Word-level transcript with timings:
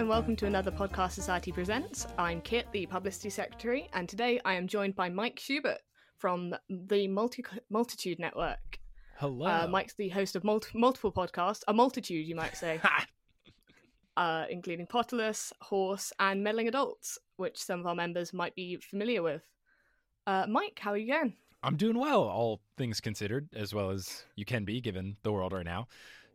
and 0.00 0.08
welcome 0.08 0.34
to 0.34 0.46
another 0.46 0.70
Podcast 0.70 1.10
Society 1.10 1.52
Presents. 1.52 2.06
I'm 2.16 2.40
Kit, 2.40 2.66
the 2.72 2.86
Publicity 2.86 3.28
Secretary, 3.28 3.90
and 3.92 4.08
today 4.08 4.40
I 4.46 4.54
am 4.54 4.66
joined 4.66 4.96
by 4.96 5.10
Mike 5.10 5.38
Schubert 5.38 5.82
from 6.16 6.54
the 6.70 7.06
Multi- 7.06 7.44
Multitude 7.68 8.18
Network. 8.18 8.78
Hello. 9.18 9.44
Uh, 9.44 9.66
Mike's 9.66 9.92
the 9.92 10.08
host 10.08 10.36
of 10.36 10.42
multi- 10.42 10.70
multiple 10.78 11.12
podcasts, 11.12 11.64
a 11.68 11.74
multitude, 11.74 12.26
you 12.26 12.34
might 12.34 12.56
say, 12.56 12.80
uh, 14.16 14.46
including 14.48 14.86
Potterless, 14.86 15.52
Horse, 15.60 16.14
and 16.18 16.42
Meddling 16.42 16.68
Adults, 16.68 17.18
which 17.36 17.58
some 17.62 17.80
of 17.80 17.86
our 17.86 17.94
members 17.94 18.32
might 18.32 18.54
be 18.54 18.78
familiar 18.78 19.22
with. 19.22 19.42
Uh, 20.26 20.46
Mike, 20.48 20.78
how 20.80 20.92
are 20.92 20.96
you 20.96 21.12
going? 21.12 21.34
I'm 21.62 21.76
doing 21.76 21.98
well, 21.98 22.22
all 22.22 22.62
things 22.78 23.02
considered, 23.02 23.50
as 23.54 23.74
well 23.74 23.90
as 23.90 24.24
you 24.34 24.46
can 24.46 24.64
be 24.64 24.80
given 24.80 25.18
the 25.24 25.32
world 25.32 25.52
right 25.52 25.66
now. 25.66 25.88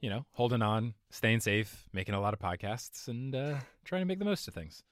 You 0.05 0.11
know, 0.11 0.25
holding 0.33 0.61
on, 0.61 0.93
staying 1.09 1.39
safe, 1.39 1.89
making 1.91 2.13
a 2.13 2.21
lot 2.21 2.35
of 2.35 2.39
podcasts, 2.39 3.07
and 3.07 3.33
uh, 3.33 3.55
trying 3.85 4.03
to 4.03 4.05
make 4.05 4.19
the 4.19 4.25
most 4.25 4.47
of 4.47 4.53
things. 4.53 4.83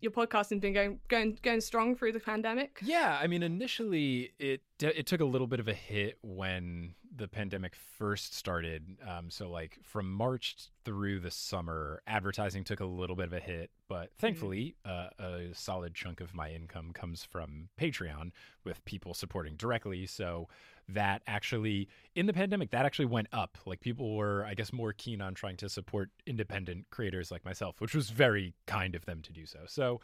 Your 0.00 0.12
podcasting's 0.12 0.60
been 0.60 0.72
going 0.72 1.00
going 1.08 1.36
going 1.42 1.60
strong 1.60 1.96
through 1.96 2.12
the 2.12 2.20
pandemic. 2.20 2.78
Yeah, 2.84 3.18
I 3.20 3.26
mean, 3.26 3.42
initially 3.42 4.30
it 4.38 4.60
it 4.78 5.06
took 5.06 5.20
a 5.20 5.24
little 5.24 5.48
bit 5.48 5.58
of 5.58 5.66
a 5.66 5.74
hit 5.74 6.18
when 6.22 6.94
the 7.16 7.26
pandemic 7.26 7.74
first 7.74 8.32
started. 8.36 8.98
Um, 9.04 9.28
so 9.28 9.50
like 9.50 9.76
from 9.82 10.08
March 10.08 10.54
through 10.84 11.18
the 11.18 11.32
summer, 11.32 12.00
advertising 12.06 12.62
took 12.62 12.78
a 12.78 12.84
little 12.84 13.16
bit 13.16 13.26
of 13.26 13.32
a 13.32 13.40
hit, 13.40 13.72
but 13.88 14.12
thankfully, 14.18 14.76
uh, 14.84 15.08
a 15.18 15.48
solid 15.52 15.96
chunk 15.96 16.20
of 16.20 16.32
my 16.32 16.52
income 16.52 16.92
comes 16.92 17.24
from 17.24 17.70
Patreon 17.76 18.30
with 18.62 18.84
people 18.84 19.14
supporting 19.14 19.56
directly. 19.56 20.06
So 20.06 20.46
that 20.88 21.22
actually 21.26 21.88
in 22.14 22.26
the 22.26 22.32
pandemic 22.32 22.70
that 22.70 22.84
actually 22.84 23.06
went 23.06 23.28
up. 23.32 23.58
Like 23.66 23.80
people 23.80 24.16
were 24.16 24.44
i 24.44 24.54
guess 24.54 24.72
more 24.72 24.92
keen 24.92 25.20
on 25.20 25.34
trying 25.34 25.56
to 25.58 25.68
support 25.68 26.10
independent 26.26 26.86
creators 26.90 27.30
like 27.30 27.44
myself 27.44 27.80
which 27.80 27.94
was 27.94 28.10
very 28.10 28.54
kind 28.66 28.94
of 28.94 29.04
them 29.04 29.22
to 29.22 29.32
do 29.32 29.46
so. 29.46 29.60
So 29.66 30.00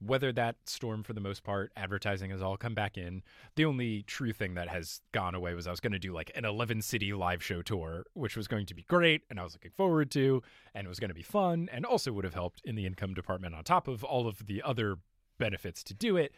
whether 0.00 0.32
that 0.32 0.56
storm 0.64 1.02
for 1.02 1.12
the 1.12 1.20
most 1.20 1.44
part 1.44 1.70
advertising 1.76 2.30
has 2.30 2.40
all 2.40 2.56
come 2.56 2.74
back 2.74 2.96
in 2.96 3.22
the 3.56 3.64
only 3.64 4.02
true 4.04 4.32
thing 4.32 4.54
that 4.54 4.68
has 4.68 5.00
gone 5.12 5.34
away 5.34 5.54
was 5.54 5.66
i 5.66 5.70
was 5.70 5.80
going 5.80 5.92
to 5.92 5.98
do 5.98 6.12
like 6.12 6.30
an 6.34 6.44
11 6.44 6.82
city 6.82 7.12
live 7.12 7.42
show 7.42 7.62
tour 7.62 8.04
which 8.14 8.36
was 8.36 8.48
going 8.48 8.66
to 8.66 8.74
be 8.74 8.82
great 8.84 9.22
and 9.30 9.38
i 9.38 9.44
was 9.44 9.52
looking 9.52 9.70
forward 9.70 10.10
to 10.10 10.42
and 10.74 10.86
it 10.86 10.88
was 10.88 10.98
going 10.98 11.10
to 11.10 11.14
be 11.14 11.22
fun 11.22 11.68
and 11.70 11.84
also 11.84 12.12
would 12.12 12.24
have 12.24 12.34
helped 12.34 12.62
in 12.64 12.74
the 12.74 12.86
income 12.86 13.14
department 13.14 13.54
on 13.54 13.62
top 13.62 13.86
of 13.86 14.02
all 14.02 14.26
of 14.26 14.46
the 14.46 14.62
other 14.62 14.96
benefits 15.38 15.82
to 15.84 15.94
do 15.94 16.16
it 16.16 16.32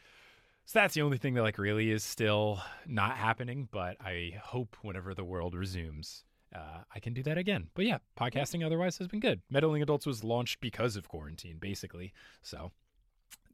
so 0.65 0.79
that's 0.79 0.95
the 0.95 1.03
only 1.03 1.19
thing 1.19 1.35
that 1.35 1.43
like 1.43 1.59
really 1.59 1.91
is 1.91 2.05
still 2.05 2.61
not 2.87 3.17
happening. 3.17 3.69
But 3.71 3.97
I 4.01 4.35
hope 4.43 4.77
whenever 4.83 5.15
the 5.15 5.25
world 5.25 5.55
resumes, 5.55 6.25
uh, 6.55 6.83
I 6.95 7.01
can 7.01 7.15
do 7.15 7.23
that 7.25 7.39
again. 7.39 7.69
But 7.75 7.87
yeah, 7.87 7.99
podcasting 8.19 8.65
otherwise 8.65 8.99
has 8.99 9.09
been 9.09 9.21
good. 9.21 9.41
Meddling 9.51 9.83
Adults 9.83 10.07
was 10.07 10.23
launched 10.25 10.61
because 10.61 10.97
of 10.97 11.09
quarantine, 11.09 11.59
basically. 11.59 12.13
So 12.43 12.73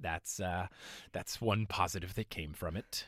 that's 0.00 0.40
uh, 0.40 0.68
that's 1.12 1.40
one 1.40 1.66
positive 1.66 2.14
that 2.14 2.30
came 2.30 2.52
from 2.52 2.76
it. 2.76 3.06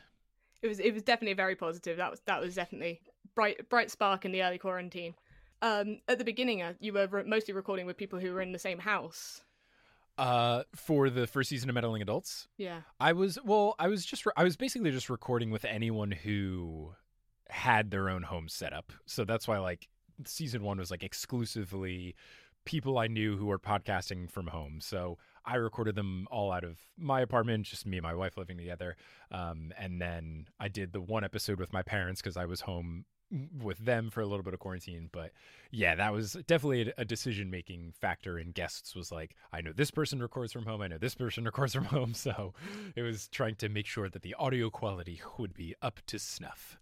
It 0.62 0.68
was 0.68 0.80
it 0.80 0.92
was 0.92 1.02
definitely 1.02 1.34
very 1.34 1.56
positive. 1.56 1.96
That 1.96 2.10
was 2.10 2.20
that 2.26 2.40
was 2.40 2.54
definitely 2.54 3.00
bright 3.34 3.68
bright 3.68 3.90
spark 3.90 4.24
in 4.24 4.32
the 4.32 4.42
early 4.42 4.58
quarantine. 4.58 5.14
Um, 5.62 6.00
at 6.08 6.18
the 6.18 6.24
beginning, 6.24 6.62
uh, 6.62 6.72
you 6.80 6.92
were 6.92 7.06
re- 7.06 7.24
mostly 7.24 7.52
recording 7.52 7.86
with 7.86 7.96
people 7.96 8.18
who 8.18 8.32
were 8.32 8.40
in 8.40 8.52
the 8.52 8.58
same 8.58 8.78
house. 8.78 9.42
Uh, 10.20 10.62
for 10.76 11.08
the 11.10 11.26
first 11.26 11.48
season 11.48 11.68
of 11.70 11.74
Meddling 11.74 12.02
Adults, 12.02 12.46
Yeah. 12.58 12.82
I 13.00 13.12
was 13.14 13.38
well. 13.44 13.74
I 13.78 13.88
was 13.88 14.04
just. 14.04 14.26
Re- 14.26 14.32
I 14.36 14.44
was 14.44 14.56
basically 14.56 14.90
just 14.90 15.08
recording 15.08 15.50
with 15.50 15.64
anyone 15.64 16.10
who 16.10 16.92
had 17.48 17.90
their 17.90 18.08
own 18.08 18.22
home 18.22 18.48
setup. 18.48 18.92
So 19.06 19.24
that's 19.24 19.48
why 19.48 19.58
like 19.58 19.88
season 20.26 20.62
one 20.62 20.78
was 20.78 20.90
like 20.90 21.02
exclusively 21.02 22.14
people 22.66 22.98
I 22.98 23.06
knew 23.06 23.36
who 23.36 23.46
were 23.46 23.58
podcasting 23.58 24.30
from 24.30 24.48
home. 24.48 24.80
So 24.80 25.16
I 25.46 25.56
recorded 25.56 25.94
them 25.94 26.28
all 26.30 26.52
out 26.52 26.62
of 26.62 26.78
my 26.98 27.22
apartment, 27.22 27.64
just 27.66 27.86
me 27.86 27.96
and 27.96 28.04
my 28.04 28.14
wife 28.14 28.36
living 28.36 28.58
together. 28.58 28.96
Um, 29.32 29.72
and 29.78 30.00
then 30.00 30.46
I 30.60 30.68
did 30.68 30.92
the 30.92 31.00
one 31.00 31.24
episode 31.24 31.58
with 31.58 31.72
my 31.72 31.82
parents 31.82 32.20
because 32.20 32.36
I 32.36 32.44
was 32.44 32.60
home 32.60 33.06
with 33.62 33.78
them 33.78 34.10
for 34.10 34.20
a 34.20 34.26
little 34.26 34.42
bit 34.42 34.54
of 34.54 34.60
quarantine 34.60 35.08
but 35.12 35.30
yeah 35.70 35.94
that 35.94 36.12
was 36.12 36.32
definitely 36.46 36.92
a 36.98 37.04
decision 37.04 37.50
making 37.50 37.92
factor 38.00 38.38
in 38.38 38.50
guests 38.50 38.96
was 38.96 39.12
like 39.12 39.36
i 39.52 39.60
know 39.60 39.72
this 39.72 39.90
person 39.90 40.20
records 40.20 40.52
from 40.52 40.64
home 40.64 40.82
i 40.82 40.88
know 40.88 40.98
this 40.98 41.14
person 41.14 41.44
records 41.44 41.74
from 41.74 41.84
home. 41.84 42.14
So 42.14 42.54
it 42.94 43.02
was 43.02 43.28
trying 43.28 43.56
to 43.56 43.68
make 43.68 43.86
sure 43.86 44.08
that 44.08 44.22
the 44.22 44.34
audio 44.34 44.70
quality 44.70 45.20
would 45.38 45.54
be 45.54 45.74
up 45.82 46.00
to 46.06 46.18
snuff. 46.18 46.78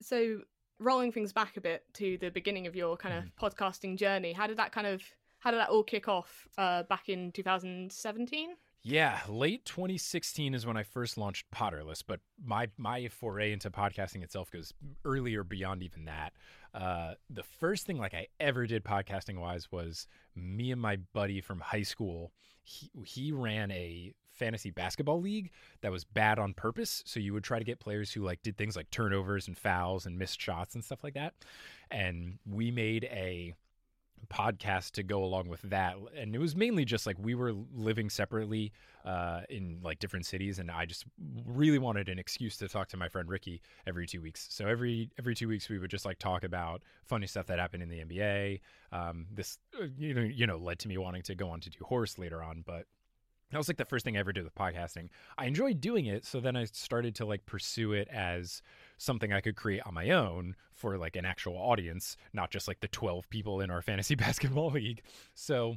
So 0.00 0.42
rolling 0.78 1.12
things 1.12 1.32
back 1.32 1.56
a 1.56 1.60
bit 1.60 1.84
to 1.94 2.18
the 2.18 2.30
beginning 2.30 2.66
of 2.66 2.74
your 2.74 2.96
kind 2.96 3.14
of 3.14 3.24
podcasting 3.36 3.96
journey, 3.96 4.32
how 4.32 4.46
did 4.46 4.56
that 4.58 4.72
kind 4.72 4.86
of 4.86 5.02
how 5.38 5.50
did 5.50 5.58
that 5.58 5.70
all 5.70 5.82
kick 5.82 6.06
off 6.06 6.46
uh, 6.56 6.84
back 6.84 7.08
in 7.08 7.32
2017? 7.32 8.50
Yeah, 8.84 9.20
late 9.28 9.64
2016 9.64 10.54
is 10.54 10.66
when 10.66 10.76
I 10.76 10.82
first 10.82 11.16
launched 11.16 11.46
Potterless, 11.54 12.02
but 12.04 12.18
my 12.44 12.68
my 12.76 13.06
foray 13.06 13.52
into 13.52 13.70
podcasting 13.70 14.24
itself 14.24 14.50
goes 14.50 14.74
earlier 15.04 15.44
beyond 15.44 15.84
even 15.84 16.06
that. 16.06 16.32
Uh, 16.74 17.14
the 17.30 17.44
first 17.44 17.86
thing 17.86 17.98
like 17.98 18.12
I 18.12 18.26
ever 18.40 18.66
did 18.66 18.82
podcasting 18.82 19.38
wise 19.38 19.70
was 19.70 20.08
me 20.34 20.72
and 20.72 20.80
my 20.80 20.96
buddy 21.12 21.40
from 21.40 21.60
high 21.60 21.82
school. 21.82 22.32
He 22.64 22.90
he 23.04 23.30
ran 23.30 23.70
a 23.70 24.14
fantasy 24.32 24.70
basketball 24.70 25.20
league 25.20 25.52
that 25.82 25.92
was 25.92 26.02
bad 26.02 26.40
on 26.40 26.52
purpose. 26.52 27.04
So 27.06 27.20
you 27.20 27.32
would 27.34 27.44
try 27.44 27.60
to 27.60 27.64
get 27.64 27.78
players 27.78 28.12
who 28.12 28.22
like 28.22 28.42
did 28.42 28.56
things 28.56 28.74
like 28.74 28.90
turnovers 28.90 29.46
and 29.46 29.56
fouls 29.56 30.06
and 30.06 30.18
missed 30.18 30.40
shots 30.40 30.74
and 30.74 30.84
stuff 30.84 31.04
like 31.04 31.14
that. 31.14 31.34
And 31.92 32.38
we 32.44 32.72
made 32.72 33.04
a 33.04 33.54
podcast 34.28 34.92
to 34.92 35.02
go 35.02 35.24
along 35.24 35.48
with 35.48 35.62
that. 35.62 35.96
And 36.16 36.34
it 36.34 36.38
was 36.38 36.54
mainly 36.56 36.84
just 36.84 37.06
like 37.06 37.16
we 37.18 37.34
were 37.34 37.52
living 37.74 38.10
separately 38.10 38.72
uh, 39.04 39.40
in 39.48 39.80
like 39.82 39.98
different 39.98 40.24
cities 40.24 40.60
and 40.60 40.70
i 40.70 40.86
just 40.86 41.04
really 41.44 41.78
wanted 41.78 42.08
an 42.08 42.18
excuse 42.20 42.56
to 42.56 42.68
talk 42.68 42.88
to 42.88 42.96
my 42.96 43.08
friend 43.08 43.28
ricky 43.28 43.60
every 43.86 44.06
two 44.06 44.22
weeks. 44.22 44.46
So 44.50 44.66
every 44.66 45.10
every 45.18 45.34
two 45.34 45.48
weeks 45.48 45.68
we 45.68 45.78
would 45.78 45.90
just 45.90 46.04
like 46.04 46.18
talk 46.18 46.44
about 46.44 46.82
funny 47.04 47.26
stuff 47.26 47.46
that 47.46 47.58
happened 47.58 47.82
in 47.82 47.88
the 47.88 48.04
nba 48.04 48.60
um, 48.92 49.26
this 49.32 49.58
uh, 49.80 49.86
you 49.98 50.14
know 50.14 50.22
you 50.22 50.46
know 50.46 50.56
led 50.56 50.78
to 50.80 50.88
me 50.88 50.98
wanting 50.98 51.22
to 51.22 51.34
go 51.34 51.50
on 51.50 51.60
to 51.60 51.70
do 51.70 51.78
horse 51.82 52.18
later 52.18 52.42
on 52.42 52.62
but 52.64 52.86
that 53.52 53.58
was 53.58 53.68
like 53.68 53.76
the 53.76 53.84
first 53.84 54.04
thing 54.04 54.16
I 54.16 54.20
ever 54.20 54.32
did 54.32 54.44
with 54.44 54.54
podcasting. 54.54 55.10
I 55.36 55.44
enjoyed 55.44 55.78
doing 55.78 56.06
it, 56.06 56.24
so 56.24 56.40
then 56.40 56.56
I 56.56 56.64
started 56.64 57.14
to 57.16 57.26
like 57.26 57.44
pursue 57.44 57.92
it 57.92 58.08
as 58.08 58.62
something 59.02 59.32
I 59.32 59.40
could 59.40 59.56
create 59.56 59.82
on 59.84 59.94
my 59.94 60.10
own 60.10 60.54
for 60.72 60.96
like 60.96 61.16
an 61.16 61.24
actual 61.24 61.56
audience, 61.56 62.16
not 62.32 62.50
just 62.50 62.68
like 62.68 62.80
the 62.80 62.88
12 62.88 63.28
people 63.28 63.60
in 63.60 63.70
our 63.70 63.82
fantasy 63.90 64.14
basketball 64.14 64.70
league. 64.70 65.02
So 65.34 65.76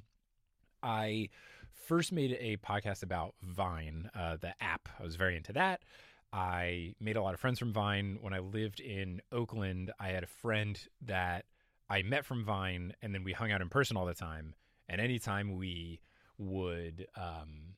I 0.83 1.29
first 1.73 2.11
made 2.11 2.37
a 2.39 2.57
podcast 2.57 3.03
about 3.03 3.33
Vine, 3.41 4.09
uh, 4.15 4.37
the 4.39 4.53
app. 4.61 4.87
I 4.99 5.03
was 5.03 5.15
very 5.15 5.35
into 5.35 5.53
that. 5.53 5.81
I 6.31 6.93
made 6.99 7.15
a 7.15 7.21
lot 7.21 7.33
of 7.33 7.39
friends 7.39 7.59
from 7.59 7.73
Vine. 7.73 8.19
When 8.21 8.33
I 8.33 8.39
lived 8.39 8.79
in 8.79 9.21
Oakland, 9.31 9.91
I 9.99 10.09
had 10.09 10.23
a 10.23 10.27
friend 10.27 10.79
that 11.03 11.45
I 11.89 12.03
met 12.03 12.25
from 12.25 12.43
Vine, 12.43 12.93
and 13.01 13.13
then 13.13 13.23
we 13.23 13.33
hung 13.33 13.51
out 13.51 13.61
in 13.61 13.69
person 13.69 13.97
all 13.97 14.05
the 14.05 14.13
time. 14.13 14.53
And 14.89 14.99
anytime 14.99 15.55
we 15.55 16.01
would 16.37 17.07
um, 17.15 17.75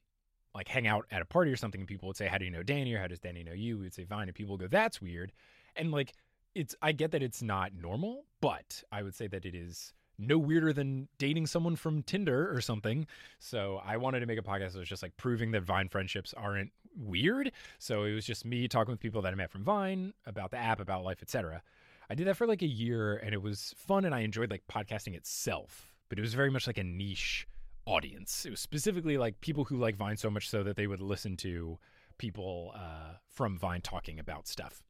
like 0.58 0.68
hang 0.68 0.88
out 0.88 1.06
at 1.12 1.22
a 1.22 1.26
party 1.26 1.52
or 1.52 1.56
something, 1.56 1.82
and 1.82 1.88
people 1.88 2.08
would 2.08 2.18
say, 2.18 2.28
"How 2.28 2.38
do 2.38 2.46
you 2.46 2.52
know 2.52 2.64
Danny?" 2.64 2.94
or 2.94 3.00
"How 3.00 3.08
does 3.08 3.20
Danny 3.20 3.44
know 3.44 3.54
you?" 3.54 3.78
We'd 3.78 3.94
say 3.94 4.04
Vine, 4.04 4.28
and 4.28 4.36
people 4.36 4.58
would 4.58 4.62
go, 4.62 4.68
"That's 4.68 5.02
weird." 5.02 5.32
And 5.76 5.92
like, 5.92 6.14
it's 6.56 6.76
I 6.82 6.92
get 6.92 7.12
that 7.12 7.24
it's 7.24 7.42
not 7.42 7.74
normal, 7.74 8.26
but 8.42 8.84
I 8.92 9.04
would 9.04 9.16
say 9.16 9.28
that 9.28 9.46
it 9.46 9.56
is 9.56 9.94
no 10.18 10.38
weirder 10.38 10.74
than 10.74 11.08
dating 11.20 11.46
someone 11.46 11.76
from 11.76 12.02
Tinder 12.04 12.54
or 12.54 12.60
something. 12.60 13.06
So 13.40 13.80
I 13.86 13.98
wanted 13.98 14.22
to 14.22 14.26
make 14.26 14.40
a 14.40 14.44
podcast 14.44 14.74
that 14.74 14.80
was 14.80 14.90
just 14.90 15.04
like 15.04 15.16
proving 15.18 15.52
that 15.52 15.62
Vine 15.62 15.90
friendships 15.90 16.34
aren't 16.34 16.72
weird. 16.96 17.52
So 17.78 18.04
it 18.04 18.14
was 18.14 18.26
just 18.26 18.44
me 18.44 18.68
talking 18.68 18.92
with 18.92 19.00
people 19.00 19.22
that 19.22 19.32
I 19.32 19.36
met 19.36 19.52
from 19.52 19.64
Vine 19.64 20.14
about 20.26 20.52
the 20.52 20.58
app, 20.58 20.80
about 20.80 21.04
life, 21.04 21.20
etc. 21.22 21.62
I 22.10 22.16
did 22.16 22.26
that 22.28 22.36
for 22.36 22.48
like 22.48 22.62
a 22.62 22.68
year, 22.68 23.18
and 23.18 23.34
it 23.34 23.42
was 23.42 23.76
fun, 23.78 24.06
and 24.06 24.16
I 24.16 24.22
enjoyed 24.22 24.50
like 24.50 24.64
podcasting 24.68 25.16
itself. 25.16 25.94
But 26.10 26.18
it 26.18 26.22
was 26.22 26.34
very 26.34 26.50
much 26.50 26.66
like 26.66 26.78
a 26.78 26.84
niche 26.84 27.48
audience. 27.88 28.46
It 28.46 28.52
was 28.52 28.60
specifically 28.60 29.18
like 29.18 29.42
people 29.42 29.66
who 29.66 29.78
like 29.78 29.96
Vine 29.96 30.18
so 30.18 30.30
much 30.30 30.50
so 30.50 30.64
that 30.64 30.76
they 30.76 30.88
would 30.88 31.02
listen 31.02 31.38
to 31.38 31.80
people 32.18 32.74
uh, 32.76 33.14
from 33.28 33.58
Vine 33.58 33.82
talking 33.82 34.20
about 34.20 34.48
stuff. 34.48 34.84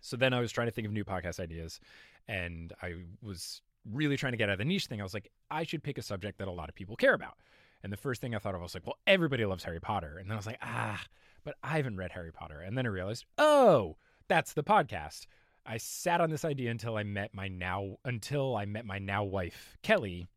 So 0.00 0.16
then 0.16 0.34
I 0.34 0.40
was 0.40 0.50
trying 0.50 0.66
to 0.66 0.72
think 0.72 0.86
of 0.86 0.92
new 0.92 1.04
podcast 1.04 1.38
ideas, 1.38 1.78
and 2.26 2.72
I 2.82 2.94
was 3.22 3.62
really 3.90 4.16
trying 4.16 4.32
to 4.32 4.36
get 4.36 4.48
out 4.48 4.54
of 4.54 4.58
the 4.58 4.64
niche 4.64 4.86
thing. 4.86 5.00
I 5.00 5.04
was 5.04 5.14
like, 5.14 5.30
I 5.50 5.62
should 5.62 5.82
pick 5.82 5.98
a 5.98 6.02
subject 6.02 6.38
that 6.38 6.48
a 6.48 6.52
lot 6.52 6.68
of 6.68 6.74
people 6.74 6.96
care 6.96 7.14
about. 7.14 7.36
And 7.82 7.92
the 7.92 7.96
first 7.96 8.20
thing 8.20 8.34
I 8.34 8.38
thought 8.38 8.54
of 8.54 8.60
was 8.60 8.74
like, 8.74 8.86
well, 8.86 8.98
everybody 9.06 9.44
loves 9.44 9.64
Harry 9.64 9.80
Potter. 9.80 10.18
And 10.18 10.28
then 10.28 10.34
I 10.34 10.38
was 10.38 10.46
like, 10.46 10.58
ah, 10.62 11.02
but 11.44 11.54
I 11.62 11.76
haven't 11.76 11.96
read 11.96 12.12
Harry 12.12 12.32
Potter. 12.32 12.60
And 12.60 12.76
then 12.76 12.86
I 12.86 12.90
realized, 12.90 13.24
oh, 13.38 13.96
that's 14.28 14.52
the 14.52 14.62
podcast. 14.62 15.26
I 15.66 15.76
sat 15.78 16.20
on 16.20 16.30
this 16.30 16.44
idea 16.44 16.70
until 16.70 16.96
I 16.96 17.04
met 17.04 17.34
my 17.34 17.48
now 17.48 17.96
until 18.04 18.56
I 18.56 18.64
met 18.64 18.84
my 18.84 18.98
now 18.98 19.24
wife 19.24 19.76
Kelly, 19.82 20.28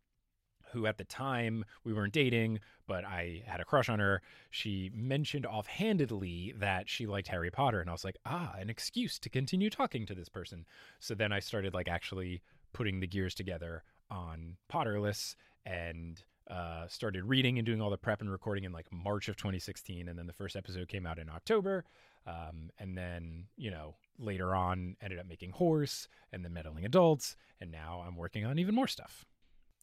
who 0.75 0.85
at 0.85 0.97
the 0.97 1.03
time 1.05 1.63
we 1.83 1.93
weren't 1.93 2.13
dating, 2.13 2.59
but 2.85 3.05
I 3.05 3.43
had 3.47 3.61
a 3.61 3.65
crush 3.65 3.89
on 3.89 3.99
her. 3.99 4.21
She 4.51 4.91
mentioned 4.93 5.45
offhandedly 5.45 6.53
that 6.59 6.89
she 6.89 7.07
liked 7.07 7.29
Harry 7.29 7.49
Potter, 7.49 7.79
and 7.79 7.89
I 7.89 7.93
was 7.93 8.03
like, 8.03 8.17
ah, 8.25 8.53
an 8.59 8.69
excuse 8.69 9.17
to 9.19 9.29
continue 9.29 9.69
talking 9.69 10.05
to 10.05 10.13
this 10.13 10.29
person. 10.29 10.65
So 10.99 11.15
then 11.15 11.31
I 11.31 11.39
started 11.39 11.73
like 11.73 11.87
actually 11.87 12.41
putting 12.73 12.99
the 12.99 13.07
gears 13.07 13.33
together 13.33 13.83
on 14.11 14.57
Potterless 14.69 15.35
and 15.65 16.21
uh, 16.49 16.87
started 16.87 17.23
reading 17.23 17.57
and 17.57 17.65
doing 17.65 17.81
all 17.81 17.89
the 17.89 17.97
prep 17.97 18.21
and 18.21 18.29
recording 18.29 18.65
in 18.65 18.71
like 18.71 18.91
March 18.91 19.29
of 19.29 19.37
2016, 19.37 20.09
and 20.09 20.19
then 20.19 20.27
the 20.27 20.33
first 20.33 20.55
episode 20.55 20.87
came 20.89 21.07
out 21.07 21.17
in 21.17 21.29
October. 21.29 21.85
Um, 22.27 22.69
and 22.79 22.97
then 22.97 23.45
you 23.55 23.71
know 23.71 23.95
later 24.19 24.55
on 24.55 24.97
ended 25.01 25.19
up 25.19 25.27
making 25.27 25.51
Horse 25.51 26.07
and 26.33 26.43
then 26.43 26.53
meddling 26.53 26.85
adults, 26.85 27.35
and 27.61 27.71
now 27.71 28.03
I'm 28.05 28.17
working 28.17 28.45
on 28.45 28.59
even 28.59 28.75
more 28.75 28.87
stuff. 28.87 29.25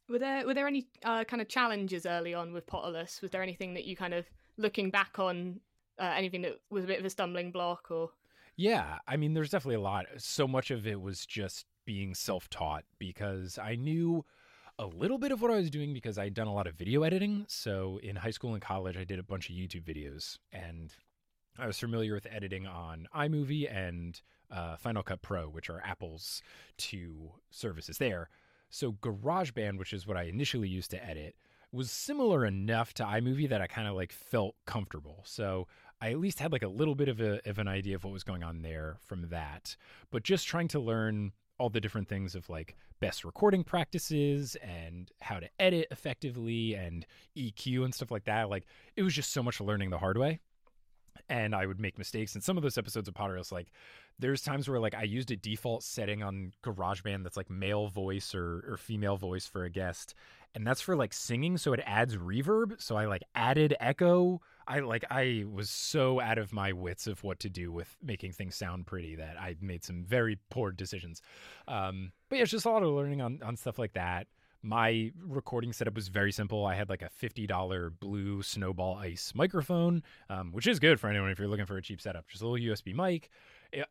Were 0.09 0.19
there 0.19 0.47
were 0.47 0.55
there 0.55 0.67
any 0.67 0.87
uh, 1.05 1.25
kind 1.25 1.41
of 1.41 1.49
challenges 1.49 2.07
early 2.07 2.35
on 2.35 2.53
with 2.53 2.67
Potterless? 2.67 3.23
Was 3.23 3.31
there 3.31 3.43
anything 3.43 3.75
that 3.75 3.85
you 3.85 3.97
kind 3.97 4.15
of 4.15 4.27
looking 4.57 4.91
back 4.91 5.19
on 5.19 5.61
uh, 5.99 6.13
anything 6.17 6.43
that 6.43 6.61
was 6.71 6.85
a 6.85 6.87
bit 6.87 6.99
of 6.99 7.05
a 7.05 7.11
stumbling 7.11 7.51
block 7.51 7.91
or? 7.91 8.11
Yeah, 8.57 8.99
I 9.09 9.17
mean, 9.17 9.33
there's 9.33 9.51
definitely 9.51 9.77
a 9.77 9.81
lot. 9.81 10.07
So 10.19 10.47
much 10.47 10.71
of 10.71 10.87
it 10.87 11.01
was 11.01 11.25
just 11.25 11.67
being 11.85 12.15
self 12.15 12.49
taught 12.51 12.85
because 12.99 13.59
I 13.59 13.77
knew 13.77 14.25
a 14.79 14.87
little 14.87 15.19
bit 15.19 15.33
of 15.33 15.43
what 15.43 15.51
I 15.51 15.57
was 15.57 15.71
doing 15.71 15.93
because 15.93 16.19
I'd 16.19 16.35
done 16.35 16.47
a 16.47 16.55
lot 16.55 16.67
of 16.67 16.75
video 16.75 17.03
editing. 17.03 17.45
So 17.49 17.99
in 18.03 18.17
high 18.17 18.31
school 18.31 18.53
and 18.53 18.63
college, 18.63 18.97
I 18.97 19.05
did 19.05 19.19
a 19.19 19.23
bunch 19.23 19.49
of 19.49 19.57
YouTube 19.57 19.85
videos 19.85 20.39
and 20.53 20.95
I 21.59 21.67
was 21.67 21.79
familiar 21.79 22.15
with 22.15 22.27
editing 22.31 22.67
on 22.67 23.07
iMovie 23.15 23.75
and 23.75 24.21
uh, 24.51 24.77
Final 24.77 25.03
Cut 25.03 25.23
Pro, 25.23 25.49
which 25.49 25.71
are 25.71 25.83
Apple's 25.85 26.43
two 26.79 27.33
services 27.51 27.99
there. 27.99 28.29
So 28.73 28.93
GarageBand, 28.93 29.79
which 29.79 29.93
is 29.93 30.07
what 30.07 30.17
I 30.17 30.23
initially 30.23 30.69
used 30.69 30.91
to 30.93 31.05
edit, 31.05 31.37
was 31.73 31.91
similar 31.91 32.47
enough 32.47 32.95
to 32.95 33.05
iMovie 33.05 33.51
that 33.51 33.61
I 33.61 33.67
kind 33.67 33.87
of 33.87 33.95
like 33.95 34.13
felt 34.13 34.55
comfortable. 34.65 35.21
So 35.27 35.69
I 36.01 36.11
at 36.11 36.19
least 36.19 36.41
had 36.41 36.53
like 36.53 36.63
a 36.63 36.69
little 36.69 36.95
bit 36.95 37.09
of, 37.09 37.21
a, 37.21 37.47
of 37.49 37.59
an 37.59 37.69
idea 37.69 37.97
of 37.97 38.05
what 38.05 38.15
was 38.15 38.25
going 38.25 38.43
on 38.43 38.63
there 38.63 38.97
from 39.05 39.29
that. 39.29 39.77
But 40.11 40.23
just 40.23 40.47
trying 40.47 40.69
to 40.69 40.81
learn 40.81 41.33
all 41.59 41.69
the 41.69 41.83
different 41.83 42.09
things 42.09 42.35
of 42.35 42.49
like 42.49 42.75
best 42.99 43.27
recording 43.27 43.63
practices 43.63 44.57
and 44.63 45.11
how 45.21 45.39
to 45.39 45.51
edit 45.61 45.89
effectively 45.91 46.75
and 46.75 47.05
EQ 47.37 47.85
and 47.85 47.95
stuff 47.95 48.11
like 48.11 48.25
that. 48.25 48.49
Like 48.49 48.65
it 48.97 49.03
was 49.03 49.13
just 49.13 49.35
so 49.35 49.43
much 49.43 49.61
learning 49.61 49.91
the 49.91 49.99
hard 49.99 50.17
way. 50.17 50.41
And 51.29 51.55
I 51.55 51.67
would 51.67 51.81
make 51.81 51.99
mistakes. 51.99 52.35
And 52.35 52.43
some 52.43 52.56
of 52.56 52.62
those 52.62 52.79
episodes 52.79 53.09
of 53.09 53.14
Potterless, 53.14 53.53
like 53.53 53.73
there's 54.19 54.43
times 54.43 54.69
where 54.69 54.81
like 54.81 54.94
I 54.94 55.03
used 55.03 55.31
a 55.31 55.37
default 55.37 55.82
setting 55.82 56.23
on 56.23 56.53
GarageBand 56.64 57.23
that's 57.23 57.37
like 57.37 57.50
male 57.50 57.88
voice 57.88 58.35
or, 58.35 58.64
or 58.69 58.76
female 58.76 59.17
voice 59.17 59.47
for 59.47 59.64
a 59.64 59.70
guest. 59.70 60.14
And 60.55 60.67
that's 60.67 60.81
for 60.81 60.97
like 60.97 61.12
singing. 61.12 61.56
So 61.56 61.73
it 61.73 61.81
adds 61.87 62.17
reverb. 62.17 62.81
So 62.81 62.97
I 62.97 63.06
like 63.06 63.23
added 63.35 63.75
echo 63.81 64.41
I 64.67 64.81
like 64.81 65.05
I 65.11 65.44
was 65.50 65.70
so 65.70 66.20
out 66.20 66.38
of 66.38 66.53
my 66.53 66.73
wits 66.73 67.06
of 67.06 67.23
what 67.25 67.41
to 67.41 67.50
do 67.50 67.73
with 67.73 67.94
making 68.03 68.32
things 68.32 68.56
sound 68.56 68.87
pretty 68.87 69.17
that 69.17 69.37
I 69.38 69.56
made 69.61 69.85
some 69.85 70.05
very 70.05 70.38
poor 70.50 70.70
decisions. 70.70 71.20
Um, 71.69 72.12
but 72.29 72.37
yeah, 72.37 72.43
it's 72.43 72.50
just 72.50 72.67
a 72.67 72.70
lot 72.70 72.82
of 72.82 72.93
learning 72.93 73.20
on 73.20 73.41
on 73.43 73.56
stuff 73.56 73.79
like 73.79 73.94
that. 73.94 74.26
My 74.64 75.11
recording 75.20 75.73
setup 75.73 75.97
was 75.97 76.06
very 76.06 76.31
simple. 76.31 76.64
I 76.64 76.75
had 76.75 76.88
like 76.88 77.03
a 77.03 77.09
fifty 77.09 77.49
dollar 77.49 77.91
blue 77.91 78.43
Snowball 78.43 78.97
Ice 78.97 79.32
microphone, 79.35 80.05
um, 80.31 80.53
which 80.53 80.69
is 80.69 80.79
good 80.79 81.00
for 81.00 81.09
anyone 81.09 81.31
if 81.31 81.38
you're 81.41 81.49
looking 81.49 81.67
for 81.67 81.76
a 81.76 81.82
cheap 81.82 82.00
setup. 82.00 82.29
Just 82.29 82.43
a 82.43 82.47
little 82.47 82.75
USB 82.75 82.94
mic. 82.94 83.29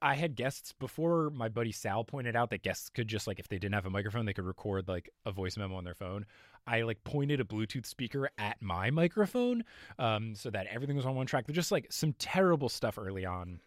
I 0.01 0.15
had 0.15 0.35
guests 0.35 0.73
before. 0.73 1.29
My 1.31 1.50
buddy 1.50 1.73
Sal 1.73 2.06
pointed 2.06 2.38
out 2.38 2.51
that 2.51 2.63
guests 2.63 2.89
could 2.89 3.09
just 3.09 3.27
like 3.27 3.38
if 3.38 3.50
they 3.50 3.57
didn't 3.57 3.73
have 3.73 3.85
a 3.85 3.89
microphone, 3.89 4.25
they 4.25 4.33
could 4.33 4.45
record 4.45 4.88
like 4.88 5.09
a 5.25 5.31
voice 5.31 5.57
memo 5.57 5.75
on 5.75 5.83
their 5.83 5.95
phone. 5.95 6.25
I 6.65 6.83
like 6.83 7.03
pointed 7.03 7.41
a 7.41 7.44
Bluetooth 7.44 7.85
speaker 7.85 8.29
at 8.38 8.62
my 8.62 8.91
microphone 8.91 9.63
um, 10.00 10.35
so 10.35 10.50
that 10.51 10.67
everything 10.67 10.95
was 10.95 11.06
on 11.06 11.15
one 11.15 11.25
track. 11.25 11.47
They're 11.47 11.56
just 11.56 11.71
like 11.71 11.91
some 11.91 12.13
terrible 12.13 12.69
stuff 12.69 12.97
early 12.97 13.25
on. 13.25 13.59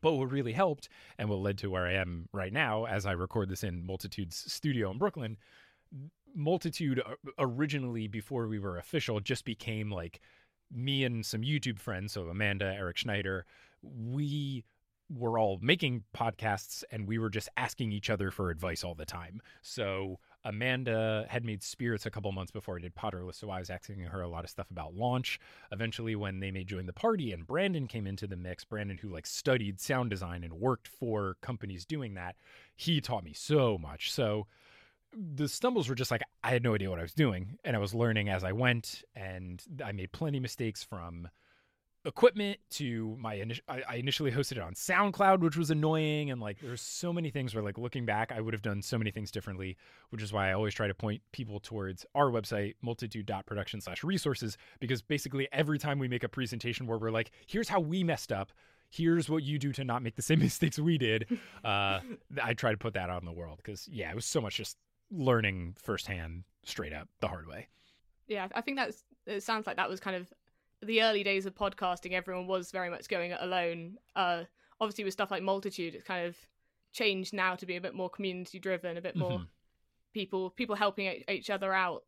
But 0.00 0.12
what 0.12 0.30
really 0.30 0.52
helped 0.52 0.88
and 1.18 1.28
what 1.28 1.40
led 1.40 1.58
to 1.58 1.70
where 1.70 1.86
I 1.86 1.94
am 1.94 2.28
right 2.32 2.52
now 2.52 2.84
as 2.84 3.04
I 3.04 3.12
record 3.12 3.48
this 3.48 3.64
in 3.64 3.84
Multitude's 3.84 4.50
studio 4.50 4.92
in 4.92 4.98
Brooklyn, 4.98 5.36
Multitude 6.34 7.02
originally, 7.38 8.08
before 8.08 8.46
we 8.48 8.58
were 8.58 8.78
official, 8.78 9.20
just 9.20 9.44
became 9.44 9.90
like 9.90 10.20
me 10.70 11.04
and 11.04 11.24
some 11.24 11.42
YouTube 11.42 11.78
friends. 11.78 12.12
So 12.12 12.28
Amanda, 12.28 12.66
Eric 12.66 12.98
Schneider, 12.98 13.46
we 13.82 14.64
were 15.10 15.38
all 15.38 15.58
making 15.62 16.04
podcasts 16.14 16.84
and 16.90 17.08
we 17.08 17.18
were 17.18 17.30
just 17.30 17.48
asking 17.56 17.92
each 17.92 18.10
other 18.10 18.30
for 18.30 18.50
advice 18.50 18.84
all 18.84 18.94
the 18.94 19.06
time. 19.06 19.40
So 19.62 20.18
Amanda 20.44 21.26
had 21.28 21.44
made 21.44 21.62
Spirits 21.62 22.06
a 22.06 22.10
couple 22.10 22.30
months 22.32 22.52
before 22.52 22.76
I 22.76 22.80
did 22.80 22.94
Potterless, 22.94 23.36
so 23.36 23.50
I 23.50 23.58
was 23.58 23.70
asking 23.70 24.00
her 24.00 24.20
a 24.20 24.28
lot 24.28 24.44
of 24.44 24.50
stuff 24.50 24.70
about 24.70 24.94
launch. 24.94 25.40
Eventually, 25.72 26.14
when 26.14 26.40
they 26.40 26.50
made 26.50 26.68
Join 26.68 26.86
the 26.86 26.92
Party 26.92 27.32
and 27.32 27.46
Brandon 27.46 27.86
came 27.86 28.06
into 28.06 28.26
the 28.26 28.36
mix, 28.36 28.64
Brandon, 28.64 28.98
who 28.98 29.08
like 29.08 29.26
studied 29.26 29.80
sound 29.80 30.10
design 30.10 30.44
and 30.44 30.52
worked 30.54 30.88
for 30.88 31.36
companies 31.40 31.84
doing 31.86 32.14
that, 32.14 32.36
he 32.76 33.00
taught 33.00 33.24
me 33.24 33.32
so 33.32 33.78
much. 33.78 34.12
So 34.12 34.46
the 35.12 35.48
stumbles 35.48 35.88
were 35.88 35.94
just 35.94 36.10
like 36.10 36.22
I 36.42 36.50
had 36.50 36.62
no 36.62 36.74
idea 36.74 36.90
what 36.90 36.98
I 36.98 37.02
was 37.02 37.14
doing, 37.14 37.58
and 37.64 37.76
I 37.76 37.78
was 37.78 37.94
learning 37.94 38.28
as 38.28 38.44
I 38.44 38.52
went, 38.52 39.02
and 39.14 39.62
I 39.84 39.92
made 39.92 40.12
plenty 40.12 40.38
of 40.38 40.42
mistakes 40.42 40.82
from 40.82 41.28
equipment 42.04 42.58
to 42.70 43.16
my 43.18 43.34
initial 43.34 43.64
I, 43.68 43.96
initially 43.96 44.30
hosted 44.30 44.52
it 44.52 44.58
on 44.58 44.74
SoundCloud, 44.74 45.40
which 45.40 45.56
was 45.56 45.70
annoying. 45.70 46.30
And 46.30 46.40
like, 46.40 46.58
there's 46.60 46.80
so 46.80 47.12
many 47.12 47.30
things 47.30 47.54
where 47.54 47.62
like 47.62 47.78
looking 47.78 48.06
back, 48.06 48.32
I 48.32 48.40
would 48.40 48.54
have 48.54 48.62
done 48.62 48.82
so 48.82 48.98
many 48.98 49.10
things 49.10 49.30
differently, 49.30 49.76
which 50.10 50.22
is 50.22 50.32
why 50.32 50.48
I 50.48 50.52
always 50.54 50.74
try 50.74 50.86
to 50.86 50.94
point 50.94 51.22
people 51.32 51.60
towards 51.60 52.06
our 52.14 52.30
website, 52.30 52.74
multitude.production 52.82 53.80
slash 53.80 54.02
resources, 54.04 54.56
because 54.80 55.02
basically 55.02 55.48
every 55.52 55.78
time 55.78 55.98
we 55.98 56.08
make 56.08 56.24
a 56.24 56.28
presentation 56.28 56.86
where 56.86 56.98
we're 56.98 57.10
like, 57.10 57.30
here's 57.46 57.68
how 57.68 57.80
we 57.80 58.02
messed 58.02 58.32
up. 58.32 58.52
Here's 58.90 59.28
what 59.28 59.42
you 59.42 59.58
do 59.58 59.72
to 59.72 59.84
not 59.84 60.02
make 60.02 60.16
the 60.16 60.22
same 60.22 60.38
mistakes 60.40 60.78
we 60.78 60.96
did. 60.96 61.26
Uh, 61.62 62.00
I 62.42 62.54
try 62.54 62.70
to 62.70 62.78
put 62.78 62.94
that 62.94 63.10
out 63.10 63.20
in 63.20 63.26
the 63.26 63.32
world 63.32 63.58
because 63.58 63.86
yeah, 63.88 64.10
it 64.10 64.14
was 64.14 64.24
so 64.24 64.40
much 64.40 64.56
just 64.56 64.78
learning 65.10 65.76
firsthand, 65.82 66.44
straight 66.64 66.92
up 66.92 67.08
the 67.20 67.28
hard 67.28 67.46
way. 67.46 67.68
Yeah, 68.26 68.48
I 68.54 68.60
think 68.60 68.76
that's. 68.76 69.04
It 69.26 69.42
sounds 69.42 69.66
like 69.66 69.76
that 69.76 69.90
was 69.90 70.00
kind 70.00 70.16
of 70.16 70.32
the 70.82 71.02
early 71.02 71.22
days 71.22 71.46
of 71.46 71.54
podcasting, 71.54 72.12
everyone 72.12 72.46
was 72.46 72.70
very 72.70 72.90
much 72.90 73.08
going 73.08 73.32
it 73.32 73.38
alone. 73.40 73.98
Uh, 74.14 74.44
obviously, 74.80 75.04
with 75.04 75.12
stuff 75.12 75.30
like 75.30 75.42
Multitude, 75.42 75.94
it's 75.94 76.04
kind 76.04 76.26
of 76.26 76.36
changed 76.92 77.32
now 77.32 77.54
to 77.54 77.66
be 77.66 77.76
a 77.76 77.80
bit 77.80 77.94
more 77.94 78.08
community 78.08 78.58
driven, 78.58 78.96
a 78.96 79.00
bit 79.00 79.16
more 79.16 79.32
mm-hmm. 79.32 79.44
people 80.12 80.50
people 80.50 80.76
helping 80.76 81.22
each 81.28 81.50
other 81.50 81.72
out. 81.72 82.04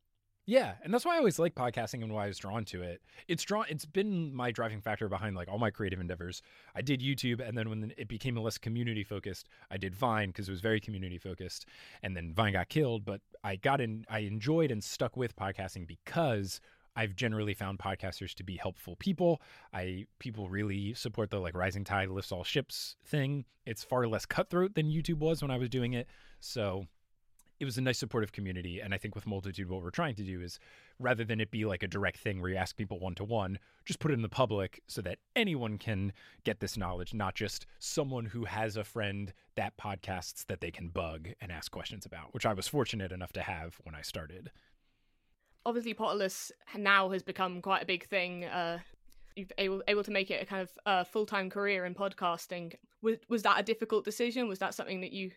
Yeah, 0.46 0.74
and 0.82 0.92
that's 0.92 1.04
why 1.04 1.14
I 1.14 1.18
always 1.18 1.38
like 1.38 1.54
podcasting 1.54 2.02
and 2.02 2.12
why 2.12 2.24
I 2.24 2.28
was 2.28 2.38
drawn 2.38 2.64
to 2.66 2.82
it. 2.82 3.02
It's 3.28 3.44
drawn. 3.44 3.66
It's 3.68 3.84
been 3.84 4.34
my 4.34 4.50
driving 4.50 4.80
factor 4.80 5.08
behind 5.08 5.36
like 5.36 5.48
all 5.48 5.58
my 5.58 5.70
creative 5.70 6.00
endeavors. 6.00 6.42
I 6.74 6.82
did 6.82 7.00
YouTube, 7.00 7.46
and 7.46 7.56
then 7.56 7.68
when 7.68 7.92
it 7.96 8.08
became 8.08 8.36
less 8.36 8.58
community 8.58 9.04
focused, 9.04 9.48
I 9.70 9.76
did 9.76 9.94
Vine 9.94 10.30
because 10.30 10.48
it 10.48 10.50
was 10.50 10.60
very 10.60 10.80
community 10.80 11.18
focused. 11.18 11.66
And 12.02 12.16
then 12.16 12.32
Vine 12.32 12.54
got 12.54 12.68
killed, 12.68 13.04
but 13.04 13.20
I 13.44 13.56
got 13.56 13.80
in. 13.80 14.04
I 14.08 14.20
enjoyed 14.20 14.70
and 14.70 14.82
stuck 14.82 15.16
with 15.16 15.36
podcasting 15.36 15.86
because 15.86 16.60
I've 16.96 17.14
generally 17.14 17.54
found 17.54 17.78
podcasters 17.78 18.34
to 18.34 18.44
be 18.44 18.56
helpful 18.56 18.96
people. 18.96 19.40
I 19.72 20.06
people 20.18 20.48
really 20.48 20.94
support 20.94 21.30
the 21.30 21.38
like 21.38 21.54
rising 21.54 21.84
tide 21.84 22.08
lifts 22.08 22.32
all 22.32 22.44
ships 22.44 22.96
thing. 23.04 23.44
It's 23.66 23.84
far 23.84 24.06
less 24.08 24.26
cutthroat 24.26 24.74
than 24.74 24.90
YouTube 24.90 25.18
was 25.18 25.42
when 25.42 25.50
I 25.50 25.58
was 25.58 25.68
doing 25.68 25.92
it. 25.92 26.08
So 26.40 26.86
it 27.60 27.64
was 27.66 27.78
a 27.78 27.82
nice 27.82 27.98
supportive 27.98 28.32
community. 28.32 28.80
And 28.80 28.92
I 28.92 28.98
think 28.98 29.14
with 29.14 29.26
Multitude, 29.26 29.68
what 29.68 29.82
we're 29.82 29.90
trying 29.90 30.14
to 30.16 30.22
do 30.22 30.40
is 30.40 30.58
rather 30.98 31.24
than 31.24 31.40
it 31.40 31.50
be 31.50 31.64
like 31.66 31.82
a 31.82 31.88
direct 31.88 32.18
thing 32.18 32.40
where 32.40 32.50
you 32.50 32.56
ask 32.56 32.76
people 32.76 32.98
one 32.98 33.14
to 33.16 33.24
one, 33.24 33.58
just 33.84 34.00
put 34.00 34.10
it 34.10 34.14
in 34.14 34.22
the 34.22 34.28
public 34.28 34.82
so 34.88 35.02
that 35.02 35.18
anyone 35.36 35.76
can 35.78 36.12
get 36.44 36.60
this 36.60 36.76
knowledge, 36.76 37.14
not 37.14 37.34
just 37.34 37.66
someone 37.78 38.24
who 38.24 38.46
has 38.46 38.76
a 38.76 38.84
friend 38.84 39.32
that 39.56 39.76
podcasts 39.76 40.46
that 40.46 40.60
they 40.60 40.70
can 40.70 40.88
bug 40.88 41.28
and 41.40 41.52
ask 41.52 41.70
questions 41.70 42.06
about, 42.06 42.32
which 42.32 42.46
I 42.46 42.54
was 42.54 42.66
fortunate 42.66 43.12
enough 43.12 43.32
to 43.34 43.42
have 43.42 43.78
when 43.84 43.94
I 43.94 44.02
started 44.02 44.50
obviously 45.66 45.94
Potterless 45.94 46.50
now 46.76 47.10
has 47.10 47.22
become 47.22 47.60
quite 47.60 47.82
a 47.82 47.86
big 47.86 48.06
thing. 48.06 48.44
Uh, 48.44 48.78
you've 49.36 49.52
able 49.58 49.82
able 49.88 50.02
to 50.04 50.10
make 50.10 50.30
it 50.30 50.42
a 50.42 50.46
kind 50.46 50.62
of 50.62 50.70
uh, 50.86 51.04
full 51.04 51.26
time 51.26 51.50
career 51.50 51.84
in 51.84 51.94
podcasting. 51.94 52.74
Was 53.02 53.18
was 53.28 53.42
that 53.42 53.60
a 53.60 53.62
difficult 53.62 54.04
decision? 54.04 54.48
Was 54.48 54.58
that 54.60 54.74
something 54.74 55.00
that 55.00 55.12
you 55.12 55.30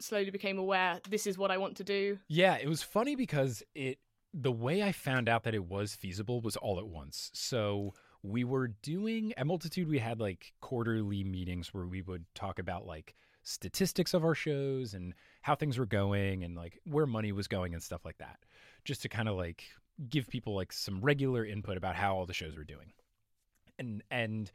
slowly 0.00 0.30
became 0.30 0.58
aware? 0.58 1.00
This 1.08 1.26
is 1.26 1.38
what 1.38 1.50
I 1.50 1.58
want 1.58 1.76
to 1.76 1.84
do. 1.84 2.18
Yeah, 2.28 2.56
it 2.56 2.68
was 2.68 2.82
funny 2.82 3.16
because 3.16 3.62
it 3.74 3.98
the 4.32 4.52
way 4.52 4.82
I 4.82 4.92
found 4.92 5.28
out 5.28 5.42
that 5.44 5.54
it 5.54 5.64
was 5.64 5.94
feasible 5.94 6.40
was 6.40 6.56
all 6.56 6.78
at 6.78 6.86
once. 6.86 7.30
So 7.34 7.94
we 8.22 8.44
were 8.44 8.68
doing 8.68 9.32
at 9.36 9.46
Multitude. 9.46 9.88
We 9.88 9.98
had 9.98 10.20
like 10.20 10.52
quarterly 10.60 11.24
meetings 11.24 11.74
where 11.74 11.86
we 11.86 12.02
would 12.02 12.24
talk 12.34 12.58
about 12.58 12.86
like 12.86 13.14
statistics 13.42 14.14
of 14.14 14.24
our 14.24 14.34
shows 14.34 14.94
and 14.94 15.14
how 15.42 15.54
things 15.54 15.78
were 15.78 15.86
going 15.86 16.44
and 16.44 16.54
like 16.54 16.78
where 16.84 17.06
money 17.06 17.32
was 17.32 17.48
going 17.48 17.72
and 17.72 17.82
stuff 17.82 18.04
like 18.04 18.18
that 18.18 18.38
just 18.84 19.02
to 19.02 19.08
kind 19.08 19.28
of 19.28 19.36
like 19.36 19.64
give 20.08 20.28
people 20.28 20.54
like 20.54 20.72
some 20.72 21.00
regular 21.00 21.44
input 21.44 21.76
about 21.76 21.96
how 21.96 22.14
all 22.14 22.26
the 22.26 22.34
shows 22.34 22.56
were 22.56 22.64
doing. 22.64 22.92
And 23.78 24.02
and 24.10 24.50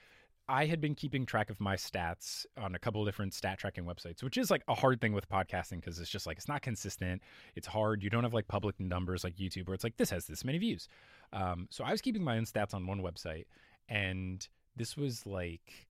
I 0.47 0.65
had 0.65 0.79
been 0.79 0.93
keeping 0.93 1.25
track 1.25 1.49
of 1.49 1.59
my 1.59 1.75
stats 1.75 2.45
on 2.57 2.75
a 2.75 2.79
couple 2.79 3.03
different 3.03 3.33
stat 3.33 3.57
tracking 3.57 3.85
websites, 3.85 4.21
which 4.21 4.37
is 4.37 4.51
like 4.51 4.63
a 4.67 4.75
hard 4.75 5.01
thing 5.01 5.13
with 5.13 5.27
podcasting 5.27 5.81
because 5.81 5.99
it's 5.99 6.09
just 6.09 6.27
like 6.27 6.37
it's 6.37 6.47
not 6.47 6.61
consistent. 6.61 7.21
It's 7.55 7.65
hard. 7.65 8.03
You 8.03 8.09
don't 8.11 8.23
have 8.23 8.33
like 8.33 8.47
public 8.47 8.79
numbers 8.79 9.23
like 9.23 9.35
YouTube 9.37 9.67
where 9.67 9.73
it's 9.73 9.83
like 9.83 9.97
this 9.97 10.11
has 10.11 10.27
this 10.27 10.45
many 10.45 10.59
views. 10.59 10.87
Um, 11.33 11.67
so 11.71 11.83
I 11.83 11.91
was 11.91 12.01
keeping 12.01 12.23
my 12.23 12.37
own 12.37 12.45
stats 12.45 12.73
on 12.73 12.85
one 12.85 13.01
website, 13.01 13.45
and 13.89 14.47
this 14.75 14.95
was 14.95 15.25
like 15.25 15.87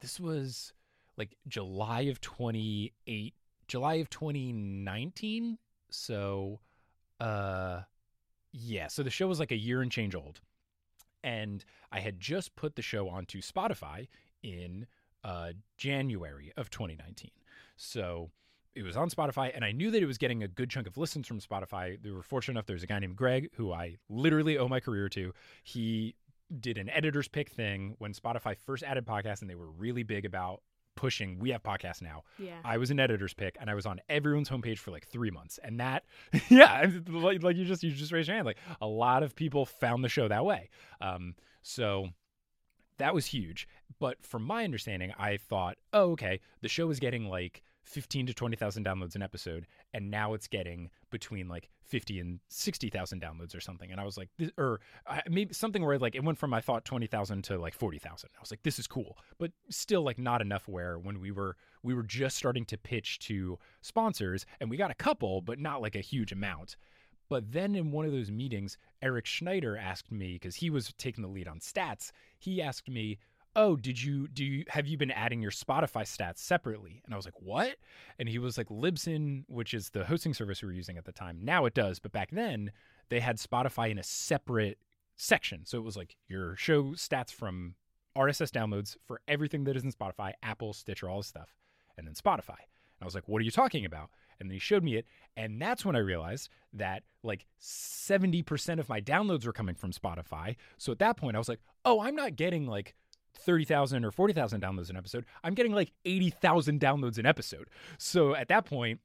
this 0.00 0.20
was 0.20 0.72
like 1.16 1.36
July 1.48 2.02
of 2.02 2.20
28 2.20 3.34
July 3.66 3.94
of 3.94 4.10
2019. 4.10 5.58
So 5.90 6.60
uh 7.20 7.80
yeah, 8.52 8.88
so 8.88 9.02
the 9.02 9.10
show 9.10 9.26
was 9.26 9.40
like 9.40 9.50
a 9.50 9.56
year 9.56 9.82
and 9.82 9.90
change 9.90 10.14
old. 10.14 10.40
And 11.22 11.64
I 11.90 12.00
had 12.00 12.20
just 12.20 12.56
put 12.56 12.76
the 12.76 12.82
show 12.82 13.08
onto 13.08 13.40
Spotify 13.40 14.08
in 14.42 14.86
uh, 15.24 15.52
January 15.76 16.52
of 16.56 16.70
2019. 16.70 17.30
So 17.76 18.30
it 18.74 18.82
was 18.82 18.96
on 18.96 19.10
Spotify, 19.10 19.52
and 19.54 19.64
I 19.64 19.72
knew 19.72 19.90
that 19.90 20.02
it 20.02 20.06
was 20.06 20.18
getting 20.18 20.42
a 20.42 20.48
good 20.48 20.70
chunk 20.70 20.86
of 20.86 20.96
listens 20.96 21.26
from 21.26 21.40
Spotify. 21.40 22.02
They 22.02 22.10
were 22.10 22.22
fortunate 22.22 22.54
enough. 22.54 22.66
There's 22.66 22.82
a 22.82 22.86
guy 22.86 22.98
named 22.98 23.16
Greg 23.16 23.50
who 23.54 23.72
I 23.72 23.96
literally 24.08 24.58
owe 24.58 24.68
my 24.68 24.80
career 24.80 25.08
to. 25.10 25.32
He 25.62 26.14
did 26.60 26.78
an 26.78 26.88
editor's 26.90 27.28
pick 27.28 27.50
thing 27.50 27.94
when 27.98 28.12
Spotify 28.12 28.56
first 28.56 28.82
added 28.82 29.06
podcasts, 29.06 29.42
and 29.42 29.50
they 29.50 29.54
were 29.54 29.70
really 29.70 30.02
big 30.02 30.24
about 30.24 30.62
pushing 30.94 31.38
we 31.38 31.50
have 31.50 31.62
podcasts 31.62 32.02
now 32.02 32.22
Yeah. 32.38 32.58
i 32.64 32.76
was 32.78 32.90
an 32.90 33.00
editor's 33.00 33.34
pick 33.34 33.56
and 33.60 33.70
i 33.70 33.74
was 33.74 33.86
on 33.86 34.00
everyone's 34.08 34.48
homepage 34.48 34.78
for 34.78 34.90
like 34.90 35.06
three 35.08 35.30
months 35.30 35.58
and 35.62 35.80
that 35.80 36.04
yeah 36.48 36.86
like, 37.08 37.42
like 37.42 37.56
you 37.56 37.64
just 37.64 37.82
you 37.82 37.90
just 37.90 38.12
raised 38.12 38.28
your 38.28 38.34
hand 38.36 38.46
like 38.46 38.58
a 38.80 38.86
lot 38.86 39.22
of 39.22 39.34
people 39.34 39.64
found 39.66 40.04
the 40.04 40.08
show 40.08 40.28
that 40.28 40.44
way 40.44 40.68
um 41.00 41.34
so 41.62 42.08
that 42.98 43.14
was 43.14 43.26
huge 43.26 43.66
but 44.00 44.22
from 44.24 44.42
my 44.42 44.64
understanding 44.64 45.12
i 45.18 45.36
thought 45.36 45.76
oh 45.92 46.10
okay 46.12 46.40
the 46.60 46.68
show 46.68 46.90
is 46.90 47.00
getting 47.00 47.26
like 47.28 47.62
15 47.84 48.26
to 48.26 48.34
20,000 48.34 48.84
downloads 48.84 49.14
an 49.14 49.22
episode 49.22 49.66
and 49.92 50.10
now 50.10 50.34
it's 50.34 50.46
getting 50.46 50.90
between 51.10 51.48
like 51.48 51.68
50 51.84 52.20
and 52.20 52.40
60,000 52.48 53.20
downloads 53.20 53.54
or 53.54 53.60
something. 53.60 53.90
And 53.90 54.00
I 54.00 54.04
was 54.04 54.16
like 54.16 54.28
this, 54.38 54.50
or 54.56 54.80
uh, 55.06 55.20
maybe 55.28 55.52
something 55.52 55.84
where 55.84 55.98
like 55.98 56.14
it 56.14 56.24
went 56.24 56.38
from 56.38 56.54
I 56.54 56.60
thought 56.60 56.84
20,000 56.84 57.42
to 57.44 57.58
like 57.58 57.74
40,000 57.74 58.30
I 58.34 58.40
was 58.40 58.50
like 58.50 58.62
this 58.62 58.78
is 58.78 58.86
cool. 58.86 59.18
But 59.38 59.52
still 59.68 60.02
like 60.02 60.18
not 60.18 60.40
enough 60.40 60.68
where 60.68 60.98
when 60.98 61.20
we 61.20 61.30
were 61.30 61.56
we 61.82 61.94
were 61.94 62.02
just 62.02 62.36
starting 62.36 62.64
to 62.66 62.78
pitch 62.78 63.18
to 63.20 63.58
sponsors 63.80 64.46
and 64.60 64.70
we 64.70 64.76
got 64.76 64.90
a 64.90 64.94
couple 64.94 65.40
but 65.40 65.58
not 65.58 65.82
like 65.82 65.96
a 65.96 66.00
huge 66.00 66.32
amount. 66.32 66.76
But 67.28 67.52
then 67.52 67.74
in 67.74 67.92
one 67.92 68.06
of 68.06 68.12
those 68.12 68.30
meetings 68.30 68.78
Eric 69.02 69.26
Schneider 69.26 69.76
asked 69.76 70.12
me 70.12 70.38
cuz 70.38 70.56
he 70.56 70.70
was 70.70 70.92
taking 70.98 71.22
the 71.22 71.28
lead 71.28 71.48
on 71.48 71.58
stats 71.60 72.12
he 72.38 72.62
asked 72.62 72.88
me 72.88 73.18
oh 73.54 73.76
did 73.76 74.02
you 74.02 74.28
do 74.28 74.44
you 74.44 74.64
have 74.68 74.86
you 74.86 74.96
been 74.96 75.10
adding 75.10 75.42
your 75.42 75.50
spotify 75.50 76.02
stats 76.02 76.38
separately? 76.38 77.02
And 77.04 77.14
i 77.14 77.16
was 77.16 77.26
like 77.26 77.40
what? 77.40 77.76
And 78.18 78.28
he 78.28 78.38
was 78.38 78.56
like 78.56 78.68
libsyn 78.68 79.44
which 79.48 79.74
is 79.74 79.90
the 79.90 80.04
hosting 80.04 80.34
service 80.34 80.62
we 80.62 80.66
were 80.66 80.72
using 80.72 80.96
at 80.96 81.04
the 81.04 81.12
time. 81.12 81.38
Now 81.42 81.66
it 81.66 81.74
does 81.74 81.98
but 81.98 82.12
back 82.12 82.30
then 82.30 82.72
they 83.08 83.20
had 83.20 83.36
spotify 83.36 83.90
in 83.90 83.98
a 83.98 84.02
separate 84.02 84.78
section. 85.16 85.64
So 85.64 85.78
it 85.78 85.84
was 85.84 85.96
like 85.96 86.16
your 86.28 86.56
show 86.56 86.84
stats 86.92 87.32
from 87.32 87.74
rss 88.16 88.50
downloads 88.50 88.96
for 89.06 89.20
everything 89.26 89.64
that 89.64 89.76
is 89.76 89.84
in 89.84 89.92
spotify 89.92 90.32
apple 90.42 90.72
stitcher 90.72 91.08
all 91.08 91.18
this 91.18 91.26
stuff 91.26 91.54
and 91.96 92.06
then 92.06 92.14
spotify. 92.14 92.58
And 92.58 93.02
i 93.02 93.04
was 93.04 93.14
like 93.14 93.28
what 93.28 93.40
are 93.40 93.44
you 93.44 93.50
talking 93.50 93.84
about? 93.84 94.10
And 94.40 94.50
then 94.50 94.54
he 94.54 94.60
showed 94.60 94.82
me 94.82 94.96
it 94.96 95.06
and 95.36 95.60
that's 95.60 95.84
when 95.84 95.96
i 95.96 96.00
realized 96.00 96.48
that 96.72 97.02
like 97.22 97.46
70% 97.60 98.80
of 98.80 98.88
my 98.88 99.00
downloads 99.00 99.46
were 99.46 99.52
coming 99.52 99.74
from 99.74 99.92
spotify. 99.92 100.56
So 100.78 100.90
at 100.90 100.98
that 101.00 101.18
point 101.18 101.36
i 101.36 101.38
was 101.38 101.48
like 101.50 101.60
oh 101.84 102.00
i'm 102.00 102.16
not 102.16 102.36
getting 102.36 102.66
like 102.66 102.94
30,000 103.34 104.04
or 104.04 104.10
40,000 104.10 104.62
downloads 104.62 104.90
an 104.90 104.96
episode. 104.96 105.24
I'm 105.42 105.54
getting 105.54 105.72
like 105.72 105.92
80,000 106.04 106.80
downloads 106.80 107.18
an 107.18 107.26
episode. 107.26 107.68
So 107.98 108.34
at 108.34 108.48
that 108.48 108.64
point, 108.64 109.00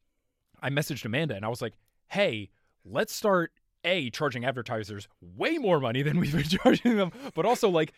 I 0.62 0.69
messaged 0.69 1.05
Amanda 1.05 1.36
and 1.36 1.46
I 1.46 1.50
was 1.50 1.62
like, 1.62 1.74
hey, 2.07 2.50
let's 2.86 3.13
start 3.13 3.51
A, 3.84 4.10
charging 4.10 4.46
advertisers 4.46 5.07
way 5.22 5.57
more 5.57 5.79
money 5.79 6.01
than 6.01 6.19
we've 6.19 6.34
been 6.34 6.43
charging 6.63 6.98
them, 6.98 7.12
but 7.34 7.46
also 7.46 7.69
like, 7.69 7.93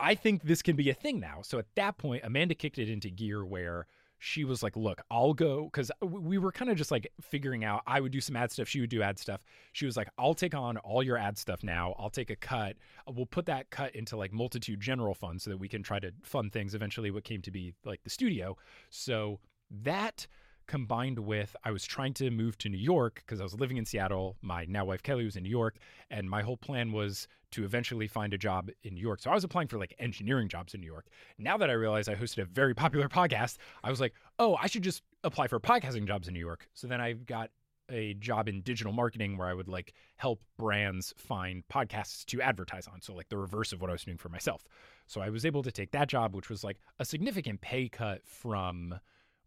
I 0.00 0.14
think 0.14 0.42
this 0.42 0.62
can 0.62 0.76
be 0.76 0.90
a 0.90 0.94
thing 0.94 1.20
now. 1.20 1.40
So 1.42 1.58
at 1.58 1.66
that 1.76 1.98
point, 1.98 2.24
Amanda 2.24 2.54
kicked 2.54 2.78
it 2.78 2.88
into 2.90 3.10
gear 3.10 3.44
where 3.44 3.86
she 4.24 4.44
was 4.44 4.62
like, 4.62 4.74
Look, 4.74 5.02
I'll 5.10 5.34
go. 5.34 5.68
Cause 5.70 5.90
we 6.00 6.38
were 6.38 6.50
kind 6.50 6.70
of 6.70 6.78
just 6.78 6.90
like 6.90 7.06
figuring 7.20 7.62
out, 7.62 7.82
I 7.86 8.00
would 8.00 8.10
do 8.10 8.22
some 8.22 8.36
ad 8.36 8.50
stuff. 8.50 8.66
She 8.66 8.80
would 8.80 8.88
do 8.88 9.02
ad 9.02 9.18
stuff. 9.18 9.44
She 9.72 9.84
was 9.84 9.98
like, 9.98 10.08
I'll 10.16 10.32
take 10.32 10.54
on 10.54 10.78
all 10.78 11.02
your 11.02 11.18
ad 11.18 11.36
stuff 11.36 11.62
now. 11.62 11.94
I'll 11.98 12.08
take 12.08 12.30
a 12.30 12.36
cut. 12.36 12.76
We'll 13.06 13.26
put 13.26 13.44
that 13.46 13.68
cut 13.68 13.94
into 13.94 14.16
like 14.16 14.32
multitude 14.32 14.80
general 14.80 15.14
fund 15.14 15.42
so 15.42 15.50
that 15.50 15.58
we 15.58 15.68
can 15.68 15.82
try 15.82 15.98
to 15.98 16.10
fund 16.22 16.52
things 16.52 16.74
eventually, 16.74 17.10
what 17.10 17.24
came 17.24 17.42
to 17.42 17.50
be 17.50 17.74
like 17.84 18.02
the 18.02 18.10
studio. 18.10 18.56
So 18.88 19.40
that 19.82 20.26
combined 20.66 21.18
with 21.18 21.54
I 21.64 21.70
was 21.70 21.84
trying 21.84 22.14
to 22.14 22.30
move 22.30 22.58
to 22.58 22.68
New 22.68 22.78
York 22.78 23.22
because 23.24 23.40
I 23.40 23.44
was 23.44 23.54
living 23.54 23.76
in 23.76 23.84
Seattle. 23.84 24.36
My 24.42 24.64
now 24.66 24.84
wife 24.84 25.02
Kelly 25.02 25.24
was 25.24 25.36
in 25.36 25.42
New 25.42 25.50
York, 25.50 25.76
and 26.10 26.28
my 26.28 26.42
whole 26.42 26.56
plan 26.56 26.92
was 26.92 27.28
to 27.52 27.64
eventually 27.64 28.08
find 28.08 28.34
a 28.34 28.38
job 28.38 28.70
in 28.82 28.94
New 28.94 29.00
York. 29.00 29.20
So 29.20 29.30
I 29.30 29.34
was 29.34 29.44
applying 29.44 29.68
for 29.68 29.78
like 29.78 29.94
engineering 29.98 30.48
jobs 30.48 30.74
in 30.74 30.80
New 30.80 30.86
York. 30.86 31.06
Now 31.38 31.56
that 31.56 31.70
I 31.70 31.74
realized 31.74 32.08
I 32.08 32.16
hosted 32.16 32.38
a 32.38 32.46
very 32.46 32.74
popular 32.74 33.08
podcast, 33.08 33.58
I 33.84 33.90
was 33.90 34.00
like, 34.00 34.14
oh, 34.38 34.56
I 34.60 34.66
should 34.66 34.82
just 34.82 35.02
apply 35.22 35.46
for 35.46 35.60
podcasting 35.60 36.06
jobs 36.06 36.26
in 36.26 36.34
New 36.34 36.40
York. 36.40 36.68
So 36.74 36.86
then 36.86 37.00
I 37.00 37.12
got 37.12 37.50
a 37.90 38.14
job 38.14 38.48
in 38.48 38.62
digital 38.62 38.92
marketing 38.92 39.36
where 39.36 39.46
I 39.46 39.54
would 39.54 39.68
like 39.68 39.92
help 40.16 40.42
brands 40.56 41.14
find 41.16 41.62
podcasts 41.68 42.24
to 42.26 42.40
advertise 42.40 42.86
on. 42.86 43.00
So 43.00 43.14
like 43.14 43.28
the 43.28 43.36
reverse 43.36 43.72
of 43.72 43.80
what 43.80 43.90
I 43.90 43.92
was 43.92 44.04
doing 44.04 44.16
for 44.16 44.28
myself. 44.28 44.64
So 45.06 45.20
I 45.20 45.30
was 45.30 45.44
able 45.44 45.62
to 45.62 45.70
take 45.70 45.90
that 45.92 46.08
job, 46.08 46.34
which 46.34 46.48
was 46.48 46.64
like 46.64 46.78
a 46.98 47.04
significant 47.04 47.60
pay 47.60 47.88
cut 47.88 48.22
from 48.26 48.98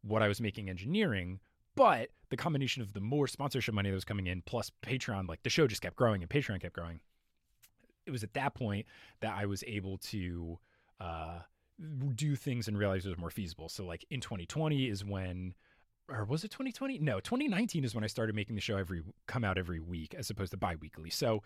what 0.02 0.22
I 0.22 0.28
was 0.28 0.42
making 0.42 0.70
engineering, 0.70 1.40
but 1.76 2.10
the 2.30 2.38
combination 2.38 2.82
of 2.82 2.94
the 2.94 3.00
more 3.00 3.28
sponsorship 3.28 3.74
money 3.74 3.90
that 3.90 3.96
was 3.96 4.06
coming 4.06 4.28
in 4.28 4.42
plus 4.42 4.72
Patreon, 4.82 5.28
like 5.28 5.44
the 5.44 5.50
show 5.50 5.68
just 5.68 5.82
kept 5.82 5.96
growing 5.96 6.22
and 6.22 6.30
Patreon 6.30 6.62
kept 6.62 6.74
growing. 6.74 7.00
It 8.06 8.12
was 8.12 8.24
at 8.24 8.34
that 8.34 8.54
point 8.54 8.86
that 9.20 9.36
I 9.38 9.46
was 9.46 9.64
able 9.68 9.98
to 9.98 10.58
uh, 11.00 11.40
do 12.16 12.36
things 12.36 12.68
and 12.68 12.78
realize 12.78 13.06
it 13.06 13.10
was 13.10 13.18
more 13.18 13.30
feasible. 13.30 13.70
So, 13.70 13.86
like 13.86 14.06
in 14.10 14.22
2020 14.22 14.88
is 14.88 15.04
when, 15.04 15.54
or 16.10 16.26
was 16.26 16.44
it 16.44 16.52
2020? 16.52 17.00
No, 17.00 17.20
2019 17.20 17.84
is 17.84 17.94
when 17.94 18.04
I 18.04 18.08
started 18.08 18.36
making 18.36 18.56
the 18.56 18.62
show 18.62 18.78
every 18.78 19.04
come 19.28 19.44
out 19.44 19.58
every 19.58 19.80
week 19.80 20.16
as 20.18 20.30
opposed 20.30 20.52
to 20.52 20.58
bi-weekly. 20.58 21.10
So, 21.10 21.44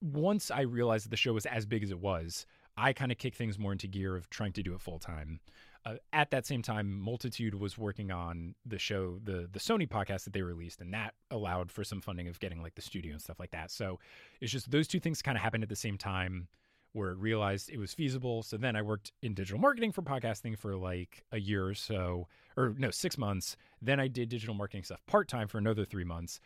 once 0.00 0.50
I 0.50 0.62
realized 0.62 1.06
that 1.06 1.10
the 1.10 1.16
show 1.16 1.32
was 1.32 1.46
as 1.46 1.66
big 1.66 1.82
as 1.82 1.90
it 1.90 1.98
was, 1.98 2.46
I 2.76 2.92
kind 2.92 3.10
of 3.10 3.18
kicked 3.18 3.36
things 3.36 3.58
more 3.58 3.72
into 3.72 3.88
gear 3.88 4.16
of 4.16 4.30
trying 4.30 4.52
to 4.52 4.62
do 4.62 4.74
it 4.74 4.80
full 4.80 5.00
time. 5.00 5.40
Uh, 5.88 5.94
at 6.12 6.30
that 6.30 6.44
same 6.44 6.60
time, 6.60 7.00
Multitude 7.00 7.54
was 7.54 7.78
working 7.78 8.10
on 8.10 8.54
the 8.66 8.78
show, 8.78 9.18
the 9.24 9.48
the 9.50 9.58
Sony 9.58 9.88
podcast 9.88 10.24
that 10.24 10.32
they 10.32 10.42
released, 10.42 10.80
and 10.80 10.92
that 10.92 11.14
allowed 11.30 11.72
for 11.72 11.82
some 11.82 12.00
funding 12.00 12.28
of 12.28 12.38
getting 12.40 12.62
like 12.62 12.74
the 12.74 12.82
studio 12.82 13.12
and 13.12 13.22
stuff 13.22 13.40
like 13.40 13.52
that. 13.52 13.70
So 13.70 13.98
it's 14.40 14.52
just 14.52 14.70
those 14.70 14.86
two 14.86 15.00
things 15.00 15.22
kind 15.22 15.36
of 15.36 15.42
happened 15.42 15.62
at 15.62 15.70
the 15.70 15.76
same 15.76 15.96
time, 15.96 16.48
where 16.92 17.10
it 17.12 17.18
realized 17.18 17.70
it 17.70 17.78
was 17.78 17.94
feasible. 17.94 18.42
So 18.42 18.58
then 18.58 18.76
I 18.76 18.82
worked 18.82 19.12
in 19.22 19.32
digital 19.32 19.58
marketing 19.58 19.92
for 19.92 20.02
podcasting 20.02 20.58
for 20.58 20.76
like 20.76 21.24
a 21.32 21.40
year 21.40 21.66
or 21.66 21.74
so, 21.74 22.28
or 22.56 22.74
no, 22.76 22.90
six 22.90 23.16
months. 23.16 23.56
Then 23.80 23.98
I 23.98 24.08
did 24.08 24.28
digital 24.28 24.54
marketing 24.54 24.82
stuff 24.82 25.00
part 25.06 25.26
time 25.26 25.48
for 25.48 25.56
another 25.56 25.86
three 25.86 26.04
months, 26.04 26.38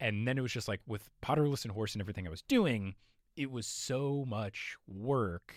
and 0.00 0.26
then 0.26 0.38
it 0.38 0.42
was 0.42 0.52
just 0.52 0.68
like 0.68 0.80
with 0.86 1.10
Potterless 1.22 1.64
and 1.64 1.72
Horse 1.72 1.92
and 1.94 2.00
everything 2.00 2.26
I 2.26 2.30
was 2.30 2.42
doing, 2.42 2.94
it 3.36 3.50
was 3.50 3.66
so 3.66 4.24
much 4.26 4.76
work 4.88 5.54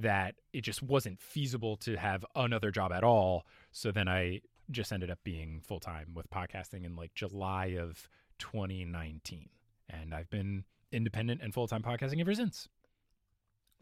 that 0.00 0.34
it 0.52 0.62
just 0.62 0.82
wasn't 0.82 1.20
feasible 1.20 1.76
to 1.78 1.96
have 1.96 2.24
another 2.34 2.70
job 2.70 2.92
at 2.92 3.04
all. 3.04 3.46
So 3.72 3.90
then 3.92 4.08
I 4.08 4.40
just 4.70 4.92
ended 4.92 5.10
up 5.10 5.18
being 5.24 5.60
full 5.60 5.80
time 5.80 6.12
with 6.14 6.30
podcasting 6.30 6.84
in 6.84 6.96
like 6.96 7.14
July 7.14 7.76
of 7.78 8.08
2019. 8.38 9.48
And 9.88 10.14
I've 10.14 10.30
been 10.30 10.64
independent 10.92 11.40
and 11.42 11.52
full 11.52 11.68
time 11.68 11.82
podcasting 11.82 12.20
ever 12.20 12.34
since. 12.34 12.68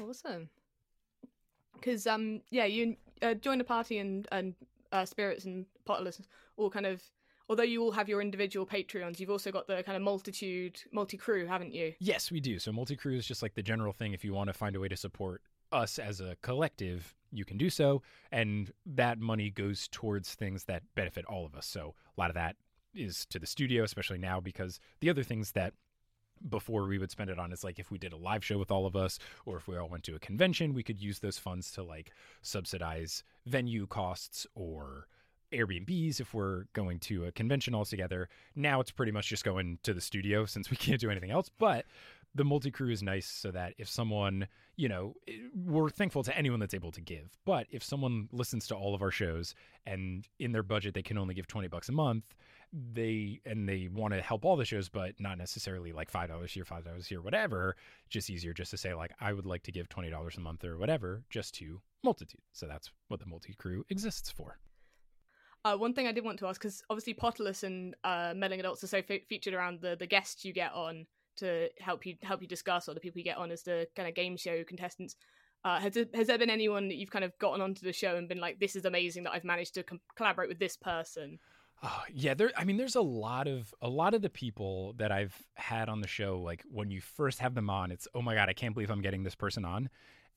Awesome. 0.02 0.48
Because 1.75 2.06
um 2.06 2.40
yeah, 2.50 2.64
you 2.64 2.96
uh, 3.22 3.34
joined 3.34 3.60
a 3.60 3.64
party 3.64 3.98
and 3.98 4.26
and 4.32 4.54
uh, 4.92 5.04
spirits 5.04 5.44
and 5.44 5.66
potterless 5.87 6.20
all 6.56 6.70
kind 6.70 6.87
of. 6.87 7.02
Although 7.50 7.62
you 7.62 7.82
all 7.82 7.92
have 7.92 8.10
your 8.10 8.20
individual 8.20 8.66
Patreons, 8.66 9.18
you've 9.18 9.30
also 9.30 9.50
got 9.50 9.66
the 9.66 9.82
kind 9.82 9.96
of 9.96 10.02
multitude, 10.02 10.82
multi 10.92 11.16
crew, 11.16 11.46
haven't 11.46 11.72
you? 11.72 11.94
Yes, 11.98 12.30
we 12.30 12.40
do. 12.40 12.58
So 12.58 12.72
multi 12.72 12.94
crew 12.94 13.16
is 13.16 13.26
just 13.26 13.42
like 13.42 13.54
the 13.54 13.62
general 13.62 13.94
thing. 13.94 14.12
If 14.12 14.22
you 14.22 14.34
want 14.34 14.48
to 14.48 14.52
find 14.52 14.76
a 14.76 14.80
way 14.80 14.88
to 14.88 14.96
support 14.96 15.40
us 15.72 15.98
as 15.98 16.20
a 16.20 16.37
collective, 16.42 17.14
you 17.32 17.44
can 17.44 17.58
do 17.58 17.70
so. 17.70 18.02
And 18.32 18.72
that 18.87 19.18
money 19.18 19.50
goes 19.50 19.88
towards 19.88 20.34
things 20.34 20.64
that 20.64 20.82
benefit 20.94 21.25
all 21.26 21.46
of 21.46 21.54
us. 21.54 21.66
So 21.66 21.94
a 22.16 22.20
lot 22.20 22.30
of 22.30 22.34
that 22.34 22.56
is 22.94 23.26
to 23.26 23.38
the 23.38 23.46
studio, 23.46 23.84
especially 23.84 24.18
now, 24.18 24.40
because 24.40 24.80
the 25.00 25.10
other 25.10 25.22
things 25.22 25.52
that 25.52 25.75
before 26.48 26.87
we 26.87 26.98
would 26.98 27.10
spend 27.10 27.30
it 27.30 27.38
on 27.38 27.52
is 27.52 27.64
like 27.64 27.78
if 27.78 27.90
we 27.90 27.98
did 27.98 28.12
a 28.12 28.16
live 28.16 28.44
show 28.44 28.58
with 28.58 28.70
all 28.70 28.87
of 28.87 28.94
us 28.94 29.18
or 29.44 29.56
if 29.56 29.66
we 29.66 29.76
all 29.76 29.88
went 29.88 30.04
to 30.04 30.14
a 30.14 30.20
convention, 30.20 30.72
we 30.72 30.82
could 30.82 31.00
use 31.00 31.18
those 31.18 31.38
funds 31.38 31.70
to 31.72 31.82
like 31.82 32.12
subsidize 32.42 33.25
venue 33.46 33.87
costs 33.87 34.46
or 34.54 35.08
Airbnbs 35.52 36.20
if 36.20 36.34
we're 36.34 36.64
going 36.75 36.98
to 37.00 37.25
a 37.25 37.32
convention 37.32 37.75
all 37.75 37.84
together. 37.84 38.28
Now 38.54 38.80
it's 38.80 38.90
pretty 38.90 39.12
much 39.12 39.28
just 39.28 39.44
going 39.44 39.78
to 39.82 39.94
the 39.94 40.00
studio 40.00 40.44
since 40.44 40.70
we 40.70 40.76
can't 40.76 41.00
do 41.00 41.10
anything 41.10 41.30
else. 41.30 41.50
But 41.58 41.87
the 42.38 42.45
multi 42.45 42.71
crew 42.71 42.90
is 42.90 43.02
nice 43.02 43.26
so 43.26 43.50
that 43.50 43.75
if 43.78 43.88
someone, 43.88 44.47
you 44.76 44.88
know, 44.88 45.14
we're 45.54 45.90
thankful 45.90 46.23
to 46.23 46.37
anyone 46.38 46.61
that's 46.61 46.73
able 46.73 46.92
to 46.92 47.00
give. 47.00 47.37
But 47.45 47.66
if 47.71 47.83
someone 47.83 48.28
listens 48.33 48.66
to 48.68 48.76
all 48.76 48.95
of 48.95 49.02
our 49.02 49.11
shows 49.11 49.54
and 49.85 50.26
in 50.38 50.52
their 50.52 50.62
budget 50.62 50.95
they 50.95 51.02
can 51.02 51.18
only 51.18 51.35
give 51.35 51.49
20 51.49 51.68
bucks 51.68 51.88
a 51.88 51.92
month, 51.92 52.35
they 52.73 53.40
and 53.45 53.68
they 53.68 53.88
want 53.92 54.14
to 54.14 54.21
help 54.21 54.45
all 54.45 54.57
the 54.57 54.64
shows 54.64 54.88
but 54.88 55.18
not 55.18 55.37
necessarily 55.37 55.92
like 55.92 56.11
$5 56.11 56.49
here, 56.49 56.64
$5 56.64 57.07
here, 57.07 57.21
whatever, 57.21 57.76
just 58.09 58.30
easier 58.30 58.54
just 58.54 58.71
to 58.71 58.76
say 58.76 58.95
like 58.95 59.11
I 59.21 59.33
would 59.33 59.47
like 59.47 59.64
to 59.64 59.73
give 59.73 59.88
$20 59.88 60.37
a 60.37 60.40
month 60.40 60.64
or 60.64 60.78
whatever 60.78 61.25
just 61.28 61.54
to 61.57 61.80
multitude. 62.04 62.40
So 62.52 62.66
that's 62.66 62.90
what 63.09 63.21
the 63.21 63.26
multi 63.26 63.54
crew 63.54 63.85
exists 63.90 64.30
for. 64.30 64.59
Uh, 65.64 65.76
one 65.76 65.92
thing 65.92 66.07
I 66.07 66.12
did 66.12 66.25
want 66.25 66.38
to 66.38 66.47
ask, 66.47 66.61
because 66.61 66.85
obviously 66.88 67.14
Potterless 67.14 67.64
and 67.64 67.97
uh, 68.04 68.33
Meddling 68.37 68.61
Adults 68.61 68.85
are 68.85 68.87
so 68.87 69.02
fe- 69.02 69.25
featured 69.28 69.54
around 69.54 69.80
the, 69.80 69.97
the 69.97 70.07
guests 70.07 70.45
you 70.45 70.52
get 70.52 70.73
on 70.73 71.07
to 71.38 71.68
help 71.80 72.07
you 72.07 72.16
help 72.23 72.42
you 72.42 72.49
discuss, 72.49 72.88
or 72.88 72.95
the 72.95 73.00
people 73.00 73.18
you 73.18 73.25
get 73.25 73.38
on 73.38 73.50
as 73.50 73.62
the 73.62 73.87
kind 73.97 74.09
of 74.09 74.14
game 74.14 74.37
show 74.37 74.64
contestants. 74.64 75.16
Uh, 75.64 75.80
has, 75.80 75.95
there, 75.95 76.07
has 76.14 76.28
there 76.28 76.38
been 76.38 76.50
anyone 76.50 76.88
that 76.88 76.95
you've 76.95 77.11
kind 77.11 77.25
of 77.25 77.37
gotten 77.38 77.61
onto 77.61 77.85
the 77.85 77.92
show 77.92 78.16
and 78.16 78.28
been 78.28 78.40
like, 78.40 78.61
"This 78.61 78.76
is 78.76 78.85
amazing 78.85 79.25
that 79.25 79.33
I've 79.33 79.45
managed 79.45 79.75
to 79.75 79.83
com- 79.83 80.00
collaborate 80.16 80.49
with 80.49 80.59
this 80.59 80.76
person"? 80.76 81.38
Oh, 81.83 82.02
yeah, 82.12 82.35
there. 82.35 82.50
I 82.57 82.64
mean, 82.64 82.76
there's 82.76 82.97
a 82.97 83.00
lot 83.00 83.47
of 83.47 83.73
a 83.80 83.88
lot 83.88 84.14
of 84.14 84.23
the 84.23 84.30
people 84.30 84.95
that 84.99 85.12
I've 85.12 85.37
had 85.54 85.88
on 85.88 86.00
the 86.00 86.09
show. 86.09 86.40
Like 86.40 86.64
when 86.71 86.90
you 86.90 87.00
first 87.00 87.38
have 87.38 87.54
them 87.54 87.71
on, 87.71 87.90
it's 87.92 88.09
oh 88.14 88.23
my 88.23 88.35
god, 88.35 88.49
I 88.49 88.52
can't 88.52 88.75
believe 88.75 88.90
I'm 88.90 89.02
getting 89.02 89.23
this 89.23 89.37
person 89.37 89.64
on 89.64 89.88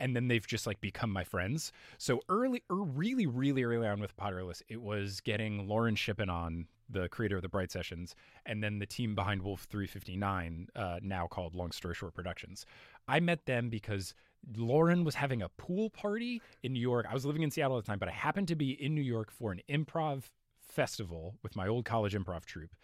and 0.01 0.15
then 0.15 0.27
they've 0.27 0.45
just 0.45 0.65
like 0.65 0.81
become 0.81 1.11
my 1.11 1.23
friends. 1.23 1.71
So 1.99 2.21
early, 2.27 2.63
er, 2.71 2.75
really, 2.75 3.27
really 3.27 3.63
early 3.63 3.87
on 3.87 4.01
with 4.01 4.17
Potterless, 4.17 4.63
it 4.67 4.81
was 4.81 5.21
getting 5.21 5.67
Lauren 5.67 5.95
Shippen 5.95 6.29
on, 6.29 6.65
the 6.89 7.07
creator 7.07 7.37
of 7.37 7.43
the 7.43 7.49
Bright 7.49 7.71
Sessions, 7.71 8.15
and 8.45 8.63
then 8.63 8.79
the 8.79 8.85
team 8.85 9.15
behind 9.15 9.43
Wolf 9.43 9.61
359, 9.69 10.67
uh, 10.75 10.99
now 11.03 11.27
called 11.27 11.55
Long 11.55 11.71
Story 11.71 11.93
Short 11.93 12.15
Productions. 12.15 12.65
I 13.07 13.19
met 13.19 13.45
them 13.45 13.69
because 13.69 14.13
Lauren 14.57 15.03
was 15.03 15.15
having 15.15 15.43
a 15.43 15.49
pool 15.49 15.91
party 15.91 16.41
in 16.63 16.73
New 16.73 16.81
York. 16.81 17.05
I 17.09 17.13
was 17.13 17.25
living 17.25 17.43
in 17.43 17.51
Seattle 17.51 17.77
at 17.77 17.85
the 17.85 17.87
time, 17.87 17.99
but 17.99 18.09
I 18.09 18.13
happened 18.13 18.47
to 18.49 18.55
be 18.55 18.71
in 18.71 18.95
New 18.95 19.01
York 19.01 19.31
for 19.31 19.51
an 19.51 19.61
improv 19.69 20.23
festival 20.67 21.35
with 21.43 21.55
my 21.55 21.67
old 21.67 21.85
college 21.85 22.15
improv 22.15 22.45
troupe, 22.45 22.75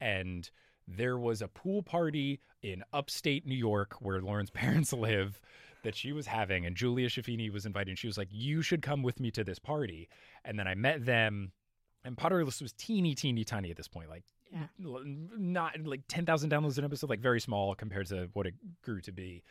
and 0.00 0.50
there 0.86 1.18
was 1.18 1.42
a 1.42 1.48
pool 1.48 1.82
party 1.82 2.40
in 2.62 2.82
upstate 2.92 3.46
New 3.46 3.54
York 3.54 3.96
where 4.00 4.20
Lauren's 4.20 4.50
parents 4.62 4.92
live 4.92 5.40
that 5.82 5.94
she 5.94 6.12
was 6.12 6.26
having, 6.26 6.66
and 6.66 6.76
Julia 6.76 7.08
Schifini 7.08 7.52
was 7.52 7.66
invited. 7.66 7.90
And 7.90 7.98
she 7.98 8.06
was 8.06 8.18
like, 8.18 8.28
"You 8.30 8.62
should 8.62 8.82
come 8.82 9.02
with 9.02 9.20
me 9.20 9.30
to 9.32 9.44
this 9.44 9.58
party." 9.58 10.08
And 10.44 10.58
then 10.58 10.66
I 10.66 10.74
met 10.74 11.04
them, 11.04 11.52
and 12.04 12.16
Potterless 12.16 12.60
was 12.60 12.72
teeny, 12.72 13.14
teeny, 13.14 13.44
tiny 13.44 13.70
at 13.70 13.76
this 13.76 13.88
point, 13.88 14.08
like 14.08 14.24
yeah. 14.50 14.66
not 14.78 15.78
like 15.84 16.02
ten 16.08 16.26
thousand 16.26 16.50
downloads 16.50 16.78
an 16.78 16.84
episode, 16.84 17.10
like 17.10 17.20
very 17.20 17.40
small 17.40 17.74
compared 17.74 18.06
to 18.08 18.28
what 18.32 18.46
it 18.46 18.54
grew 18.82 19.00
to 19.02 19.12
be. 19.12 19.42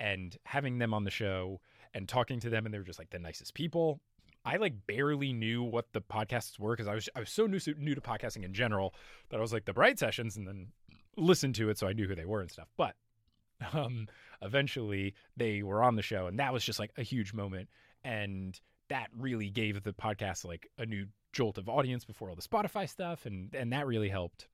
And 0.00 0.36
having 0.44 0.78
them 0.78 0.92
on 0.92 1.04
the 1.04 1.10
show 1.10 1.60
and 1.92 2.08
talking 2.08 2.40
to 2.40 2.50
them, 2.50 2.66
and 2.66 2.74
they 2.74 2.78
were 2.78 2.84
just 2.84 2.98
like 2.98 3.10
the 3.10 3.18
nicest 3.18 3.54
people. 3.54 4.00
I 4.44 4.56
like 4.56 4.86
barely 4.86 5.32
knew 5.32 5.62
what 5.62 5.92
the 5.92 6.00
podcasts 6.00 6.58
were 6.58 6.74
because 6.74 6.88
I 6.88 6.94
was 6.94 7.08
I 7.16 7.20
was 7.20 7.30
so 7.30 7.46
new 7.46 7.58
new 7.78 7.94
to 7.94 8.00
podcasting 8.00 8.44
in 8.44 8.52
general 8.52 8.94
that 9.30 9.38
I 9.38 9.40
was 9.40 9.52
like 9.52 9.64
the 9.64 9.72
bright 9.72 9.98
sessions 9.98 10.36
and 10.36 10.46
then 10.46 10.68
listened 11.16 11.54
to 11.56 11.70
it 11.70 11.78
so 11.78 11.86
I 11.86 11.92
knew 11.92 12.06
who 12.06 12.14
they 12.14 12.26
were 12.26 12.40
and 12.40 12.50
stuff. 12.50 12.68
But 12.76 12.94
um, 13.72 14.08
eventually 14.42 15.14
they 15.36 15.62
were 15.62 15.82
on 15.82 15.96
the 15.96 16.02
show, 16.02 16.26
and 16.26 16.38
that 16.38 16.52
was 16.52 16.64
just 16.64 16.78
like 16.78 16.90
a 16.96 17.02
huge 17.02 17.32
moment. 17.32 17.68
And 18.04 18.58
that 18.88 19.08
really 19.18 19.48
gave 19.48 19.82
the 19.82 19.92
podcast 19.92 20.44
like 20.44 20.68
a 20.78 20.84
new 20.84 21.06
jolt 21.32 21.56
of 21.58 21.68
audience 21.68 22.04
before 22.04 22.28
all 22.28 22.36
the 22.36 22.42
Spotify 22.42 22.88
stuff, 22.88 23.26
and 23.26 23.54
and 23.54 23.72
that 23.72 23.86
really 23.86 24.08
helped. 24.08 24.48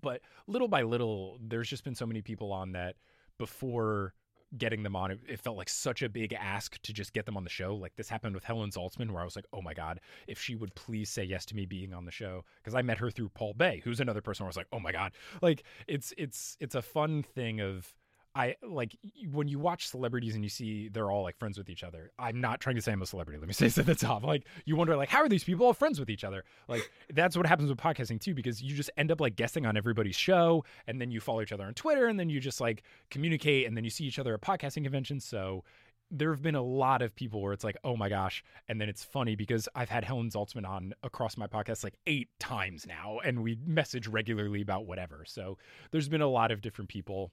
But 0.00 0.22
little 0.46 0.68
by 0.68 0.82
little, 0.82 1.38
there's 1.40 1.68
just 1.68 1.84
been 1.84 1.94
so 1.96 2.06
many 2.06 2.22
people 2.22 2.52
on 2.52 2.72
that 2.72 2.96
before 3.38 4.14
getting 4.58 4.82
them 4.82 4.96
on, 4.96 5.10
it, 5.10 5.20
it, 5.28 5.40
felt 5.40 5.56
like 5.56 5.68
such 5.68 6.02
a 6.02 6.08
big 6.08 6.32
ask 6.32 6.80
to 6.82 6.92
just 6.92 7.12
get 7.12 7.26
them 7.26 7.36
on 7.36 7.44
the 7.44 7.50
show. 7.50 7.74
Like 7.74 7.94
this 7.96 8.08
happened 8.08 8.34
with 8.34 8.44
Helen 8.44 8.70
Zaltzman, 8.70 9.10
where 9.10 9.22
I 9.22 9.24
was 9.24 9.36
like, 9.36 9.46
oh 9.52 9.62
my 9.62 9.74
God, 9.74 10.00
if 10.26 10.40
she 10.40 10.54
would 10.54 10.74
please 10.74 11.08
say 11.08 11.24
yes 11.24 11.44
to 11.46 11.56
me 11.56 11.66
being 11.66 11.92
on 11.92 12.04
the 12.04 12.10
show. 12.10 12.44
Cause 12.64 12.74
I 12.74 12.82
met 12.82 12.98
her 12.98 13.10
through 13.10 13.30
Paul 13.30 13.54
Bae, 13.54 13.80
who's 13.84 14.00
another 14.00 14.20
person 14.20 14.44
where 14.44 14.48
I 14.48 14.50
was 14.50 14.56
like, 14.56 14.66
oh 14.72 14.80
my 14.80 14.92
God. 14.92 15.12
Like 15.42 15.62
it's, 15.86 16.12
it's, 16.18 16.56
it's 16.60 16.74
a 16.74 16.82
fun 16.82 17.22
thing 17.22 17.60
of, 17.60 17.94
I 18.34 18.54
like 18.62 18.96
when 19.32 19.48
you 19.48 19.58
watch 19.58 19.88
celebrities 19.88 20.34
and 20.34 20.44
you 20.44 20.50
see 20.50 20.88
they're 20.88 21.10
all 21.10 21.22
like 21.22 21.36
friends 21.36 21.58
with 21.58 21.68
each 21.68 21.82
other. 21.82 22.12
I'm 22.18 22.40
not 22.40 22.60
trying 22.60 22.76
to 22.76 22.82
say 22.82 22.92
I'm 22.92 23.02
a 23.02 23.06
celebrity. 23.06 23.40
Let 23.40 23.48
me 23.48 23.54
say 23.60 23.66
this 23.66 23.78
at 23.78 23.86
the 23.86 23.94
top. 23.94 24.22
Like 24.22 24.44
you 24.64 24.76
wonder 24.76 24.96
like 24.96 25.08
how 25.08 25.18
are 25.18 25.28
these 25.28 25.44
people 25.44 25.66
all 25.66 25.72
friends 25.72 25.98
with 25.98 26.10
each 26.10 26.24
other? 26.24 26.44
Like 26.68 26.88
that's 27.12 27.36
what 27.36 27.46
happens 27.46 27.70
with 27.70 27.78
podcasting 27.78 28.20
too 28.20 28.34
because 28.34 28.62
you 28.62 28.74
just 28.74 28.90
end 28.96 29.10
up 29.10 29.20
like 29.20 29.36
guessing 29.36 29.66
on 29.66 29.76
everybody's 29.76 30.16
show 30.16 30.64
and 30.86 31.00
then 31.00 31.10
you 31.10 31.20
follow 31.20 31.42
each 31.42 31.52
other 31.52 31.64
on 31.64 31.74
Twitter 31.74 32.06
and 32.06 32.18
then 32.20 32.30
you 32.30 32.40
just 32.40 32.60
like 32.60 32.82
communicate 33.10 33.66
and 33.66 33.76
then 33.76 33.84
you 33.84 33.90
see 33.90 34.04
each 34.04 34.18
other 34.18 34.34
at 34.34 34.40
podcasting 34.40 34.84
conventions. 34.84 35.24
So 35.24 35.64
there 36.10 36.30
have 36.30 36.42
been 36.42 36.56
a 36.56 36.62
lot 36.62 37.02
of 37.02 37.14
people 37.14 37.40
where 37.40 37.52
it's 37.52 37.62
like, 37.62 37.76
oh 37.84 37.96
my 37.96 38.08
gosh. 38.08 38.42
And 38.68 38.80
then 38.80 38.88
it's 38.88 39.04
funny 39.04 39.36
because 39.36 39.68
I've 39.74 39.88
had 39.88 40.04
Helen 40.04 40.30
Zaltzman 40.30 40.68
on 40.68 40.92
across 41.02 41.36
my 41.36 41.46
podcast 41.46 41.84
like 41.84 41.94
eight 42.06 42.28
times 42.40 42.86
now, 42.86 43.20
and 43.24 43.42
we 43.42 43.56
message 43.64 44.08
regularly 44.08 44.60
about 44.60 44.86
whatever. 44.86 45.24
So 45.24 45.56
there's 45.92 46.08
been 46.08 46.20
a 46.20 46.28
lot 46.28 46.50
of 46.50 46.60
different 46.60 46.88
people 46.88 47.30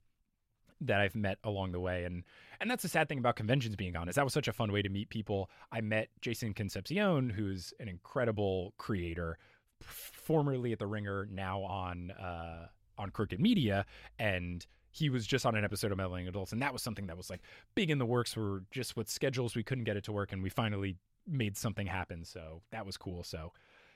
that 0.81 0.99
I've 0.99 1.15
met 1.15 1.37
along 1.43 1.71
the 1.71 1.79
way. 1.79 2.03
And 2.03 2.23
and 2.59 2.69
that's 2.69 2.83
the 2.83 2.89
sad 2.89 3.07
thing 3.07 3.19
about 3.19 3.35
conventions 3.35 3.75
being 3.75 3.95
on 3.95 4.09
is 4.09 4.15
that 4.15 4.23
was 4.23 4.33
such 4.33 4.47
a 4.47 4.53
fun 4.53 4.71
way 4.71 4.81
to 4.81 4.89
meet 4.89 5.09
people. 5.09 5.49
I 5.71 5.81
met 5.81 6.09
Jason 6.21 6.53
Concepcion, 6.53 7.29
who's 7.29 7.73
an 7.79 7.87
incredible 7.87 8.73
creator, 8.77 9.37
formerly 9.81 10.71
at 10.73 10.79
the 10.79 10.87
Ringer, 10.87 11.27
now 11.31 11.61
on 11.61 12.11
uh, 12.11 12.67
on 12.97 13.11
Crooked 13.11 13.39
Media, 13.39 13.85
and 14.17 14.65
he 14.91 15.09
was 15.09 15.27
just 15.27 15.45
on 15.45 15.55
an 15.55 15.63
episode 15.63 15.91
of 15.91 15.97
Meddling 15.97 16.27
Adults, 16.27 16.51
and 16.51 16.61
that 16.61 16.73
was 16.73 16.81
something 16.81 17.07
that 17.07 17.17
was 17.17 17.29
like 17.29 17.41
big 17.75 17.91
in 17.91 17.99
the 17.99 18.05
works. 18.05 18.33
For 18.33 18.63
just 18.71 18.97
with 18.97 19.09
schedules, 19.09 19.55
we 19.55 19.63
couldn't 19.63 19.83
get 19.83 19.97
it 19.97 20.03
to 20.05 20.11
work, 20.11 20.31
and 20.31 20.41
we 20.41 20.49
finally 20.49 20.97
made 21.27 21.57
something 21.57 21.85
happen. 21.85 22.23
So 22.23 22.61
that 22.71 22.85
was 22.85 22.97
cool. 22.97 23.23
So 23.23 23.51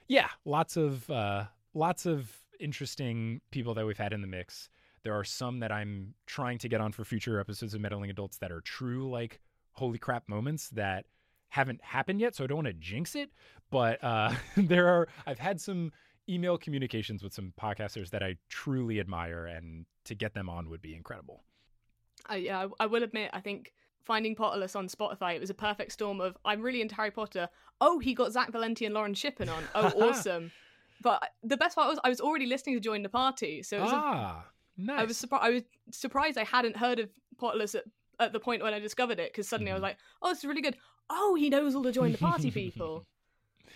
yeah, 0.08 0.28
lots 0.46 0.78
of 0.78 1.10
uh, 1.10 1.46
lots 1.74 2.06
of 2.06 2.32
interesting 2.60 3.42
people 3.52 3.74
that 3.74 3.86
we've 3.86 3.98
had 3.98 4.14
in 4.14 4.22
the 4.22 4.28
mix. 4.28 4.70
There 5.04 5.14
are 5.14 5.24
some 5.24 5.60
that 5.60 5.72
I'm 5.72 6.14
trying 6.28 6.58
to 6.60 6.70
get 6.70 6.82
on 6.82 6.92
for 6.92 7.04
future 7.04 7.40
episodes 7.40 7.74
of 7.74 7.82
Meddling 7.82 8.10
Adults 8.10 8.38
that 8.38 8.52
are 8.52 8.62
true, 8.62 9.10
like, 9.10 9.40
holy 9.74 9.98
crap 9.98 10.28
moments 10.30 10.70
that 10.70 11.06
haven't 11.50 11.82
happened 11.84 12.20
yet. 12.20 12.36
So 12.36 12.44
I 12.44 12.48
don't 12.48 12.58
want 12.58 12.68
to 12.68 12.74
jinx 12.74 13.16
it. 13.16 13.32
But 13.72 14.04
uh, 14.04 14.34
there 14.58 14.88
are, 14.88 15.08
I've 15.26 15.40
had 15.40 15.60
some 15.60 15.92
email 16.30 16.58
communications 16.58 17.24
with 17.24 17.34
some 17.34 17.54
podcasters 17.60 18.10
that 18.12 18.24
I 18.24 18.36
truly 18.50 19.00
admire, 19.00 19.46
and 19.48 19.86
to 20.06 20.16
get 20.16 20.34
them 20.34 20.50
on 20.50 20.70
would 20.70 20.82
be 20.82 20.96
incredible. 20.96 21.44
Uh, 22.30 22.36
yeah, 22.36 22.68
I 22.80 22.86
will 22.86 23.04
admit, 23.04 23.32
I 23.34 23.42
think 23.42 23.74
finding 24.04 24.36
Potterless 24.36 24.76
on 24.76 24.88
Spotify, 24.88 25.36
it 25.36 25.42
was 25.42 25.50
a 25.50 25.56
perfect 25.56 25.92
storm 25.92 26.22
of 26.22 26.38
I'm 26.46 26.62
really 26.62 26.82
into 26.82 26.96
Harry 26.96 27.12
Potter. 27.12 27.50
Oh, 27.80 28.00
he 28.00 28.14
got 28.14 28.32
Zach 28.32 28.52
Valenti 28.52 28.86
and 28.86 28.94
Lauren 28.94 29.14
Shippen 29.14 29.50
on. 29.50 29.64
Oh, 29.76 29.88
awesome. 30.10 30.52
but 31.02 31.32
the 31.44 31.58
best 31.58 31.76
part 31.76 31.90
was 31.90 32.00
I 32.04 32.10
was 32.10 32.22
already 32.22 32.46
listening 32.46 32.76
to 32.76 32.80
Join 32.80 33.04
the 33.04 33.10
Party. 33.10 33.64
So 33.64 33.78
it 33.78 33.82
was 33.82 33.92
ah. 33.94 34.46
A, 34.46 34.51
Nice. 34.78 35.00
I 35.00 35.04
was 35.06 35.18
surprised. 35.18 35.44
I 35.44 35.50
was 35.50 35.64
surprised 35.92 36.38
I 36.38 36.44
hadn't 36.44 36.78
heard 36.78 37.00
of 37.00 37.10
Potterless 37.40 37.76
at, 37.76 37.84
at 38.20 38.34
the 38.34 38.40
point 38.40 38.64
when 38.64 38.74
I 38.74 38.80
discovered 38.80 39.20
it 39.20 39.32
because 39.32 39.48
suddenly 39.48 39.70
mm. 39.70 39.74
I 39.74 39.76
was 39.76 39.80
mm-hmm. 39.80 39.90
like, 39.90 39.98
"Oh, 40.22 40.30
this 40.30 40.40
is 40.40 40.46
really 40.46 40.62
good." 40.62 40.78
Oh, 41.10 41.36
he 41.36 41.50
knows 41.50 41.76
all 41.76 41.82
the 41.82 41.92
join 41.92 42.12
the 42.12 42.18
party 42.18 42.52
people. 42.52 43.06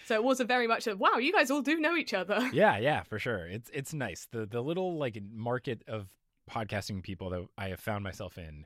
so 0.05 0.15
it 0.15 0.23
was 0.23 0.39
a 0.39 0.45
very 0.45 0.67
much 0.67 0.87
a 0.87 0.95
wow. 0.95 1.17
You 1.17 1.33
guys 1.33 1.51
all 1.51 1.61
do 1.61 1.79
know 1.79 1.95
each 1.95 2.13
other. 2.13 2.49
Yeah, 2.53 2.77
yeah, 2.77 3.03
for 3.03 3.19
sure. 3.19 3.47
It's 3.47 3.69
it's 3.73 3.93
nice. 3.93 4.27
The 4.31 4.45
the 4.45 4.61
little 4.61 4.97
like 4.97 5.21
market 5.33 5.83
of 5.87 6.07
podcasting 6.49 7.03
people 7.03 7.29
that 7.31 7.45
I 7.57 7.69
have 7.69 7.79
found 7.79 8.03
myself 8.03 8.37
in 8.37 8.65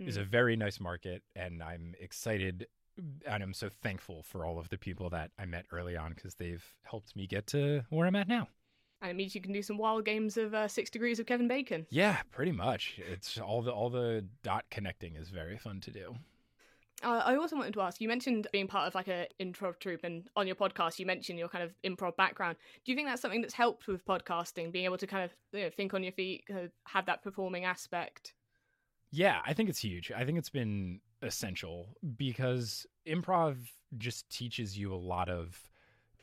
mm. 0.00 0.08
is 0.08 0.16
a 0.16 0.22
hmm. 0.22 0.30
very 0.30 0.56
nice 0.56 0.78
market, 0.78 1.22
and 1.34 1.62
I'm 1.62 1.94
excited 1.98 2.66
and 3.26 3.42
I'm 3.42 3.54
so 3.54 3.68
thankful 3.82 4.22
for 4.22 4.46
all 4.46 4.58
of 4.58 4.68
the 4.68 4.78
people 4.78 5.10
that 5.10 5.32
I 5.36 5.46
met 5.46 5.66
early 5.72 5.96
on 5.96 6.12
because 6.14 6.36
they've 6.36 6.64
helped 6.82 7.16
me 7.16 7.26
get 7.26 7.46
to 7.48 7.82
where 7.90 8.06
I'm 8.06 8.14
at 8.14 8.28
now 8.28 8.46
and 9.04 9.10
it 9.10 9.16
means 9.16 9.34
you 9.34 9.42
can 9.42 9.52
do 9.52 9.62
some 9.62 9.76
wild 9.76 10.06
games 10.06 10.38
of 10.38 10.54
uh, 10.54 10.66
Six 10.66 10.88
Degrees 10.88 11.20
of 11.20 11.26
Kevin 11.26 11.46
Bacon. 11.46 11.86
Yeah, 11.90 12.22
pretty 12.32 12.52
much. 12.52 12.98
It's 13.12 13.38
all 13.38 13.60
the 13.60 13.70
all 13.70 13.90
the 13.90 14.24
dot 14.42 14.64
connecting 14.70 15.14
is 15.14 15.28
very 15.28 15.58
fun 15.58 15.80
to 15.82 15.90
do. 15.90 16.16
Uh, 17.02 17.20
I 17.22 17.36
also 17.36 17.54
wanted 17.54 17.74
to 17.74 17.82
ask. 17.82 18.00
You 18.00 18.08
mentioned 18.08 18.46
being 18.50 18.66
part 18.66 18.86
of 18.86 18.94
like 18.94 19.08
an 19.08 19.26
improv 19.38 19.78
troupe, 19.78 20.04
and 20.04 20.26
on 20.36 20.46
your 20.46 20.56
podcast, 20.56 20.98
you 20.98 21.04
mentioned 21.04 21.38
your 21.38 21.50
kind 21.50 21.62
of 21.62 21.74
improv 21.84 22.16
background. 22.16 22.56
Do 22.84 22.92
you 22.92 22.96
think 22.96 23.06
that's 23.06 23.20
something 23.20 23.42
that's 23.42 23.52
helped 23.52 23.86
with 23.88 24.06
podcasting, 24.06 24.72
being 24.72 24.86
able 24.86 24.96
to 24.96 25.06
kind 25.06 25.22
of 25.22 25.32
you 25.52 25.64
know, 25.64 25.70
think 25.70 25.92
on 25.92 26.02
your 26.02 26.12
feet, 26.12 26.44
kind 26.48 26.60
of 26.60 26.70
have 26.86 27.04
that 27.04 27.22
performing 27.22 27.66
aspect? 27.66 28.32
Yeah, 29.10 29.40
I 29.44 29.52
think 29.52 29.68
it's 29.68 29.80
huge. 29.80 30.12
I 30.16 30.24
think 30.24 30.38
it's 30.38 30.48
been 30.48 31.00
essential 31.20 31.88
because 32.16 32.86
improv 33.06 33.56
just 33.98 34.30
teaches 34.30 34.78
you 34.78 34.94
a 34.94 34.96
lot 34.96 35.28
of 35.28 35.60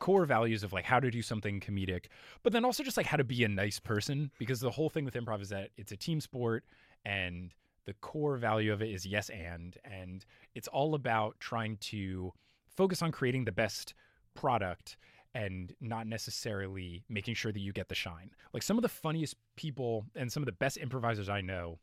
core 0.01 0.25
values 0.25 0.63
of 0.63 0.73
like 0.73 0.83
how 0.83 0.99
to 0.99 1.11
do 1.11 1.21
something 1.21 1.59
comedic, 1.59 2.05
but 2.41 2.51
then 2.51 2.65
also 2.65 2.83
just 2.83 2.97
like 2.97 3.05
how 3.05 3.17
to 3.17 3.23
be 3.23 3.43
a 3.43 3.47
nice 3.47 3.79
person 3.79 4.31
because 4.39 4.59
the 4.59 4.71
whole 4.71 4.89
thing 4.89 5.05
with 5.05 5.13
improv 5.13 5.41
is 5.41 5.49
that 5.49 5.69
it's 5.77 5.91
a 5.91 5.95
team 5.95 6.19
sport 6.19 6.65
and 7.05 7.51
the 7.85 7.93
core 7.93 8.35
value 8.35 8.73
of 8.73 8.81
it 8.81 8.89
is 8.89 9.05
yes 9.05 9.29
and 9.29 9.77
and 9.85 10.25
it's 10.55 10.67
all 10.67 10.95
about 10.95 11.39
trying 11.39 11.77
to 11.77 12.33
focus 12.75 13.03
on 13.03 13.11
creating 13.11 13.45
the 13.45 13.51
best 13.51 13.93
product 14.33 14.97
and 15.35 15.75
not 15.79 16.07
necessarily 16.07 17.03
making 17.07 17.35
sure 17.35 17.51
that 17.51 17.59
you 17.59 17.71
get 17.71 17.87
the 17.87 17.95
shine. 17.95 18.31
Like 18.53 18.63
some 18.63 18.79
of 18.79 18.81
the 18.81 18.89
funniest 18.89 19.35
people 19.55 20.05
and 20.15 20.31
some 20.31 20.41
of 20.41 20.45
the 20.45 20.51
best 20.51 20.77
improvisers 20.77 21.29
I 21.29 21.41
know 21.41 21.77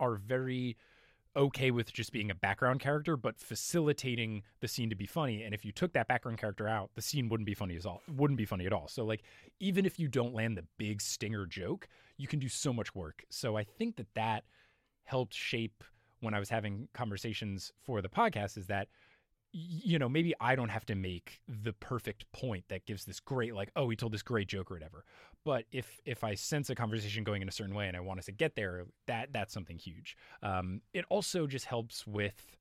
are 0.00 0.16
very 0.16 0.76
okay 1.36 1.70
with 1.70 1.92
just 1.92 2.12
being 2.12 2.30
a 2.30 2.34
background 2.34 2.80
character, 2.80 3.16
but 3.16 3.38
facilitating 3.38 4.42
the 4.60 4.68
scene 4.68 4.88
to 4.90 4.96
be 4.96 5.06
funny. 5.06 5.42
And 5.42 5.54
if 5.54 5.64
you 5.64 5.72
took 5.72 5.92
that 5.92 6.08
background 6.08 6.38
character 6.38 6.66
out, 6.66 6.90
the 6.94 7.02
scene 7.02 7.28
wouldn't 7.28 7.46
be 7.46 7.54
funny 7.54 7.76
at 7.76 7.86
all. 7.86 8.02
Wouldn't 8.16 8.38
be 8.38 8.46
funny 8.46 8.66
at 8.66 8.72
all. 8.72 8.88
So 8.88 9.04
like, 9.04 9.22
even 9.60 9.84
if 9.84 9.98
you 9.98 10.08
don't 10.08 10.34
land 10.34 10.56
the 10.56 10.64
big 10.78 11.00
stinger 11.00 11.46
joke, 11.46 11.88
you 12.16 12.26
can 12.26 12.38
do 12.38 12.48
so 12.48 12.72
much 12.72 12.94
work. 12.94 13.24
So 13.28 13.56
I 13.56 13.64
think 13.64 13.96
that 13.96 14.14
that 14.14 14.44
helped 15.04 15.34
shape 15.34 15.84
when 16.20 16.34
I 16.34 16.38
was 16.38 16.48
having 16.48 16.88
conversations 16.94 17.72
for 17.84 18.00
the 18.00 18.08
podcast. 18.08 18.56
Is 18.56 18.66
that 18.66 18.88
you 19.58 19.98
know 19.98 20.08
maybe 20.08 20.34
I 20.40 20.54
don't 20.54 20.68
have 20.68 20.84
to 20.86 20.94
make 20.94 21.40
the 21.48 21.72
perfect 21.72 22.30
point 22.32 22.64
that 22.68 22.84
gives 22.84 23.06
this 23.06 23.20
great 23.20 23.54
like 23.54 23.70
oh 23.74 23.88
he 23.88 23.96
told 23.96 24.12
this 24.12 24.22
great 24.22 24.48
joke 24.48 24.70
or 24.70 24.74
whatever 24.74 25.04
but 25.46 25.64
if 25.70 26.00
if 26.04 26.24
I 26.24 26.34
sense 26.34 26.70
a 26.70 26.74
conversation 26.74 27.22
going 27.22 27.40
in 27.40 27.48
a 27.48 27.52
certain 27.52 27.74
way 27.74 27.86
and 27.86 27.96
I 27.96 28.00
want 28.00 28.18
us 28.18 28.26
to 28.26 28.32
get 28.32 28.56
there, 28.56 28.84
that 29.06 29.32
that's 29.32 29.54
something 29.54 29.78
huge. 29.78 30.16
Um, 30.42 30.80
it 30.92 31.04
also 31.08 31.46
just 31.46 31.66
helps 31.66 32.04
with 32.04 32.56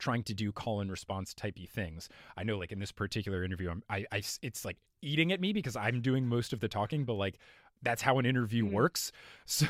trying 0.00 0.24
to 0.24 0.34
do 0.34 0.50
call 0.50 0.80
and 0.80 0.90
response 0.90 1.32
typey 1.32 1.68
things. 1.68 2.08
I 2.36 2.42
know, 2.42 2.58
like 2.58 2.72
in 2.72 2.80
this 2.80 2.90
particular 2.90 3.44
interview, 3.44 3.70
I'm, 3.70 3.84
I, 3.88 4.04
I 4.10 4.22
it's 4.42 4.64
like 4.64 4.78
eating 5.00 5.30
at 5.30 5.40
me 5.40 5.52
because 5.52 5.76
I'm 5.76 6.00
doing 6.00 6.26
most 6.26 6.52
of 6.52 6.58
the 6.58 6.66
talking, 6.66 7.04
but 7.04 7.14
like 7.14 7.38
that's 7.82 8.02
how 8.02 8.18
an 8.18 8.26
interview 8.26 8.64
mm. 8.64 8.72
works. 8.72 9.12
So, 9.46 9.66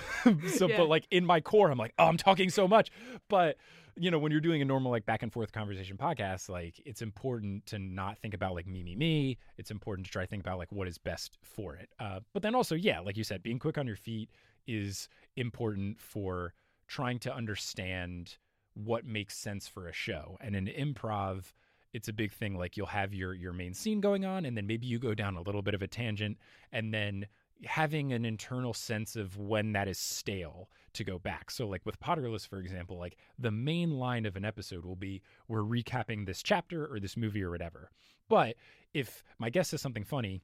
so 0.55 0.69
yeah. 0.69 0.79
but 0.79 0.89
like 0.89 1.07
in 1.11 1.27
my 1.27 1.43
core, 1.43 1.71
I'm 1.71 1.79
like, 1.79 1.93
oh, 1.99 2.07
I'm 2.07 2.17
talking 2.17 2.49
so 2.49 2.67
much, 2.67 2.91
but 3.29 3.59
you 3.97 4.11
know, 4.11 4.19
when 4.19 4.33
you're 4.33 4.41
doing 4.41 4.63
a 4.63 4.65
normal 4.65 4.91
like 4.91 5.07
back 5.07 5.23
and 5.23 5.33
forth 5.33 5.53
conversation 5.53 5.97
podcast, 5.97 6.49
like 6.49 6.81
it's 6.85 7.03
important 7.03 7.67
to 7.67 7.79
not 7.79 8.19
think 8.19 8.35
about 8.35 8.55
like 8.55 8.67
me, 8.67 8.83
me, 8.83 8.97
me. 8.97 9.39
It's 9.59 9.71
important 9.71 10.07
to 10.07 10.13
try 10.13 10.23
to 10.23 10.29
think 10.29 10.43
about 10.43 10.59
like 10.59 10.73
what 10.73 10.89
is 10.89 10.99
best 10.99 11.39
for 11.43 11.77
it. 11.77 11.91
Uh, 12.01 12.21
but 12.33 12.43
then 12.43 12.55
also, 12.55 12.75
yeah, 12.75 13.01
like 13.01 13.17
you 13.17 13.25
said, 13.25 13.43
being 13.43 13.59
quick 13.59 13.79
on 13.79 13.87
your 13.87 13.97
feet 13.97 14.31
is 14.67 15.09
important 15.37 16.01
for 16.01 16.55
trying 16.87 17.19
to 17.21 17.35
understand 17.35 18.37
what 18.75 19.05
makes 19.05 19.37
sense 19.37 19.69
for 19.69 19.89
a 19.89 19.93
show. 19.93 20.39
And 20.41 20.57
in 20.57 20.67
improv, 20.67 21.53
it's 21.93 22.09
a 22.09 22.13
big 22.13 22.33
thing. 22.33 22.57
Like 22.57 22.77
you'll 22.77 22.87
have 22.87 23.13
your 23.13 23.35
your 23.35 23.53
main 23.53 23.75
scene 23.75 24.01
going 24.01 24.25
on, 24.25 24.47
and 24.47 24.57
then 24.57 24.67
maybe 24.67 24.87
you 24.87 24.99
go 24.99 25.15
down 25.15 25.37
a 25.37 25.43
little 25.43 25.63
bit 25.63 25.75
of 25.75 25.83
a 25.83 25.87
tangent, 25.87 26.39
and 26.73 26.93
then 26.93 27.27
having 27.65 28.13
an 28.13 28.25
internal 28.25 28.75
sense 28.75 29.17
of 29.17 29.37
when 29.37 29.73
that 29.73 29.89
is 29.89 29.99
stale 29.99 30.69
to 30.95 31.05
go 31.05 31.19
back. 31.19 31.51
So, 31.51 31.67
like 31.67 31.85
with 31.85 32.01
Potterless, 32.01 32.47
for 32.47 32.59
example, 32.59 32.99
like 32.99 33.17
the 33.39 33.51
main 33.51 33.99
line 33.99 34.27
of 34.27 34.37
an 34.37 34.45
episode 34.45 34.85
will 34.85 34.97
be 34.97 35.23
we're 35.49 35.63
recapping 35.63 36.27
this 36.27 36.43
chapter 36.43 36.87
or 36.87 37.01
this 37.01 37.17
movie 37.17 37.43
or 37.43 37.51
whatever. 37.51 37.91
But 38.29 38.57
if 38.95 39.23
my 39.39 39.51
guest 39.51 39.71
says 39.71 39.81
something 39.81 40.05
funny, 40.05 40.43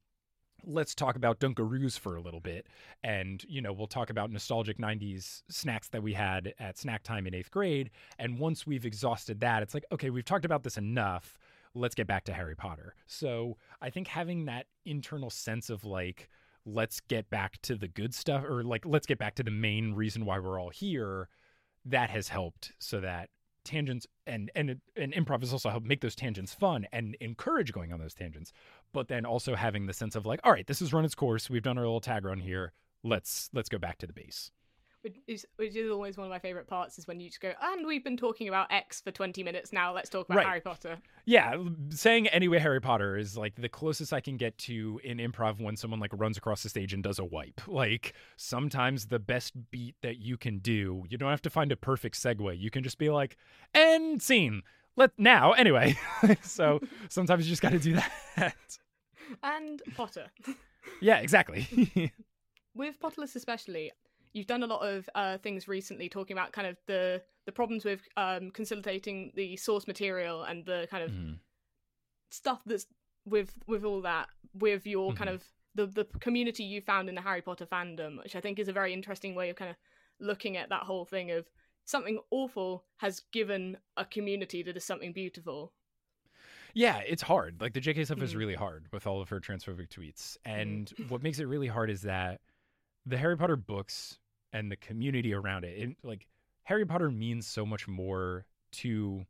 let's 0.64 0.94
talk 0.94 1.16
about 1.16 1.38
Dunkaroos 1.38 1.98
for 1.98 2.16
a 2.16 2.20
little 2.20 2.40
bit. 2.40 2.66
And, 3.02 3.44
you 3.48 3.60
know, 3.60 3.72
we'll 3.72 3.86
talk 3.86 4.10
about 4.10 4.30
nostalgic 4.30 4.78
90s 4.78 5.42
snacks 5.48 5.88
that 5.88 6.02
we 6.02 6.14
had 6.14 6.52
at 6.58 6.78
snack 6.78 7.02
time 7.02 7.26
in 7.26 7.34
eighth 7.34 7.50
grade. 7.50 7.90
And 8.18 8.38
once 8.38 8.66
we've 8.66 8.84
exhausted 8.84 9.40
that, 9.40 9.62
it's 9.62 9.74
like, 9.74 9.84
okay, 9.92 10.10
we've 10.10 10.24
talked 10.24 10.44
about 10.44 10.62
this 10.62 10.76
enough. 10.76 11.38
Let's 11.74 11.94
get 11.94 12.06
back 12.06 12.24
to 12.24 12.32
Harry 12.32 12.56
Potter. 12.56 12.94
So 13.06 13.56
I 13.80 13.90
think 13.90 14.08
having 14.08 14.46
that 14.46 14.66
internal 14.84 15.30
sense 15.30 15.70
of 15.70 15.84
like, 15.84 16.28
let's 16.74 17.00
get 17.00 17.28
back 17.30 17.60
to 17.62 17.74
the 17.74 17.88
good 17.88 18.14
stuff 18.14 18.44
or 18.44 18.62
like 18.62 18.84
let's 18.84 19.06
get 19.06 19.18
back 19.18 19.34
to 19.34 19.42
the 19.42 19.50
main 19.50 19.94
reason 19.94 20.24
why 20.24 20.38
we're 20.38 20.60
all 20.60 20.70
here 20.70 21.28
that 21.84 22.10
has 22.10 22.28
helped 22.28 22.72
so 22.78 23.00
that 23.00 23.30
tangents 23.64 24.06
and 24.26 24.50
and 24.54 24.80
and 24.96 25.12
improv 25.12 25.40
has 25.40 25.52
also 25.52 25.68
helped 25.68 25.86
make 25.86 26.00
those 26.00 26.14
tangents 26.14 26.54
fun 26.54 26.86
and 26.92 27.16
encourage 27.20 27.72
going 27.72 27.92
on 27.92 28.00
those 28.00 28.14
tangents 28.14 28.52
but 28.92 29.08
then 29.08 29.26
also 29.26 29.54
having 29.54 29.86
the 29.86 29.92
sense 29.92 30.16
of 30.16 30.26
like 30.26 30.40
all 30.44 30.52
right 30.52 30.66
this 30.66 30.80
has 30.80 30.92
run 30.92 31.04
its 31.04 31.14
course. 31.14 31.50
We've 31.50 31.62
done 31.62 31.78
our 31.78 31.84
little 31.84 32.00
tag 32.00 32.24
run 32.24 32.40
here. 32.40 32.72
Let's 33.02 33.50
let's 33.52 33.68
go 33.68 33.78
back 33.78 33.98
to 33.98 34.06
the 34.06 34.12
base 34.12 34.50
is, 35.26 35.46
which 35.56 35.76
is 35.76 35.90
always 35.90 36.16
one 36.16 36.26
of 36.26 36.30
my 36.30 36.38
favorite 36.38 36.66
parts 36.66 36.98
is 36.98 37.06
when 37.06 37.20
you 37.20 37.28
just 37.28 37.40
go 37.40 37.52
and 37.60 37.86
we've 37.86 38.04
been 38.04 38.16
talking 38.16 38.48
about 38.48 38.66
x 38.70 39.00
for 39.00 39.10
20 39.10 39.42
minutes 39.42 39.72
now. 39.72 39.94
Let's 39.94 40.08
talk 40.08 40.26
about 40.28 40.38
right. 40.38 40.46
harry 40.46 40.60
potter. 40.60 40.98
Yeah 41.26 41.56
saying 41.90 42.28
anyway 42.28 42.58
harry 42.58 42.80
potter 42.80 43.16
is 43.16 43.36
like 43.36 43.54
the 43.56 43.68
closest 43.68 44.12
i 44.12 44.20
can 44.20 44.36
get 44.36 44.56
to 44.58 45.00
in 45.04 45.18
improv 45.18 45.60
when 45.60 45.76
someone 45.76 46.00
like 46.00 46.10
runs 46.14 46.36
across 46.36 46.62
the 46.62 46.68
stage 46.68 46.92
and 46.92 47.02
does 47.02 47.18
a 47.18 47.24
wipe. 47.24 47.60
Like 47.78 48.14
sometimes 48.36 49.06
the 49.06 49.20
best 49.20 49.52
beat 49.70 49.94
that 50.02 50.18
you 50.18 50.36
can 50.36 50.58
do 50.58 51.04
you 51.08 51.16
don't 51.16 51.30
have 51.30 51.42
to 51.42 51.50
find 51.50 51.70
a 51.70 51.76
perfect 51.76 52.16
segue. 52.16 52.58
You 52.58 52.70
can 52.70 52.82
just 52.82 52.98
be 52.98 53.08
like 53.08 53.36
end 53.74 54.20
scene. 54.22 54.62
Let 54.96 55.12
now 55.16 55.52
anyway. 55.52 55.96
So 56.42 56.80
sometimes 57.08 57.46
you 57.46 57.50
just 57.50 57.62
got 57.62 57.72
to 57.72 57.78
do 57.78 57.94
that. 57.94 58.54
And 59.42 59.80
potter. 59.96 60.26
Yeah 61.00 61.18
exactly. 61.18 62.12
With 62.74 62.98
potterless 63.00 63.36
especially 63.36 63.92
you've 64.32 64.46
done 64.46 64.62
a 64.62 64.66
lot 64.66 64.80
of 64.80 65.08
uh, 65.14 65.38
things 65.38 65.68
recently 65.68 66.08
talking 66.08 66.36
about 66.36 66.52
kind 66.52 66.66
of 66.66 66.76
the 66.86 67.22
the 67.46 67.52
problems 67.52 67.84
with 67.84 68.00
um, 68.16 68.50
consolidating 68.50 69.32
the 69.34 69.56
source 69.56 69.86
material 69.86 70.44
and 70.44 70.64
the 70.66 70.86
kind 70.90 71.02
of 71.02 71.10
mm. 71.10 71.36
stuff 72.30 72.60
that's 72.66 72.86
with 73.24 73.54
with 73.66 73.84
all 73.84 74.02
that 74.02 74.28
with 74.54 74.86
your 74.86 75.10
mm-hmm. 75.10 75.18
kind 75.18 75.30
of 75.30 75.44
the 75.74 75.86
the 75.86 76.04
community 76.20 76.64
you 76.64 76.80
found 76.80 77.08
in 77.08 77.14
the 77.14 77.20
Harry 77.20 77.42
Potter 77.42 77.66
fandom, 77.66 78.22
which 78.22 78.36
I 78.36 78.40
think 78.40 78.58
is 78.58 78.68
a 78.68 78.72
very 78.72 78.92
interesting 78.92 79.34
way 79.34 79.50
of 79.50 79.56
kind 79.56 79.70
of 79.70 79.76
looking 80.20 80.56
at 80.56 80.68
that 80.70 80.82
whole 80.82 81.04
thing 81.04 81.30
of 81.30 81.46
something 81.84 82.18
awful 82.30 82.84
has 82.98 83.22
given 83.32 83.76
a 83.96 84.04
community 84.04 84.62
that 84.62 84.76
is 84.76 84.84
something 84.84 85.12
beautiful. 85.12 85.72
Yeah, 86.74 86.98
it's 86.98 87.22
hard. 87.22 87.60
Like 87.60 87.72
the 87.72 87.80
JK 87.80 88.04
stuff 88.04 88.18
mm. 88.18 88.22
is 88.22 88.36
really 88.36 88.54
hard 88.54 88.86
with 88.92 89.06
all 89.06 89.22
of 89.22 89.28
her 89.30 89.40
transphobic 89.40 89.88
tweets. 89.88 90.36
And 90.44 90.92
mm. 90.98 91.10
what 91.10 91.22
makes 91.22 91.38
it 91.38 91.44
really 91.44 91.66
hard 91.66 91.90
is 91.90 92.02
that 92.02 92.40
the 93.08 93.16
Harry 93.16 93.36
Potter 93.36 93.56
books 93.56 94.18
and 94.52 94.70
the 94.70 94.76
community 94.76 95.32
around 95.32 95.64
it, 95.64 95.78
it, 95.78 95.96
like 96.02 96.26
Harry 96.64 96.84
Potter 96.84 97.10
means 97.10 97.46
so 97.46 97.64
much 97.64 97.88
more 97.88 98.44
to 98.70 99.24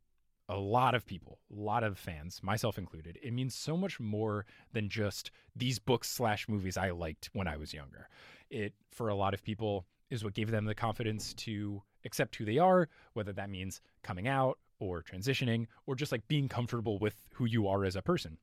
a 0.49 0.57
lot 0.57 0.95
of 0.95 1.05
people, 1.05 1.39
a 1.51 1.59
lot 1.59 1.83
of 1.83 1.97
fans, 1.97 2.41
myself 2.43 2.77
included. 2.77 3.17
It 3.21 3.33
means 3.33 3.55
so 3.55 3.77
much 3.77 3.99
more 3.99 4.45
than 4.73 4.89
just 4.89 5.31
these 5.55 5.79
books 5.79 6.09
slash 6.09 6.49
movies 6.49 6.75
I 6.75 6.89
liked 6.89 7.29
when 7.33 7.47
I 7.47 7.55
was 7.55 7.73
younger. 7.73 8.09
It 8.49 8.73
for 8.91 9.09
a 9.09 9.15
lot 9.15 9.33
of 9.33 9.43
people 9.43 9.85
is 10.09 10.23
what 10.23 10.33
gave 10.33 10.51
them 10.51 10.65
the 10.65 10.75
confidence 10.75 11.33
to 11.35 11.81
accept 12.03 12.35
who 12.35 12.45
they 12.45 12.57
are, 12.57 12.89
whether 13.13 13.31
that 13.33 13.49
means 13.49 13.79
coming 14.03 14.27
out 14.27 14.57
or 14.79 15.03
transitioning 15.03 15.67
or 15.85 15.95
just 15.95 16.11
like 16.11 16.27
being 16.27 16.49
comfortable 16.49 16.97
with 16.97 17.15
who 17.35 17.45
you 17.45 17.67
are 17.67 17.85
as 17.85 17.95
a 17.95 18.01
person. 18.01 18.37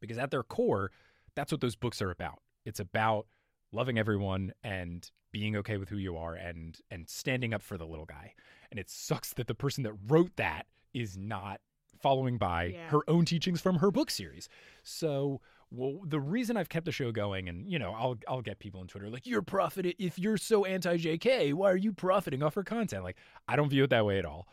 Because 0.00 0.18
at 0.18 0.30
their 0.30 0.42
core, 0.42 0.90
that's 1.34 1.52
what 1.52 1.60
those 1.60 1.76
books 1.76 2.00
are 2.00 2.10
about. 2.10 2.40
It's 2.64 2.80
about 2.80 3.26
loving 3.74 3.98
everyone 3.98 4.52
and 4.62 5.10
being 5.32 5.56
okay 5.56 5.76
with 5.76 5.88
who 5.88 5.96
you 5.96 6.16
are 6.16 6.34
and 6.34 6.78
and 6.90 7.08
standing 7.08 7.52
up 7.52 7.62
for 7.62 7.76
the 7.76 7.86
little 7.86 8.06
guy. 8.06 8.34
And 8.70 8.78
it 8.80 8.88
sucks 8.88 9.32
that 9.34 9.46
the 9.46 9.54
person 9.54 9.82
that 9.84 9.94
wrote 10.06 10.36
that 10.36 10.66
is 10.92 11.16
not 11.16 11.60
following 12.00 12.38
by 12.38 12.64
yeah. 12.64 12.88
her 12.88 13.00
own 13.08 13.24
teachings 13.24 13.60
from 13.60 13.76
her 13.76 13.90
book 13.90 14.10
series. 14.10 14.48
So 14.82 15.40
well, 15.70 16.00
the 16.06 16.20
reason 16.20 16.56
I've 16.56 16.68
kept 16.68 16.84
the 16.86 16.92
show 16.92 17.10
going, 17.10 17.48
and 17.48 17.68
you 17.70 17.78
know, 17.78 17.92
I'll 17.92 18.16
I'll 18.28 18.42
get 18.42 18.58
people 18.58 18.80
on 18.80 18.86
Twitter 18.86 19.10
like 19.10 19.26
you're 19.26 19.42
profiting 19.42 19.94
if 19.98 20.18
you're 20.18 20.36
so 20.36 20.64
anti 20.64 20.96
JK, 20.96 21.54
why 21.54 21.70
are 21.70 21.76
you 21.76 21.92
profiting 21.92 22.42
off 22.42 22.54
her 22.54 22.62
content? 22.62 23.02
Like 23.02 23.16
I 23.48 23.56
don't 23.56 23.70
view 23.70 23.84
it 23.84 23.90
that 23.90 24.06
way 24.06 24.18
at 24.18 24.24
all. 24.24 24.46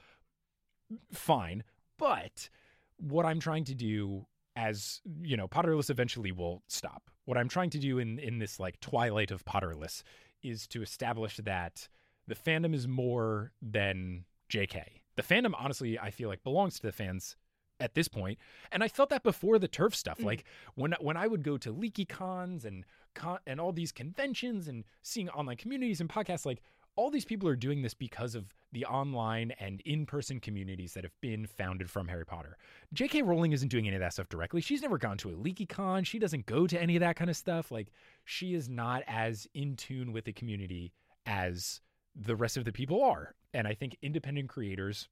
Fine, 1.14 1.64
but 1.98 2.50
what 2.98 3.26
I'm 3.26 3.40
trying 3.40 3.66
to 3.66 3.76
do 3.76 4.26
as 4.56 5.02
you 5.24 5.38
know 5.38 5.48
potterless 5.48 5.90
eventually 5.90 6.32
will 6.32 6.64
stop. 6.68 7.10
What 7.26 7.38
i'm 7.38 7.48
trying 7.48 7.70
to 7.72 7.80
do 7.80 8.00
in 8.00 8.20
in 8.20 8.40
this 8.40 8.60
like 8.60 8.80
twilight 8.80 9.32
of 9.32 9.46
potterless 9.46 10.04
is 10.44 10.68
to 10.68 10.82
establish 10.82 11.38
that 11.38 11.88
the 12.28 12.36
fandom 12.36 12.74
is 12.74 12.88
more 12.88 13.52
than 13.62 14.26
jk 14.50 14.82
the 15.16 15.24
fandom 15.24 15.54
honestly 15.58 15.98
i 16.00 16.10
feel 16.10 16.30
like 16.30 16.44
belongs 16.44 16.76
to 16.76 16.82
the 16.82 16.92
fans 16.92 17.36
at 17.80 17.94
this 17.94 18.08
point 18.08 18.38
and 18.72 18.84
i 18.84 18.88
felt 18.88 19.10
that 19.10 19.24
before 19.24 19.58
the 19.60 19.68
TERF 19.68 19.96
stuff. 19.96 20.20
Mm. 20.20 20.26
like 20.26 20.44
when 20.76 20.94
when 21.00 21.16
i 21.16 21.28
would 21.28 21.44
go 21.44 21.58
to 21.58 21.72
leaky 21.72 22.06
cons 22.06 22.66
and 22.66 22.86
con- 23.14 23.40
and 23.48 23.62
all 23.62 23.72
these 23.72 23.92
conventions 23.92 24.68
and 24.68 24.84
seeing 25.02 25.30
online 25.30 25.58
communities 25.58 26.02
and 26.02 26.10
podcasts 26.10 26.46
like 26.46 26.62
all 26.96 27.10
these 27.10 27.26
people 27.26 27.48
are 27.48 27.56
doing 27.56 27.82
this 27.82 27.94
because 27.94 28.36
of 28.36 28.54
the 28.72 28.86
online 28.86 29.52
and 29.60 29.82
in-person 29.82 30.40
communities 30.40 30.94
that 30.94 31.04
have 31.04 31.20
been 31.22 31.46
founded 31.46 31.90
from 31.90 32.08
Harry 32.08 32.26
Potter. 32.26 32.58
J.K. 32.94 33.22
Rowling 33.22 33.52
isn't 33.54 33.70
doing 33.70 33.88
any 33.88 33.96
of 33.96 34.02
that 34.02 34.14
stuff 34.14 34.30
directly. 34.30 34.62
She's 34.62 34.82
never 34.82 34.98
gone 34.98 35.18
to 35.20 35.30
a 35.30 35.34
LeakyCon. 35.34 36.06
She 36.06 36.20
doesn't 36.20 36.46
go 36.46 36.68
to 36.68 36.82
any 36.82 36.96
of 36.96 37.02
that 37.02 37.16
kind 37.16 37.30
of 37.30 37.38
stuff. 37.38 37.72
Like 37.72 37.92
she 38.26 38.54
is 38.54 38.70
not 38.70 39.04
as 39.08 39.48
in 39.54 39.76
tune 39.76 40.12
with 40.14 40.26
the 40.26 40.34
community 40.34 40.94
as 41.26 41.82
the 42.16 42.36
rest 42.36 42.58
of 42.58 42.66
the 42.66 42.72
people 42.72 43.04
are. 43.04 43.36
And 43.54 43.68
I 43.68 43.74
think 43.74 43.98
independent 44.02 44.50
creators, 44.50 45.08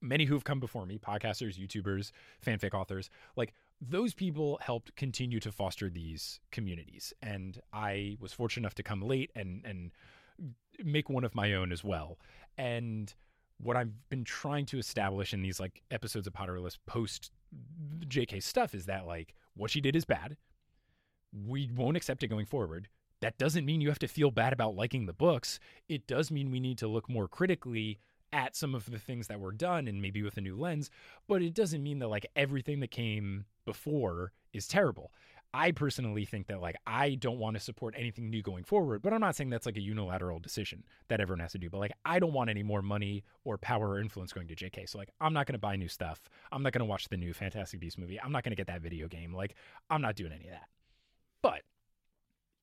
many 0.00 0.24
who 0.24 0.34
have 0.34 0.44
come 0.44 0.60
before 0.60 0.86
me, 0.86 0.98
podcasters, 0.98 1.58
YouTubers, 1.58 2.10
fanfic 2.44 2.74
authors, 2.74 3.08
like 3.36 3.54
those 3.80 4.14
people 4.14 4.58
helped 4.62 4.94
continue 4.96 5.40
to 5.40 5.52
foster 5.52 5.88
these 5.88 6.40
communities. 6.50 7.12
And 7.22 7.60
I 7.72 8.16
was 8.20 8.32
fortunate 8.32 8.62
enough 8.62 8.74
to 8.74 8.82
come 8.82 9.02
late 9.02 9.30
and 9.34 9.62
and 9.64 9.90
make 10.82 11.08
one 11.08 11.24
of 11.24 11.34
my 11.34 11.54
own 11.54 11.72
as 11.72 11.84
well. 11.84 12.18
And 12.58 13.12
what 13.58 13.76
I've 13.76 14.08
been 14.08 14.24
trying 14.24 14.66
to 14.66 14.78
establish 14.78 15.32
in 15.32 15.42
these 15.42 15.60
like 15.60 15.82
episodes 15.90 16.26
of 16.26 16.32
Potterless 16.32 16.78
post 16.86 17.30
JK 18.06 18.42
stuff 18.42 18.74
is 18.74 18.86
that 18.86 19.06
like 19.06 19.34
what 19.54 19.70
she 19.70 19.80
did 19.80 19.96
is 19.96 20.04
bad. 20.04 20.36
We 21.46 21.70
won't 21.74 21.96
accept 21.96 22.22
it 22.22 22.28
going 22.28 22.46
forward. 22.46 22.88
That 23.20 23.38
doesn't 23.38 23.64
mean 23.64 23.80
you 23.80 23.88
have 23.88 23.98
to 24.00 24.08
feel 24.08 24.30
bad 24.30 24.52
about 24.52 24.76
liking 24.76 25.06
the 25.06 25.12
books. 25.12 25.58
It 25.88 26.06
does 26.06 26.30
mean 26.30 26.50
we 26.50 26.60
need 26.60 26.78
to 26.78 26.88
look 26.88 27.08
more 27.08 27.28
critically 27.28 27.98
at 28.32 28.56
some 28.56 28.74
of 28.74 28.90
the 28.90 28.98
things 28.98 29.28
that 29.28 29.38
were 29.38 29.52
done 29.52 29.86
and 29.86 30.02
maybe 30.02 30.22
with 30.22 30.36
a 30.36 30.40
new 30.40 30.56
lens, 30.56 30.90
but 31.28 31.40
it 31.40 31.54
doesn't 31.54 31.82
mean 31.82 32.00
that 32.00 32.08
like 32.08 32.26
everything 32.34 32.80
that 32.80 32.90
came 32.90 33.44
before 33.64 34.32
is 34.52 34.66
terrible. 34.66 35.12
I 35.56 35.70
personally 35.70 36.24
think 36.24 36.48
that 36.48 36.60
like 36.60 36.74
I 36.84 37.14
don't 37.14 37.38
want 37.38 37.56
to 37.56 37.62
support 37.62 37.94
anything 37.96 38.28
new 38.28 38.42
going 38.42 38.64
forward, 38.64 39.02
but 39.02 39.12
I'm 39.12 39.20
not 39.20 39.36
saying 39.36 39.50
that's 39.50 39.66
like 39.66 39.76
a 39.76 39.80
unilateral 39.80 40.40
decision 40.40 40.82
that 41.06 41.20
everyone 41.20 41.38
has 41.38 41.52
to 41.52 41.58
do. 41.58 41.70
But 41.70 41.78
like 41.78 41.92
I 42.04 42.18
don't 42.18 42.32
want 42.32 42.50
any 42.50 42.64
more 42.64 42.82
money 42.82 43.22
or 43.44 43.56
power 43.56 43.90
or 43.90 44.00
influence 44.00 44.32
going 44.32 44.48
to 44.48 44.56
JK. 44.56 44.88
So 44.88 44.98
like 44.98 45.10
I'm 45.20 45.32
not 45.32 45.46
going 45.46 45.52
to 45.52 45.60
buy 45.60 45.76
new 45.76 45.86
stuff. 45.86 46.20
I'm 46.50 46.64
not 46.64 46.72
going 46.72 46.80
to 46.80 46.86
watch 46.86 47.08
the 47.08 47.16
new 47.16 47.32
Fantastic 47.32 47.78
Beast 47.78 47.98
movie. 47.98 48.20
I'm 48.20 48.32
not 48.32 48.42
going 48.42 48.50
to 48.50 48.56
get 48.56 48.66
that 48.66 48.82
video 48.82 49.06
game. 49.06 49.32
Like 49.32 49.54
I'm 49.88 50.02
not 50.02 50.16
doing 50.16 50.32
any 50.32 50.46
of 50.46 50.50
that. 50.50 50.66
But 51.40 51.62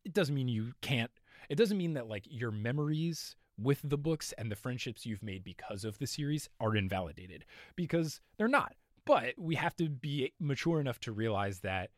it 0.04 0.12
doesn't 0.14 0.36
mean 0.36 0.50
you 0.50 0.74
can't. 0.82 1.12
It 1.50 1.56
doesn't 1.56 1.78
mean 1.78 1.94
that 1.94 2.10
like 2.10 2.26
your 2.30 2.52
memories 2.52 3.38
with 3.58 3.80
the 3.86 3.98
books 3.98 4.34
and 4.38 4.52
the 4.52 4.56
friendships 4.58 5.06
you've 5.06 5.24
made 5.24 5.46
because 5.46 5.86
of 5.86 5.98
the 5.98 6.08
series 6.08 6.50
are 6.60 6.76
invalidated 6.76 7.46
because 7.78 8.20
they're 8.38 8.50
not. 8.50 8.74
But 9.06 9.36
we 9.38 9.56
have 9.56 9.78
to 9.78 9.88
be 9.88 10.34
mature 10.42 10.82
enough 10.82 11.00
to 11.02 11.14
realize 11.14 11.62
that 11.62 11.90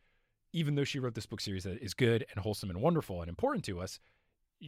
even 0.54 0.76
though 0.76 0.84
she 0.84 1.00
wrote 1.00 1.14
this 1.14 1.26
book 1.26 1.40
series 1.40 1.64
that 1.64 1.82
is 1.82 1.92
good 1.92 2.24
and 2.30 2.42
wholesome 2.42 2.70
and 2.70 2.80
wonderful 2.80 3.20
and 3.20 3.28
important 3.28 3.64
to 3.64 3.80
us, 3.80 3.98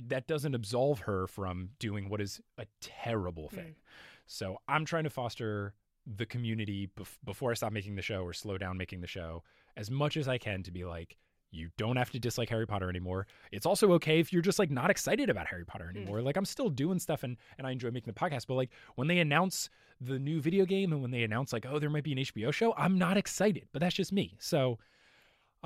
that 0.08 0.26
doesn't 0.26 0.54
absolve 0.54 0.98
her 0.98 1.28
from 1.28 1.70
doing 1.78 2.08
what 2.08 2.20
is 2.20 2.40
a 2.58 2.66
terrible 2.80 3.48
thing. 3.48 3.68
Mm. 3.68 3.74
So 4.26 4.58
I'm 4.68 4.84
trying 4.84 5.04
to 5.04 5.10
foster 5.10 5.74
the 6.04 6.26
community 6.26 6.90
bef- 6.98 7.16
before 7.24 7.52
I 7.52 7.54
stop 7.54 7.72
making 7.72 7.94
the 7.94 8.02
show 8.02 8.22
or 8.22 8.32
slow 8.32 8.58
down 8.58 8.76
making 8.76 9.00
the 9.00 9.06
show 9.06 9.44
as 9.76 9.88
much 9.88 10.16
as 10.16 10.26
I 10.26 10.38
can 10.38 10.64
to 10.64 10.72
be 10.72 10.84
like, 10.84 11.16
you 11.52 11.70
don't 11.78 11.96
have 11.96 12.10
to 12.10 12.18
dislike 12.18 12.48
Harry 12.48 12.66
Potter 12.66 12.90
anymore. 12.90 13.28
It's 13.52 13.64
also 13.64 13.92
okay 13.92 14.18
if 14.18 14.32
you're 14.32 14.42
just 14.42 14.58
like 14.58 14.72
not 14.72 14.90
excited 14.90 15.30
about 15.30 15.46
Harry 15.46 15.64
Potter 15.64 15.84
mm. 15.92 15.96
anymore. 15.96 16.18
Mm. 16.18 16.24
Like 16.24 16.36
I'm 16.36 16.44
still 16.44 16.68
doing 16.68 16.98
stuff 16.98 17.22
and 17.22 17.36
and 17.58 17.66
I 17.66 17.70
enjoy 17.70 17.92
making 17.92 18.12
the 18.12 18.18
podcast, 18.18 18.48
but 18.48 18.54
like 18.54 18.70
when 18.96 19.06
they 19.06 19.18
announce 19.18 19.70
the 20.00 20.18
new 20.18 20.40
video 20.40 20.64
game 20.64 20.92
and 20.92 21.00
when 21.00 21.12
they 21.12 21.22
announce 21.22 21.52
like 21.52 21.64
oh 21.64 21.78
there 21.78 21.90
might 21.90 22.04
be 22.04 22.12
an 22.12 22.18
HBO 22.18 22.52
show, 22.52 22.74
I'm 22.76 22.98
not 22.98 23.16
excited. 23.16 23.68
But 23.72 23.80
that's 23.80 23.94
just 23.94 24.12
me. 24.12 24.34
So 24.40 24.78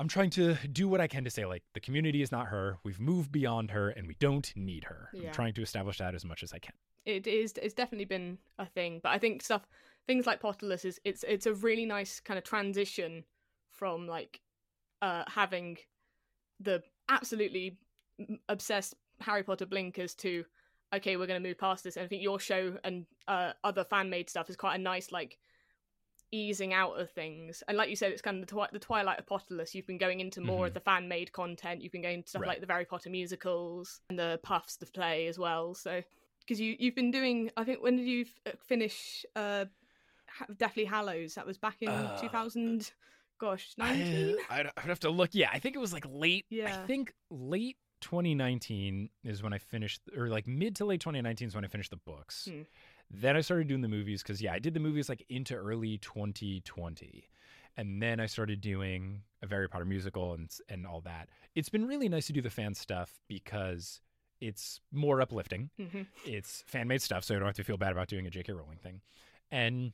I'm 0.01 0.07
trying 0.07 0.31
to 0.31 0.55
do 0.73 0.87
what 0.87 0.99
I 0.99 1.05
can 1.05 1.23
to 1.25 1.29
say, 1.29 1.45
like, 1.45 1.61
the 1.75 1.79
community 1.79 2.23
is 2.23 2.31
not 2.31 2.47
her. 2.47 2.79
We've 2.83 2.99
moved 2.99 3.31
beyond 3.31 3.69
her 3.69 3.89
and 3.89 4.07
we 4.07 4.15
don't 4.15 4.51
need 4.55 4.85
her. 4.85 5.09
Yeah. 5.13 5.27
I'm 5.27 5.33
trying 5.33 5.53
to 5.53 5.61
establish 5.61 5.99
that 5.99 6.15
as 6.15 6.25
much 6.25 6.41
as 6.41 6.53
I 6.53 6.57
can. 6.57 6.73
It 7.05 7.27
is 7.27 7.53
it's 7.61 7.75
definitely 7.75 8.05
been 8.05 8.39
a 8.57 8.65
thing. 8.65 8.99
But 9.03 9.09
I 9.09 9.19
think 9.19 9.43
stuff 9.43 9.67
things 10.07 10.25
like 10.25 10.41
Potterless 10.41 10.85
is 10.85 10.99
it's 11.03 11.23
it's 11.27 11.45
a 11.45 11.53
really 11.53 11.85
nice 11.85 12.19
kind 12.19 12.39
of 12.39 12.43
transition 12.43 13.23
from 13.69 14.07
like 14.07 14.41
uh 15.03 15.23
having 15.27 15.77
the 16.59 16.81
absolutely 17.07 17.77
obsessed 18.49 18.95
Harry 19.19 19.43
Potter 19.43 19.67
blinkers 19.67 20.15
to 20.15 20.45
okay, 20.93 21.15
we're 21.15 21.27
going 21.27 21.41
to 21.41 21.47
move 21.47 21.57
past 21.57 21.83
this. 21.83 21.95
And 21.95 22.05
I 22.05 22.07
think 22.07 22.21
your 22.23 22.39
show 22.39 22.75
and 22.83 23.05
uh, 23.27 23.53
other 23.63 23.83
fan 23.83 24.09
made 24.09 24.29
stuff 24.29 24.49
is 24.49 24.55
quite 24.55 24.75
a 24.75 24.81
nice 24.81 25.11
like 25.11 25.37
easing 26.31 26.73
out 26.73 26.99
of 26.99 27.09
things. 27.11 27.63
And 27.67 27.77
like 27.77 27.89
you 27.89 27.95
said, 27.95 28.11
it's 28.11 28.21
kind 28.21 28.37
of 28.37 28.47
the, 28.47 28.51
twi- 28.51 28.69
the 28.71 28.79
twilight 28.79 29.19
of 29.19 29.25
Potterless. 29.25 29.73
You've 29.73 29.87
been 29.87 29.97
going 29.97 30.19
into 30.19 30.41
more 30.41 30.57
mm-hmm. 30.57 30.65
of 30.67 30.73
the 30.73 30.79
fan 30.79 31.07
made 31.07 31.31
content. 31.31 31.81
You've 31.81 31.91
been 31.91 32.01
going 32.01 32.19
into 32.19 32.29
stuff 32.29 32.41
right. 32.41 32.49
like 32.49 32.65
the 32.65 32.71
Harry 32.71 32.85
Potter 32.85 33.09
musicals 33.09 34.01
and 34.09 34.17
the 34.17 34.39
Puffs, 34.43 34.77
the 34.77 34.85
play 34.85 35.27
as 35.27 35.37
well. 35.37 35.73
So 35.73 36.01
because 36.39 36.59
you 36.59 36.75
you've 36.79 36.95
been 36.95 37.11
doing, 37.11 37.51
I 37.57 37.63
think 37.63 37.83
when 37.83 37.97
did 37.97 38.07
you 38.07 38.21
f- 38.21 38.53
uh, 38.53 38.57
finish 38.65 39.25
uh, 39.35 39.65
Deathly 40.57 40.85
Hallows? 40.85 41.35
That 41.35 41.45
was 41.45 41.57
back 41.57 41.77
in 41.81 41.89
uh, 41.89 42.19
2000. 42.19 42.91
Gosh, 43.39 43.73
19? 43.77 44.37
I, 44.51 44.59
I'd 44.77 44.85
have 44.85 44.99
to 44.99 45.09
look. 45.09 45.31
Yeah, 45.33 45.49
I 45.51 45.57
think 45.57 45.75
it 45.75 45.79
was 45.79 45.93
like 45.93 46.05
late. 46.07 46.45
Yeah. 46.49 46.65
I 46.65 46.85
think 46.85 47.11
late 47.31 47.75
2019 48.01 49.09
is 49.23 49.41
when 49.41 49.51
I 49.51 49.57
finished, 49.57 50.01
or 50.15 50.27
like 50.27 50.47
mid 50.47 50.75
to 50.77 50.85
late 50.85 51.01
2019 51.01 51.47
is 51.47 51.55
when 51.55 51.65
I 51.65 51.67
finished 51.67 51.89
the 51.89 51.97
books. 51.97 52.47
Hmm. 52.51 52.61
Then 53.13 53.35
I 53.35 53.41
started 53.41 53.67
doing 53.67 53.81
the 53.81 53.87
movies 53.87 54.23
because, 54.23 54.41
yeah, 54.41 54.53
I 54.53 54.59
did 54.59 54.73
the 54.73 54.79
movies 54.79 55.09
like 55.09 55.25
into 55.29 55.55
early 55.55 55.97
2020. 55.97 57.27
And 57.77 58.01
then 58.01 58.19
I 58.19 58.25
started 58.25 58.61
doing 58.61 59.21
a 59.41 59.47
Harry 59.47 59.67
Potter 59.67 59.85
musical 59.85 60.33
and, 60.33 60.49
and 60.69 60.85
all 60.85 61.01
that. 61.01 61.29
It's 61.55 61.69
been 61.69 61.87
really 61.87 62.09
nice 62.09 62.27
to 62.27 62.33
do 62.33 62.41
the 62.41 62.49
fan 62.49 62.73
stuff 62.73 63.19
because 63.27 64.01
it's 64.39 64.79
more 64.91 65.21
uplifting. 65.21 65.69
Mm-hmm. 65.79 66.01
It's 66.25 66.63
fan 66.67 66.87
made 66.87 67.01
stuff, 67.01 67.23
so 67.23 67.33
you 67.33 67.39
don't 67.39 67.47
have 67.47 67.55
to 67.55 67.63
feel 67.63 67.77
bad 67.77 67.91
about 67.91 68.07
doing 68.07 68.27
a 68.27 68.29
J.K. 68.29 68.53
Rowling 68.53 68.79
thing. 68.81 69.01
And 69.51 69.93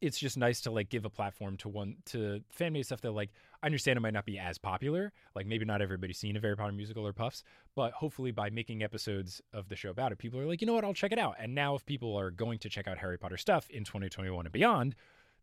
it's 0.00 0.18
just 0.18 0.36
nice 0.36 0.60
to 0.62 0.70
like 0.70 0.88
give 0.90 1.04
a 1.04 1.10
platform 1.10 1.56
to 1.58 1.68
one 1.68 1.96
to 2.06 2.40
fan 2.50 2.72
made 2.72 2.84
stuff 2.84 3.00
that 3.02 3.12
like 3.12 3.30
I 3.64 3.66
understand 3.66 3.96
it 3.96 4.00
might 4.00 4.12
not 4.12 4.26
be 4.26 4.38
as 4.38 4.58
popular. 4.58 5.10
Like 5.34 5.46
maybe 5.46 5.64
not 5.64 5.80
everybody's 5.80 6.18
seen 6.18 6.36
a 6.36 6.40
Harry 6.40 6.54
Potter 6.54 6.72
musical 6.72 7.06
or 7.06 7.14
Puffs, 7.14 7.42
but 7.74 7.92
hopefully 7.92 8.30
by 8.30 8.50
making 8.50 8.82
episodes 8.82 9.40
of 9.54 9.70
the 9.70 9.74
show 9.74 9.88
about 9.88 10.12
it, 10.12 10.18
people 10.18 10.38
are 10.38 10.44
like, 10.44 10.60
you 10.60 10.66
know 10.66 10.74
what, 10.74 10.84
I'll 10.84 10.92
check 10.92 11.12
it 11.12 11.18
out. 11.18 11.36
And 11.40 11.54
now 11.54 11.74
if 11.74 11.86
people 11.86 12.14
are 12.14 12.30
going 12.30 12.58
to 12.58 12.68
check 12.68 12.86
out 12.86 12.98
Harry 12.98 13.16
Potter 13.16 13.38
stuff 13.38 13.70
in 13.70 13.84
2021 13.84 14.44
and 14.44 14.52
beyond, 14.52 14.94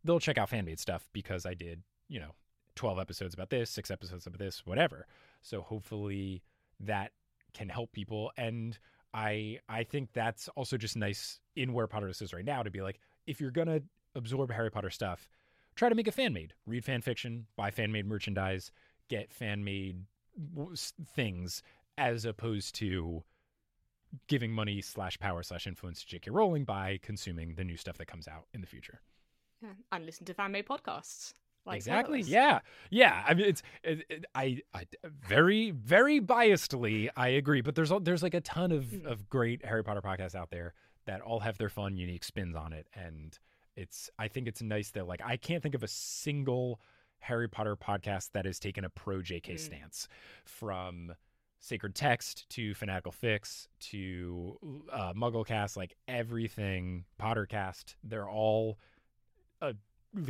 they'll 0.03 0.19
check 0.19 0.37
out 0.37 0.49
fan 0.49 0.65
made 0.65 0.79
stuff 0.79 1.09
because 1.13 1.47
I 1.47 1.55
did, 1.55 1.81
you 2.09 2.19
know, 2.19 2.35
12 2.75 2.99
episodes 2.99 3.33
about 3.33 3.49
this, 3.49 3.71
six 3.71 3.89
episodes 3.89 4.27
about 4.27 4.37
this, 4.37 4.67
whatever. 4.67 5.07
So 5.41 5.61
hopefully 5.61 6.43
that 6.79 7.13
can 7.55 7.69
help 7.69 7.91
people. 7.91 8.31
And 8.37 8.77
I 9.15 9.61
I 9.67 9.83
think 9.83 10.13
that's 10.13 10.47
also 10.49 10.77
just 10.77 10.95
nice 10.95 11.39
in 11.55 11.73
where 11.73 11.87
Potterless 11.87 12.21
is 12.21 12.33
right 12.33 12.45
now 12.45 12.61
to 12.61 12.69
be 12.69 12.83
like, 12.83 12.99
if 13.25 13.41
you're 13.41 13.49
gonna 13.49 13.81
absorb 14.13 14.51
Harry 14.51 14.69
Potter 14.69 14.91
stuff, 14.91 15.27
try 15.81 15.89
to 15.89 15.95
make 15.95 16.07
a 16.07 16.11
fan 16.11 16.31
made. 16.31 16.53
Read 16.67 16.85
fan 16.85 17.01
fiction, 17.01 17.47
buy 17.55 17.71
fan 17.71 17.91
made 17.91 18.05
merchandise, 18.05 18.71
get 19.09 19.33
fan 19.33 19.63
made 19.63 20.03
things, 21.15 21.63
as 21.97 22.23
opposed 22.23 22.75
to 22.75 23.23
giving 24.27 24.51
money 24.51 24.79
slash 24.79 25.17
power 25.17 25.41
slash 25.41 25.65
influence 25.65 26.01
to 26.01 26.07
J.K. 26.07 26.29
Rowling 26.29 26.65
by 26.65 26.99
consuming 27.01 27.55
the 27.55 27.63
new 27.63 27.77
stuff 27.77 27.97
that 27.97 28.05
comes 28.05 28.27
out 28.27 28.45
in 28.53 28.61
the 28.61 28.67
future. 28.67 29.01
Yeah, 29.63 29.69
and 29.91 30.05
listen 30.05 30.23
to 30.27 30.35
fan 30.35 30.51
made 30.51 30.67
podcasts. 30.67 31.33
Like 31.65 31.77
exactly. 31.77 32.21
Yeah. 32.21 32.59
Yeah. 32.91 33.23
I 33.27 33.33
mean, 33.33 33.47
it's 33.47 33.63
it, 33.83 34.05
it, 34.07 34.25
I, 34.35 34.61
I 34.75 34.85
very 35.03 35.71
very 35.71 36.21
biasedly 36.21 37.09
I 37.17 37.29
agree, 37.29 37.61
but 37.61 37.73
there's 37.73 37.91
there's 38.01 38.21
like 38.21 38.35
a 38.35 38.41
ton 38.41 38.71
of 38.71 38.85
mm. 38.85 39.05
of 39.05 39.29
great 39.29 39.65
Harry 39.65 39.83
Potter 39.83 40.01
podcasts 40.01 40.35
out 40.35 40.51
there 40.51 40.75
that 41.05 41.21
all 41.21 41.39
have 41.39 41.57
their 41.57 41.69
fun, 41.69 41.97
unique 41.97 42.23
spins 42.23 42.55
on 42.55 42.71
it, 42.71 42.85
and 42.93 43.39
it's 43.75 44.09
I 44.19 44.27
think 44.27 44.47
it's 44.47 44.61
nice 44.61 44.91
that 44.91 45.07
like 45.07 45.21
I 45.23 45.37
can't 45.37 45.63
think 45.63 45.75
of 45.75 45.83
a 45.83 45.87
single 45.87 46.81
Harry 47.19 47.47
Potter 47.47 47.75
podcast 47.75 48.31
that 48.33 48.45
has 48.45 48.59
taken 48.59 48.83
a 48.83 48.89
pro 48.89 49.17
JK 49.17 49.53
mm. 49.53 49.59
stance 49.59 50.07
from 50.45 51.13
Sacred 51.59 51.93
Text 51.93 52.49
to 52.49 52.73
Fanatical 52.73 53.11
Fix 53.11 53.67
to 53.79 54.57
uh, 54.91 55.13
Mugglecast, 55.13 55.77
like 55.77 55.95
everything 56.07 57.05
Pottercast, 57.21 57.95
they're 58.03 58.27
all 58.27 58.79
uh, 59.61 59.73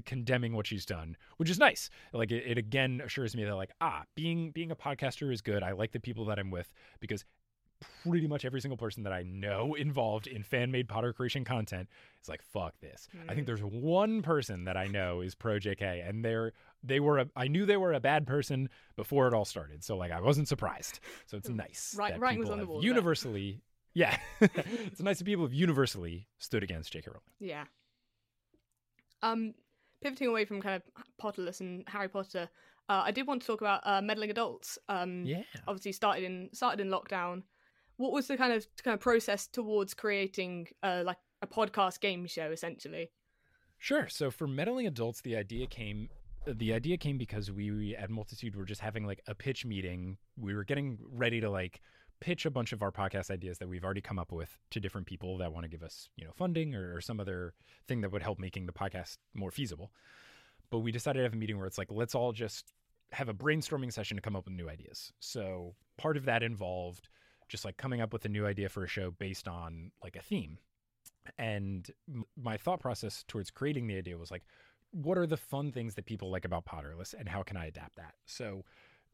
condemning 0.06 0.54
what 0.54 0.68
she's 0.68 0.86
done, 0.86 1.16
which 1.38 1.50
is 1.50 1.58
nice. 1.58 1.90
Like 2.12 2.32
it, 2.32 2.44
it 2.46 2.58
again 2.58 3.02
assures 3.04 3.36
me 3.36 3.46
that 3.46 3.56
like 3.56 3.72
ah, 3.80 4.04
being 4.16 4.52
being 4.52 4.72
a 4.72 4.76
podcaster 4.76 5.32
is 5.32 5.42
good. 5.42 5.64
I 5.64 5.72
like 5.72 5.94
the 5.94 6.00
people 6.00 6.26
that 6.26 6.38
I'm 6.38 6.52
with 6.52 6.72
because 7.00 7.24
pretty 8.04 8.28
much 8.28 8.46
every 8.46 8.62
single 8.62 8.78
person 8.78 9.04
that 9.04 9.14
I 9.14 9.24
know 9.24 9.74
involved 9.76 10.28
in 10.28 10.44
fan 10.44 10.72
made 10.72 10.88
Potter 10.88 11.14
creation 11.14 11.44
content 11.44 11.90
is 12.22 12.30
like, 12.30 12.42
fuck 12.42 12.80
this. 12.80 13.08
Mm. 13.16 13.30
I 13.30 13.34
think 13.34 13.44
mm. 13.44 13.48
there's 13.48 13.62
one 13.62 14.22
person 14.22 14.66
that 14.66 14.78
I 14.78 14.88
know 14.88 15.22
is 15.22 15.36
pro 15.36 15.58
JK, 15.58 16.08
and 16.08 16.24
they're 16.24 16.54
they 16.84 17.00
were 17.00 17.20
a, 17.20 17.28
I 17.36 17.48
knew 17.48 17.66
they 17.66 17.78
were 17.78 17.94
a 17.94 18.00
bad 18.00 18.26
person 18.26 18.70
before 18.96 19.28
it 19.28 19.34
all 19.34 19.46
started, 19.46 19.84
so 19.84 19.98
like 19.98 20.12
I 20.12 20.22
wasn't 20.22 20.48
surprised. 20.48 21.00
So 21.28 21.38
it's 21.38 21.50
nice. 21.50 21.96
Right, 21.98 22.20
right 22.20 22.38
was 22.38 22.50
on 22.50 22.60
the 22.60 22.66
wall. 22.66 22.84
Universally, 22.84 23.62
yeah, 23.94 24.18
it's 24.42 25.02
nice 25.02 25.20
that 25.20 25.26
people 25.26 25.46
have 25.46 25.54
universally 25.54 26.28
stood 26.38 26.64
against 26.64 26.92
J.K. 26.94 27.08
Rowling. 27.08 27.22
Yeah. 27.40 27.66
Um, 29.24 29.54
pivoting 30.02 30.28
away 30.28 30.46
from 30.46 30.62
kind 30.62 30.82
of 30.82 31.04
Potterless 31.22 31.60
and 31.60 31.84
Harry 31.88 32.08
Potter, 32.08 32.50
uh, 32.90 33.04
I 33.06 33.12
did 33.12 33.28
want 33.28 33.42
to 33.42 33.48
talk 33.48 33.62
about 33.62 33.82
uh, 33.86 34.02
meddling 34.02 34.32
adults. 34.32 34.78
Um, 34.90 35.24
yeah. 35.26 35.44
Obviously 35.68 35.92
started 35.92 36.24
in 36.24 36.50
started 36.54 36.82
in 36.82 36.92
lockdown 36.92 37.44
what 38.02 38.12
was 38.12 38.28
the 38.28 38.36
kind 38.36 38.52
of 38.52 38.66
kind 38.84 38.94
of 38.96 39.00
process 39.00 39.48
towards 39.48 39.94
creating 39.94 40.68
uh, 40.82 41.04
like 41.06 41.18
a 41.42 41.48
podcast 41.48 42.00
game 42.00 42.26
show 42.26 42.52
essentially? 42.52 43.12
Sure. 43.78 44.08
So 44.08 44.32
for 44.32 44.48
meddling 44.48 44.88
adults, 44.88 45.22
the 45.22 45.36
idea 45.36 45.68
came 45.68 46.10
the 46.48 46.74
idea 46.74 46.98
came 46.98 47.20
because 47.20 47.52
we 47.52 47.96
at 47.96 48.10
Multitude 48.10 48.56
were 48.56 48.66
just 48.66 48.82
having 48.82 49.06
like 49.06 49.22
a 49.28 49.36
pitch 49.36 49.66
meeting. 49.66 50.18
We 50.36 50.56
were 50.56 50.64
getting 50.64 50.98
ready 51.12 51.40
to 51.42 51.50
like 51.52 51.82
pitch 52.20 52.46
a 52.46 52.52
bunch 52.52 52.74
of 52.74 52.82
our 52.82 52.92
podcast 52.92 53.30
ideas 53.30 53.60
that 53.60 53.70
we've 53.70 53.84
already 53.84 54.02
come 54.02 54.18
up 54.18 54.32
with 54.32 54.58
to 54.72 54.80
different 54.80 55.06
people 55.06 55.38
that 55.38 55.54
want 55.54 55.64
to 55.66 55.70
give 55.70 55.84
us, 55.84 56.10
you 56.16 56.26
know, 56.26 56.32
funding 56.36 56.74
or, 56.74 56.96
or 56.96 57.02
some 57.02 57.20
other 57.20 57.54
thing 57.88 58.02
that 58.02 58.12
would 58.12 58.24
help 58.24 58.40
making 58.40 58.66
the 58.66 58.74
podcast 58.74 59.18
more 59.36 59.52
feasible. 59.52 59.92
But 60.72 60.80
we 60.80 60.92
decided 60.92 61.20
to 61.20 61.24
have 61.24 61.34
a 61.34 61.38
meeting 61.38 61.58
where 61.58 61.68
it's 61.68 61.78
like, 61.78 61.92
let's 61.92 62.16
all 62.16 62.32
just 62.32 62.74
have 63.12 63.30
a 63.30 63.34
brainstorming 63.34 63.94
session 63.94 64.18
to 64.18 64.22
come 64.22 64.36
up 64.36 64.46
with 64.46 64.54
new 64.54 64.70
ideas. 64.70 65.12
So 65.20 65.76
part 65.98 66.18
of 66.18 66.26
that 66.26 66.44
involved 66.44 67.10
just 67.52 67.66
like 67.66 67.76
coming 67.76 68.00
up 68.00 68.14
with 68.14 68.24
a 68.24 68.30
new 68.30 68.46
idea 68.46 68.70
for 68.70 68.84
a 68.84 68.88
show 68.88 69.12
based 69.12 69.48
on 69.48 69.92
like 70.02 70.16
a 70.16 70.22
theme. 70.22 70.58
And 71.38 71.92
my 72.42 72.56
thought 72.58 72.80
process 72.80 73.26
towards 73.28 73.52
creating 73.52 73.88
the 73.88 73.98
idea 73.98 74.18
was 74.18 74.32
like, 74.32 74.44
what 74.92 75.18
are 75.18 75.28
the 75.28 75.38
fun 75.38 75.72
things 75.72 75.96
that 75.96 76.06
people 76.06 76.32
like 76.32 76.46
about 76.46 76.66
Potterless 76.66 77.14
and 77.14 77.28
how 77.28 77.44
can 77.44 77.58
I 77.58 77.66
adapt 77.66 77.98
that? 77.98 78.14
So 78.26 78.64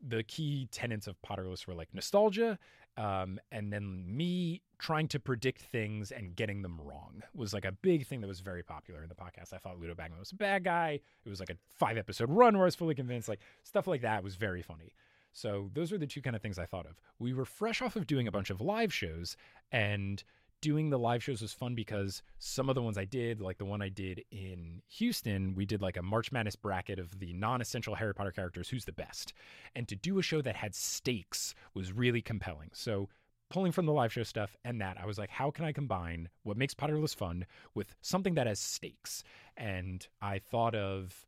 the 0.05 0.21
key 0.23 0.67
tenets 0.71 1.07
of 1.07 1.19
Potterless 1.21 1.65
were 1.65 1.73
like 1.73 1.93
nostalgia, 1.93 2.59
um, 2.97 3.39
and 3.51 3.73
then 3.73 4.03
me 4.07 4.61
trying 4.77 5.07
to 5.07 5.19
predict 5.19 5.61
things 5.61 6.11
and 6.11 6.35
getting 6.35 6.61
them 6.61 6.79
wrong 6.83 7.23
was 7.33 7.53
like 7.53 7.65
a 7.65 7.71
big 7.71 8.05
thing 8.05 8.21
that 8.21 8.27
was 8.27 8.39
very 8.39 8.63
popular 8.63 9.01
in 9.01 9.09
the 9.09 9.15
podcast. 9.15 9.53
I 9.53 9.57
thought 9.57 9.79
Ludo 9.79 9.95
Bagman 9.95 10.19
was 10.19 10.31
a 10.31 10.35
bad 10.35 10.63
guy. 10.63 10.99
It 11.25 11.29
was 11.29 11.39
like 11.39 11.49
a 11.49 11.57
five 11.67 11.97
episode 11.97 12.29
run 12.29 12.55
where 12.55 12.65
I 12.65 12.65
was 12.65 12.75
fully 12.75 12.95
convinced. 12.95 13.27
Like 13.27 13.39
stuff 13.63 13.87
like 13.87 14.01
that 14.01 14.23
was 14.23 14.35
very 14.35 14.61
funny. 14.61 14.93
So 15.37 15.69
those 15.75 15.93
are 15.93 15.99
the 15.99 16.07
two 16.07 16.23
kind 16.23 16.35
of 16.35 16.41
things 16.41 16.57
I 16.57 16.65
thought 16.65 16.87
of. 16.87 16.99
We 17.19 17.31
were 17.31 17.45
fresh 17.45 17.83
off 17.83 17.95
of 17.95 18.07
doing 18.07 18.27
a 18.27 18.31
bunch 18.31 18.49
of 18.49 18.59
live 18.59 18.91
shows, 18.91 19.37
and 19.71 20.23
doing 20.61 20.89
the 20.89 20.97
live 20.97 21.23
shows 21.23 21.43
was 21.43 21.53
fun 21.53 21.75
because 21.75 22.23
some 22.39 22.69
of 22.69 22.75
the 22.75 22.81
ones 22.81 22.97
I 22.97 23.05
did, 23.05 23.39
like 23.39 23.59
the 23.59 23.65
one 23.65 23.83
I 23.83 23.89
did 23.89 24.23
in 24.31 24.81
Houston, 24.87 25.53
we 25.53 25.63
did 25.67 25.79
like 25.79 25.95
a 25.95 26.01
March 26.01 26.31
Madness 26.31 26.55
bracket 26.55 26.97
of 26.97 27.19
the 27.19 27.33
non 27.33 27.61
essential 27.61 27.93
Harry 27.93 28.15
Potter 28.15 28.31
characters, 28.31 28.67
who's 28.67 28.85
the 28.85 28.91
best. 28.91 29.33
And 29.75 29.87
to 29.89 29.95
do 29.95 30.17
a 30.17 30.23
show 30.23 30.41
that 30.41 30.55
had 30.55 30.73
stakes 30.73 31.53
was 31.75 31.93
really 31.93 32.23
compelling. 32.23 32.71
So 32.73 33.07
pulling 33.49 33.71
from 33.71 33.85
the 33.85 33.93
live 33.93 34.11
show 34.11 34.23
stuff 34.23 34.57
and 34.65 34.81
that, 34.81 34.97
I 34.99 35.05
was 35.05 35.19
like, 35.19 35.29
how 35.29 35.51
can 35.51 35.65
I 35.65 35.71
combine 35.71 36.29
what 36.41 36.57
makes 36.57 36.73
Potterless 36.73 37.15
fun 37.15 37.45
with 37.75 37.93
something 38.01 38.33
that 38.33 38.47
has 38.47 38.59
stakes? 38.59 39.23
And 39.55 40.07
I 40.19 40.39
thought 40.39 40.73
of 40.73 41.26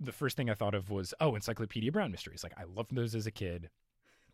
the 0.00 0.12
first 0.12 0.36
thing 0.36 0.50
I 0.50 0.54
thought 0.54 0.74
of 0.74 0.90
was, 0.90 1.14
oh, 1.20 1.34
Encyclopedia 1.34 1.90
Brown 1.92 2.10
Mysteries. 2.10 2.42
Like, 2.42 2.54
I 2.56 2.64
loved 2.64 2.94
those 2.94 3.14
as 3.14 3.26
a 3.26 3.30
kid. 3.30 3.70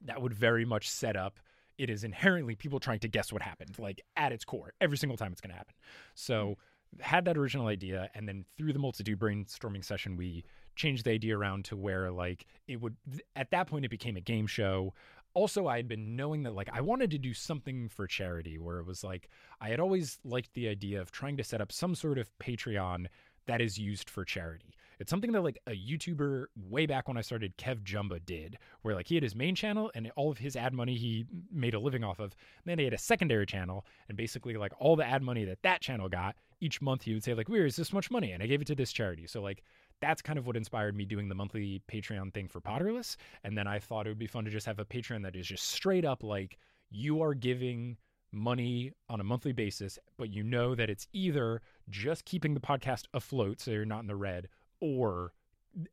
That 0.00 0.20
would 0.20 0.34
very 0.34 0.64
much 0.64 0.90
set 0.90 1.16
up. 1.16 1.38
It 1.78 1.88
is 1.88 2.04
inherently 2.04 2.54
people 2.54 2.80
trying 2.80 2.98
to 3.00 3.08
guess 3.08 3.32
what 3.32 3.42
happened, 3.42 3.78
like 3.78 4.00
at 4.16 4.32
its 4.32 4.44
core, 4.44 4.72
every 4.80 4.98
single 4.98 5.16
time 5.16 5.32
it's 5.32 5.40
going 5.40 5.52
to 5.52 5.56
happen. 5.56 5.74
So, 6.14 6.56
mm-hmm. 6.96 7.02
had 7.02 7.24
that 7.24 7.38
original 7.38 7.68
idea, 7.68 8.10
and 8.14 8.28
then 8.28 8.44
through 8.58 8.72
the 8.72 8.78
multitude 8.78 9.18
brainstorming 9.18 9.84
session, 9.84 10.16
we 10.16 10.44
changed 10.76 11.04
the 11.04 11.12
idea 11.12 11.36
around 11.36 11.64
to 11.66 11.76
where, 11.76 12.10
like, 12.10 12.46
it 12.66 12.80
would, 12.80 12.96
at 13.36 13.50
that 13.52 13.68
point, 13.68 13.84
it 13.84 13.90
became 13.90 14.16
a 14.16 14.20
game 14.20 14.46
show. 14.46 14.92
Also, 15.34 15.66
I 15.66 15.76
had 15.76 15.88
been 15.88 16.14
knowing 16.14 16.42
that, 16.42 16.54
like, 16.54 16.68
I 16.72 16.82
wanted 16.82 17.10
to 17.12 17.18
do 17.18 17.32
something 17.32 17.88
for 17.88 18.06
charity 18.06 18.58
where 18.58 18.78
it 18.78 18.86
was 18.86 19.02
like, 19.02 19.30
I 19.60 19.70
had 19.70 19.80
always 19.80 20.18
liked 20.24 20.52
the 20.52 20.68
idea 20.68 21.00
of 21.00 21.10
trying 21.10 21.38
to 21.38 21.44
set 21.44 21.62
up 21.62 21.72
some 21.72 21.94
sort 21.94 22.18
of 22.18 22.30
Patreon 22.38 23.06
that 23.46 23.62
is 23.62 23.78
used 23.78 24.10
for 24.10 24.24
charity. 24.24 24.74
It's 25.02 25.10
something 25.10 25.32
that 25.32 25.42
like 25.42 25.58
a 25.66 25.72
YouTuber 25.72 26.46
way 26.56 26.86
back 26.86 27.08
when 27.08 27.16
I 27.16 27.22
started, 27.22 27.58
KevJumba 27.58 28.24
did, 28.24 28.56
where 28.82 28.94
like 28.94 29.08
he 29.08 29.16
had 29.16 29.24
his 29.24 29.34
main 29.34 29.56
channel 29.56 29.90
and 29.94 30.10
all 30.16 30.30
of 30.30 30.38
his 30.38 30.54
ad 30.54 30.72
money 30.72 30.94
he 30.96 31.26
made 31.52 31.74
a 31.74 31.80
living 31.80 32.04
off 32.04 32.20
of. 32.20 32.36
And 32.64 32.66
then 32.66 32.78
he 32.78 32.84
had 32.84 32.94
a 32.94 32.98
secondary 32.98 33.44
channel, 33.44 33.84
and 34.08 34.16
basically 34.16 34.56
like 34.56 34.72
all 34.78 34.94
the 34.94 35.04
ad 35.04 35.22
money 35.22 35.44
that 35.44 35.62
that 35.62 35.80
channel 35.80 36.08
got 36.08 36.36
each 36.60 36.80
month, 36.80 37.02
he 37.02 37.12
would 37.14 37.24
say 37.24 37.34
like, 37.34 37.48
"Where 37.48 37.66
is 37.66 37.74
this 37.74 37.92
much 37.92 38.12
money?" 38.12 38.30
And 38.30 38.42
I 38.42 38.46
gave 38.46 38.60
it 38.60 38.68
to 38.68 38.76
this 38.76 38.92
charity. 38.92 39.26
So 39.26 39.42
like 39.42 39.64
that's 40.00 40.22
kind 40.22 40.38
of 40.38 40.46
what 40.46 40.56
inspired 40.56 40.96
me 40.96 41.04
doing 41.04 41.28
the 41.28 41.34
monthly 41.34 41.82
Patreon 41.90 42.32
thing 42.32 42.46
for 42.46 42.60
Potterless. 42.60 43.16
And 43.42 43.58
then 43.58 43.66
I 43.66 43.80
thought 43.80 44.06
it 44.06 44.10
would 44.10 44.18
be 44.18 44.26
fun 44.28 44.44
to 44.44 44.50
just 44.50 44.66
have 44.66 44.78
a 44.78 44.84
Patreon 44.84 45.22
that 45.24 45.36
is 45.36 45.46
just 45.46 45.66
straight 45.68 46.04
up 46.04 46.22
like 46.22 46.58
you 46.90 47.22
are 47.22 47.34
giving 47.34 47.96
money 48.32 48.92
on 49.08 49.20
a 49.20 49.24
monthly 49.24 49.52
basis, 49.52 49.98
but 50.16 50.30
you 50.30 50.42
know 50.42 50.74
that 50.74 50.88
it's 50.90 51.06
either 51.12 51.60
just 51.90 52.24
keeping 52.24 52.54
the 52.54 52.60
podcast 52.60 53.04
afloat 53.14 53.60
so 53.60 53.70
you're 53.70 53.84
not 53.84 54.00
in 54.00 54.06
the 54.06 54.16
red, 54.16 54.48
or 54.82 55.32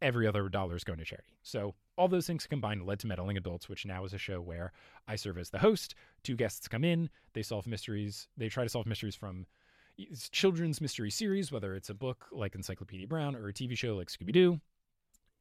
every 0.02 0.28
other 0.28 0.50
dollar 0.50 0.76
is 0.76 0.84
going 0.84 1.00
to 1.00 1.06
charity. 1.06 1.38
So 1.44 1.76
all 1.96 2.08
those 2.10 2.28
things 2.28 2.48
combined 2.48 2.86
led 2.86 3.00
to 3.00 3.08
Meddling 3.08 3.38
Adults, 3.38 3.70
which 3.70 3.86
now 3.86 4.04
is 4.04 4.14
a 4.14 4.18
show 4.18 4.42
where 4.42 4.74
I 5.08 5.16
serve 5.16 5.38
as 5.38 5.52
the 5.52 5.60
host. 5.60 5.96
Two 6.24 6.36
guests 6.36 6.68
come 6.68 6.84
in, 6.84 7.10
they 7.34 7.44
solve 7.44 7.68
mysteries. 7.68 8.28
They 8.36 8.50
try 8.50 8.64
to 8.64 8.70
solve 8.70 8.88
mysteries 8.88 9.16
from 9.16 9.46
children's 10.32 10.82
mystery 10.82 11.12
series, 11.12 11.52
whether 11.52 11.76
it's 11.76 11.90
a 11.90 11.94
book 11.94 12.26
like 12.32 12.56
Encyclopedia 12.56 13.08
Brown 13.08 13.36
or 13.36 13.48
a 13.48 13.54
TV 13.54 13.78
show 13.78 13.96
like 13.96 14.08
Scooby 14.08 14.34
Doo 14.34 14.60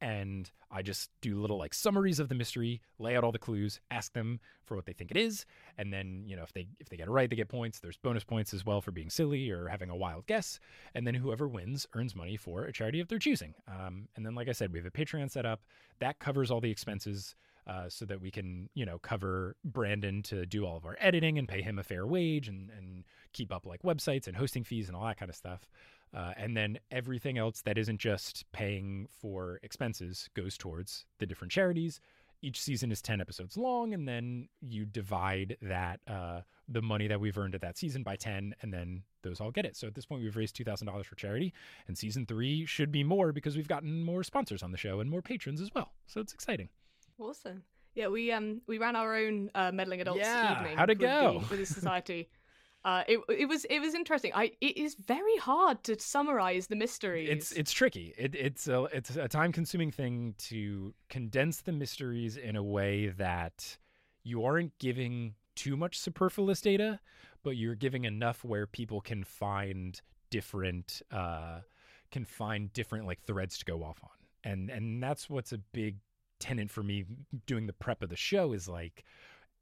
and 0.01 0.49
I 0.71 0.81
just 0.81 1.09
do 1.21 1.39
little 1.39 1.57
like 1.57 1.73
summaries 1.73 2.19
of 2.19 2.29
the 2.29 2.35
mystery, 2.35 2.81
lay 2.99 3.17
out 3.17 3.23
all 3.23 3.31
the 3.31 3.39
clues, 3.39 3.79
ask 3.91 4.13
them 4.13 4.39
for 4.63 4.75
what 4.75 4.85
they 4.85 4.93
think 4.93 5.11
it 5.11 5.17
is, 5.17 5.45
and 5.77 5.91
then 5.91 6.23
you 6.25 6.35
know 6.35 6.43
if 6.43 6.53
they 6.53 6.67
if 6.79 6.89
they 6.89 6.97
get 6.97 7.07
it 7.07 7.11
right, 7.11 7.29
they 7.29 7.35
get 7.35 7.49
points. 7.49 7.79
There's 7.79 7.97
bonus 7.97 8.23
points 8.23 8.53
as 8.53 8.65
well 8.65 8.81
for 8.81 8.91
being 8.91 9.09
silly 9.09 9.49
or 9.49 9.67
having 9.67 9.89
a 9.89 9.95
wild 9.95 10.27
guess, 10.27 10.59
and 10.93 11.05
then 11.05 11.15
whoever 11.15 11.47
wins 11.47 11.87
earns 11.93 12.15
money 12.15 12.37
for 12.37 12.65
a 12.65 12.71
charity 12.71 12.99
of 12.99 13.07
their 13.07 13.19
choosing. 13.19 13.53
Um, 13.67 14.07
and 14.15 14.25
then, 14.25 14.35
like 14.35 14.47
I 14.47 14.53
said, 14.53 14.71
we 14.71 14.79
have 14.79 14.85
a 14.85 14.91
Patreon 14.91 15.29
set 15.31 15.45
up 15.45 15.61
that 15.99 16.19
covers 16.19 16.51
all 16.51 16.61
the 16.61 16.71
expenses. 16.71 17.35
Uh, 17.67 17.87
so 17.87 18.03
that 18.03 18.19
we 18.19 18.31
can, 18.31 18.67
you 18.73 18.83
know, 18.83 18.97
cover 18.97 19.55
Brandon 19.63 20.23
to 20.23 20.43
do 20.43 20.65
all 20.65 20.75
of 20.75 20.85
our 20.85 20.97
editing 20.99 21.37
and 21.37 21.47
pay 21.47 21.61
him 21.61 21.77
a 21.77 21.83
fair 21.83 22.07
wage 22.07 22.47
and, 22.47 22.71
and 22.75 23.03
keep 23.31 23.53
up 23.53 23.63
like 23.63 23.83
websites 23.83 24.25
and 24.25 24.35
hosting 24.35 24.63
fees 24.63 24.87
and 24.87 24.97
all 24.97 25.05
that 25.05 25.19
kind 25.19 25.29
of 25.29 25.35
stuff. 25.35 25.67
Uh, 26.13 26.33
and 26.37 26.57
then 26.57 26.79
everything 26.91 27.37
else 27.37 27.61
that 27.61 27.77
isn't 27.77 27.99
just 27.99 28.43
paying 28.51 29.07
for 29.21 29.59
expenses 29.63 30.27
goes 30.35 30.57
towards 30.57 31.05
the 31.19 31.25
different 31.25 31.51
charities. 31.51 31.99
Each 32.41 32.59
season 32.61 32.91
is 32.91 33.01
10 33.01 33.19
episodes 33.19 33.57
long, 33.57 33.93
and 33.93 34.07
then 34.07 34.47
you 34.61 34.85
divide 34.85 35.57
that, 35.61 35.99
uh, 36.07 36.41
the 36.69 36.81
money 36.81 37.07
that 37.07 37.19
we've 37.19 37.37
earned 37.37 37.53
at 37.53 37.61
that 37.61 37.77
season 37.77 38.01
by 38.01 38.15
10, 38.15 38.55
and 38.61 38.73
then 38.73 39.03
those 39.23 39.41
all 39.41 39.51
get 39.51 39.65
it. 39.65 39.75
So 39.75 39.87
at 39.87 39.93
this 39.95 40.05
point, 40.05 40.21
we've 40.23 40.37
raised 40.37 40.55
$2,000 40.55 41.05
for 41.05 41.15
charity, 41.15 41.53
and 41.87 41.97
season 41.97 42.25
three 42.25 42.65
should 42.65 42.91
be 42.93 43.03
more 43.03 43.33
because 43.33 43.57
we've 43.57 43.67
gotten 43.67 44.03
more 44.03 44.23
sponsors 44.23 44.63
on 44.63 44.71
the 44.71 44.77
show 44.77 45.01
and 45.01 45.09
more 45.11 45.21
patrons 45.21 45.59
as 45.61 45.69
well. 45.75 45.91
So 46.07 46.21
it's 46.21 46.33
exciting. 46.33 46.69
Awesome. 47.19 47.63
Yeah, 47.95 48.07
we 48.07 48.31
um 48.31 48.61
we 48.67 48.77
ran 48.77 48.95
our 48.95 49.15
own 49.15 49.49
uh, 49.53 49.71
meddling 49.73 49.99
adults 49.99 50.21
Yeah, 50.21 50.59
evening. 50.61 50.77
how'd 50.77 50.89
it 50.91 50.99
with 50.99 51.09
the- 51.09 51.21
go? 51.21 51.43
with 51.49 51.59
the 51.59 51.65
society? 51.65 52.29
Uh, 52.85 53.03
it 53.07 53.19
it 53.29 53.45
was 53.45 53.65
it 53.65 53.79
was 53.79 53.93
interesting. 53.93 54.31
I 54.33 54.51
it 54.61 54.77
is 54.77 54.95
very 54.95 55.35
hard 55.37 55.83
to 55.83 55.99
summarize 55.99 56.67
the 56.67 56.77
mysteries. 56.77 57.29
It's 57.29 57.51
it's 57.51 57.71
tricky. 57.73 58.13
It, 58.17 58.35
it's 58.35 58.67
a 58.67 58.83
it's 58.93 59.17
a 59.17 59.27
time 59.27 59.51
consuming 59.51 59.91
thing 59.91 60.35
to 60.49 60.93
condense 61.09 61.61
the 61.61 61.73
mysteries 61.73 62.37
in 62.37 62.55
a 62.55 62.63
way 62.63 63.07
that 63.07 63.77
you 64.23 64.45
aren't 64.45 64.77
giving 64.79 65.35
too 65.55 65.75
much 65.75 65.99
superfluous 65.99 66.61
data, 66.61 67.01
but 67.43 67.57
you're 67.57 67.75
giving 67.75 68.05
enough 68.05 68.45
where 68.45 68.65
people 68.65 69.01
can 69.01 69.25
find 69.25 69.99
different 70.29 71.01
uh, 71.11 71.59
can 72.11 72.23
find 72.23 72.71
different 72.71 73.05
like 73.05 73.21
threads 73.23 73.57
to 73.57 73.65
go 73.65 73.83
off 73.83 73.99
on, 74.03 74.49
and 74.51 74.69
and 74.69 75.03
that's 75.03 75.29
what's 75.29 75.51
a 75.51 75.57
big 75.57 75.97
tenant 76.39 76.71
for 76.71 76.81
me 76.81 77.03
doing 77.45 77.67
the 77.67 77.73
prep 77.73 78.01
of 78.01 78.09
the 78.09 78.15
show 78.15 78.53
is 78.53 78.69
like 78.69 79.03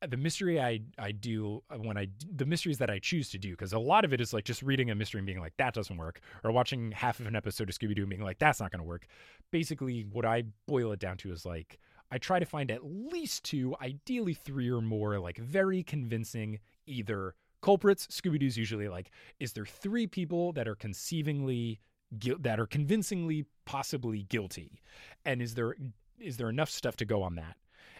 the 0.05 0.17
mystery 0.17 0.61
I 0.61 0.81
I 0.99 1.11
do 1.11 1.63
uh, 1.71 1.77
when 1.77 1.97
I 1.97 2.07
the 2.35 2.45
mysteries 2.45 2.77
that 2.77 2.89
I 2.89 2.99
choose 2.99 3.29
to 3.31 3.37
do 3.37 3.51
because 3.51 3.73
a 3.73 3.79
lot 3.79 4.05
of 4.05 4.13
it 4.13 4.21
is 4.21 4.33
like 4.33 4.43
just 4.43 4.61
reading 4.61 4.91
a 4.91 4.95
mystery 4.95 5.19
and 5.19 5.25
being 5.25 5.39
like 5.39 5.57
that 5.57 5.73
doesn't 5.73 5.97
work 5.97 6.21
or 6.43 6.51
watching 6.51 6.91
half 6.91 7.19
of 7.19 7.25
an 7.25 7.35
episode 7.35 7.69
of 7.69 7.75
Scooby 7.75 7.95
Doo 7.95 8.03
and 8.03 8.09
being 8.09 8.23
like 8.23 8.37
that's 8.39 8.59
not 8.59 8.71
going 8.71 8.81
to 8.81 8.87
work. 8.87 9.07
Basically, 9.51 10.05
what 10.11 10.25
I 10.25 10.43
boil 10.67 10.91
it 10.91 10.99
down 10.99 11.17
to 11.17 11.31
is 11.31 11.45
like 11.45 11.79
I 12.11 12.17
try 12.19 12.39
to 12.39 12.45
find 12.45 12.71
at 12.71 12.85
least 12.85 13.43
two, 13.43 13.75
ideally 13.81 14.33
three 14.33 14.69
or 14.69 14.81
more, 14.81 15.19
like 15.19 15.37
very 15.37 15.83
convincing 15.83 16.59
either 16.85 17.35
culprits. 17.61 18.07
Scooby 18.07 18.39
Doo's 18.39 18.57
usually 18.57 18.87
like 18.87 19.11
is 19.39 19.53
there 19.53 19.65
three 19.65 20.05
people 20.05 20.53
that 20.53 20.67
are 20.67 20.75
conceivingly 20.75 21.79
guil- 22.19 22.41
that 22.43 22.59
are 22.59 22.67
convincingly 22.67 23.45
possibly 23.65 24.23
guilty, 24.23 24.79
and 25.25 25.41
is 25.41 25.55
there 25.55 25.75
is 26.19 26.37
there 26.37 26.49
enough 26.49 26.69
stuff 26.69 26.95
to 26.97 27.05
go 27.05 27.23
on 27.23 27.35
that? 27.35 27.57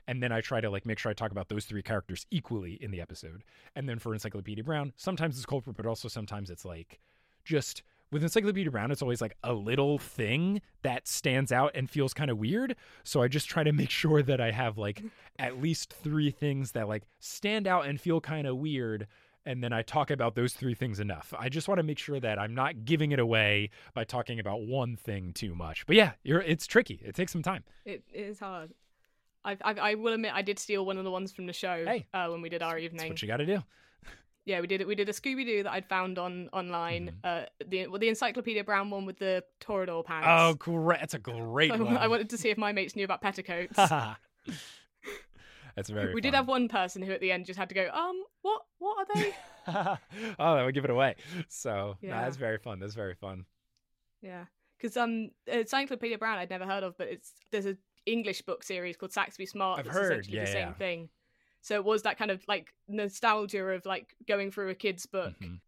And 0.08 0.24
then 0.24 0.32
I 0.32 0.42
try 0.42 0.62
to 0.62 0.70
like 0.70 0.86
make 0.86 1.00
sure 1.00 1.10
I 1.10 1.14
talk 1.14 1.32
about 1.32 1.50
those 1.50 1.66
three 1.66 1.84
characters 1.84 2.26
equally 2.32 2.74
in 2.82 2.92
the 2.92 3.02
episode. 3.02 3.44
And 3.76 3.88
then 3.88 4.00
for 4.00 4.14
Encyclopedia 4.14 4.64
Brown, 4.64 4.94
sometimes 4.96 5.36
it's 5.36 5.46
culprit, 5.46 5.76
but 5.76 5.86
also 5.86 6.08
sometimes 6.08 6.50
it's 6.50 6.66
like 6.66 7.00
just 7.44 7.84
with 8.12 8.24
Encyclopedia 8.24 8.72
Brown, 8.72 8.92
it's 8.92 9.02
always 9.02 9.22
like 9.22 9.36
a 9.44 9.54
little 9.54 9.98
thing 9.98 10.62
that 10.82 11.08
stands 11.08 11.52
out 11.52 11.72
and 11.76 11.90
feels 11.90 12.14
kind 12.14 12.32
of 12.32 12.38
weird. 12.38 12.76
So 13.04 13.22
I 13.22 13.28
just 13.28 13.50
try 13.50 13.64
to 13.64 13.74
make 13.74 13.90
sure 14.02 14.24
that 14.24 14.40
I 14.40 14.52
have 14.52 14.78
like 14.78 15.04
at 15.38 15.62
least 15.62 15.94
three 15.94 16.32
things 16.32 16.72
that 16.72 16.88
like 16.88 17.04
stand 17.20 17.68
out 17.68 17.86
and 17.86 18.00
feel 18.00 18.22
kind 18.22 18.48
of 18.48 18.58
weird. 18.58 19.08
And 19.46 19.64
then 19.64 19.72
I 19.72 19.82
talk 19.82 20.12
about 20.12 20.36
those 20.36 20.54
three 20.54 20.74
things 20.74 21.00
enough. 21.00 21.34
I 21.38 21.48
just 21.48 21.70
want 21.70 21.80
to 21.80 21.84
make 21.84 22.00
sure 22.00 22.20
that 22.20 22.38
I'm 22.38 22.54
not 22.54 22.84
giving 22.84 23.14
it 23.14 23.20
away 23.20 23.70
by 23.94 24.04
talking 24.04 24.40
about 24.40 24.62
one 24.62 24.98
thing 24.98 25.32
too 25.32 25.56
much. 25.56 25.86
But 25.86 25.96
yeah, 25.96 26.12
it's 26.24 26.68
tricky. 26.68 27.00
It 27.04 27.16
takes 27.16 27.32
some 27.32 27.44
time. 27.44 27.64
it 27.86 28.04
is 28.14 28.40
hard. 28.40 28.74
I, 29.48 29.58
I 29.64 29.74
I 29.74 29.96
will 29.96 30.14
admit 30.14 30.32
I 30.36 30.42
did 30.44 30.60
steal 30.60 30.86
one 30.86 30.98
of 30.98 31.04
the 31.06 31.12
ones 31.12 31.32
from 31.32 31.46
the 31.48 31.54
show 31.54 31.84
Hey. 31.86 32.06
uh, 32.14 32.28
when 32.28 32.42
we 32.42 32.50
did 32.50 32.62
our 32.62 32.74
That's 32.74 32.84
evening. 32.84 33.10
what 33.10 33.22
you 33.22 33.28
got 33.28 33.38
to 33.38 33.46
do. 33.46 33.64
Yeah, 34.46 34.62
we 34.62 34.68
did 34.68 34.80
it. 34.80 34.88
We 34.88 34.96
did 34.96 35.10
a 35.10 35.12
Scooby 35.12 35.46
Doo 35.46 35.64
that 35.64 35.72
I'd 35.74 35.86
found 35.90 36.18
on 36.18 36.48
online. 36.54 37.08
Mm-hmm. 37.08 37.18
Uh, 37.44 37.46
the 37.68 37.88
well, 37.88 38.00
the 38.00 38.08
Encyclopedia 38.10 38.64
Brown 38.64 38.90
one 38.90 39.06
with 39.06 39.18
the 39.20 39.44
Toreador 39.60 40.06
pants. 40.06 40.28
Oh, 40.30 40.54
great. 40.54 41.00
That's 41.02 41.14
a 41.16 41.20
great 41.32 41.78
one. 41.78 41.98
I 41.98 42.08
wanted 42.08 42.30
to 42.30 42.38
see 42.38 42.50
if 42.50 42.58
my 42.58 42.72
mates 42.72 42.96
knew 42.96 43.04
about 43.06 43.22
petticoats. 43.22 43.76
That's 45.76 45.90
very 45.90 46.14
we 46.14 46.22
did 46.22 46.34
have 46.34 46.48
one 46.48 46.70
person 46.70 47.04
who 47.04 47.12
at 47.12 47.22
the 47.22 47.32
end 47.32 47.46
just 47.46 47.60
had 47.60 47.70
to 47.70 47.76
go, 47.76 47.88
um, 47.94 48.24
what 48.42 48.62
what 48.80 48.98
are 49.10 49.16
they? 49.16 49.34
oh, 50.40 50.56
that 50.56 50.64
would 50.66 50.74
give 50.74 50.86
it 50.86 50.90
away. 50.90 51.16
So 51.50 51.98
Yeah. 52.02 52.22
that's 52.22 52.38
very 52.38 52.58
fun. 52.58 52.80
That's 52.80 52.96
very 52.96 53.14
fun. 53.14 53.46
yeah, 54.22 54.46
because 54.78 54.98
um, 54.98 55.30
Encyclopedia 55.46 56.18
Brown 56.18 56.40
I'd 56.40 56.50
never 56.50 56.66
heard 56.66 56.84
of, 56.84 56.98
but 56.98 57.10
it's 57.10 57.32
there's 57.52 57.68
a 57.68 57.78
English 58.08 58.42
book 58.44 58.64
series 58.64 58.98
called 58.98 59.14
Saxby 59.14 59.46
Smart. 59.46 59.80
I've 59.80 59.86
that's 59.86 59.98
heard, 59.98 60.12
essentially 60.14 60.38
yeah, 60.38 60.46
the 60.46 60.52
same 60.52 60.68
yeah. 60.70 60.74
thing. 60.74 61.10
So 61.62 61.76
it 61.76 61.84
was 61.84 62.04
that 62.04 62.18
kind 62.18 62.32
of 62.32 62.42
like 62.48 62.74
nostalgia 62.88 63.64
of 63.64 63.86
like 63.86 64.16
going 64.28 64.52
through 64.52 64.70
a 64.70 64.76
kid's 64.76 65.06
book 65.06 65.34
Mhm. 65.42 65.60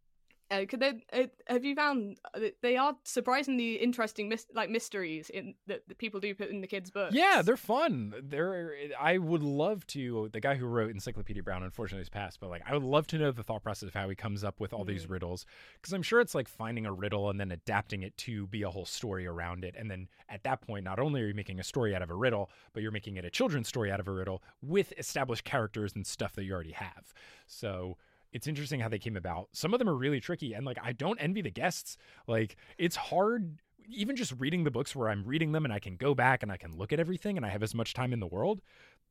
Uh, 0.50 0.64
could 0.68 0.80
they, 0.80 1.00
uh, 1.12 1.26
have 1.46 1.64
you 1.64 1.76
found 1.76 2.18
uh, 2.34 2.40
they 2.60 2.76
are 2.76 2.96
surprisingly 3.04 3.74
interesting, 3.74 4.28
mis- 4.28 4.46
like 4.52 4.68
mysteries 4.68 5.30
in 5.30 5.54
that, 5.68 5.86
that 5.86 5.96
people 5.98 6.18
do 6.18 6.34
put 6.34 6.48
in 6.50 6.60
the 6.60 6.66
kids' 6.66 6.90
books? 6.90 7.14
Yeah, 7.14 7.40
they're 7.42 7.56
fun. 7.56 8.14
They're. 8.20 8.74
I 8.98 9.18
would 9.18 9.44
love 9.44 9.86
to. 9.88 10.28
The 10.32 10.40
guy 10.40 10.56
who 10.56 10.66
wrote 10.66 10.90
Encyclopedia 10.90 11.42
Brown, 11.44 11.62
unfortunately, 11.62 12.02
is 12.02 12.08
passed. 12.08 12.40
But 12.40 12.50
like, 12.50 12.62
I 12.66 12.72
would 12.74 12.82
love 12.82 13.06
to 13.08 13.18
know 13.18 13.30
the 13.30 13.44
thought 13.44 13.62
process 13.62 13.86
of 13.88 13.94
how 13.94 14.08
he 14.08 14.16
comes 14.16 14.42
up 14.42 14.58
with 14.58 14.72
all 14.72 14.84
these 14.84 15.06
Mm. 15.06 15.10
riddles, 15.10 15.46
because 15.80 15.92
I'm 15.92 16.02
sure 16.02 16.20
it's 16.20 16.34
like 16.34 16.48
finding 16.48 16.84
a 16.84 16.92
riddle 16.92 17.30
and 17.30 17.38
then 17.38 17.52
adapting 17.52 18.02
it 18.02 18.16
to 18.18 18.48
be 18.48 18.62
a 18.62 18.70
whole 18.70 18.86
story 18.86 19.26
around 19.26 19.64
it. 19.64 19.76
And 19.78 19.88
then 19.88 20.08
at 20.28 20.42
that 20.42 20.62
point, 20.62 20.84
not 20.84 20.98
only 20.98 21.22
are 21.22 21.26
you 21.28 21.34
making 21.34 21.60
a 21.60 21.64
story 21.64 21.94
out 21.94 22.02
of 22.02 22.10
a 22.10 22.14
riddle, 22.16 22.50
but 22.72 22.82
you're 22.82 22.90
making 22.92 23.16
it 23.16 23.24
a 23.24 23.30
children's 23.30 23.68
story 23.68 23.92
out 23.92 24.00
of 24.00 24.08
a 24.08 24.12
riddle 24.12 24.42
with 24.62 24.92
established 24.98 25.44
characters 25.44 25.92
and 25.94 26.04
stuff 26.06 26.32
that 26.34 26.42
you 26.44 26.52
already 26.52 26.72
have. 26.72 27.14
So 27.46 27.96
it's 28.32 28.46
interesting 28.46 28.80
how 28.80 28.88
they 28.88 28.98
came 28.98 29.16
about. 29.16 29.48
Some 29.52 29.72
of 29.74 29.78
them 29.78 29.88
are 29.88 29.94
really 29.94 30.20
tricky, 30.20 30.52
and 30.52 30.64
like 30.64 30.78
I 30.82 30.92
don't 30.92 31.18
envy 31.18 31.42
the 31.42 31.50
guests. 31.50 31.96
Like 32.26 32.56
it's 32.78 32.96
hard, 32.96 33.58
even 33.88 34.16
just 34.16 34.34
reading 34.38 34.64
the 34.64 34.70
books 34.70 34.94
where 34.94 35.08
I'm 35.08 35.24
reading 35.24 35.52
them 35.52 35.64
and 35.64 35.74
I 35.74 35.78
can 35.78 35.96
go 35.96 36.14
back 36.14 36.42
and 36.42 36.52
I 36.52 36.56
can 36.56 36.76
look 36.76 36.92
at 36.92 37.00
everything 37.00 37.36
and 37.36 37.44
I 37.44 37.48
have 37.48 37.62
as 37.62 37.74
much 37.74 37.94
time 37.94 38.12
in 38.12 38.20
the 38.20 38.26
world. 38.26 38.60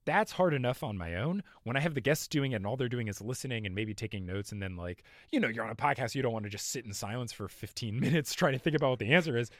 That's 0.05 0.32
hard 0.32 0.53
enough 0.53 0.82
on 0.82 0.97
my 0.97 1.15
own. 1.15 1.43
When 1.63 1.76
I 1.76 1.82
have 1.82 1.93
the 1.93 2.01
guests 2.01 2.28
doing 2.28 2.53
it 2.53 2.55
and 2.55 2.65
all 2.65 2.78
they're 2.78 2.88
doing 2.88 3.09
is 3.09 3.22
listening 3.22 3.65
and 3.65 3.76
maybe 3.76 3.93
taking 3.93 4.26
notes, 4.26 4.51
and 4.51 4.61
then 4.61 4.78
like 4.78 5.03
you 5.32 5.39
know 5.39 5.49
you're 5.49 5.65
on 5.65 5.72
a 5.72 5.76
podcast, 5.76 6.15
you 6.15 6.22
don't 6.22 6.34
want 6.34 6.45
to 6.45 6.49
just 6.49 6.70
sit 6.72 6.86
in 6.86 6.93
silence 6.93 7.34
for 7.34 7.47
15 7.47 7.99
minutes 7.99 8.34
trying 8.34 8.53
to 8.53 8.59
think 8.59 8.76
about 8.76 8.91
what 8.91 8.99
the 8.99 9.13
answer 9.13 9.38
is. 9.38 9.51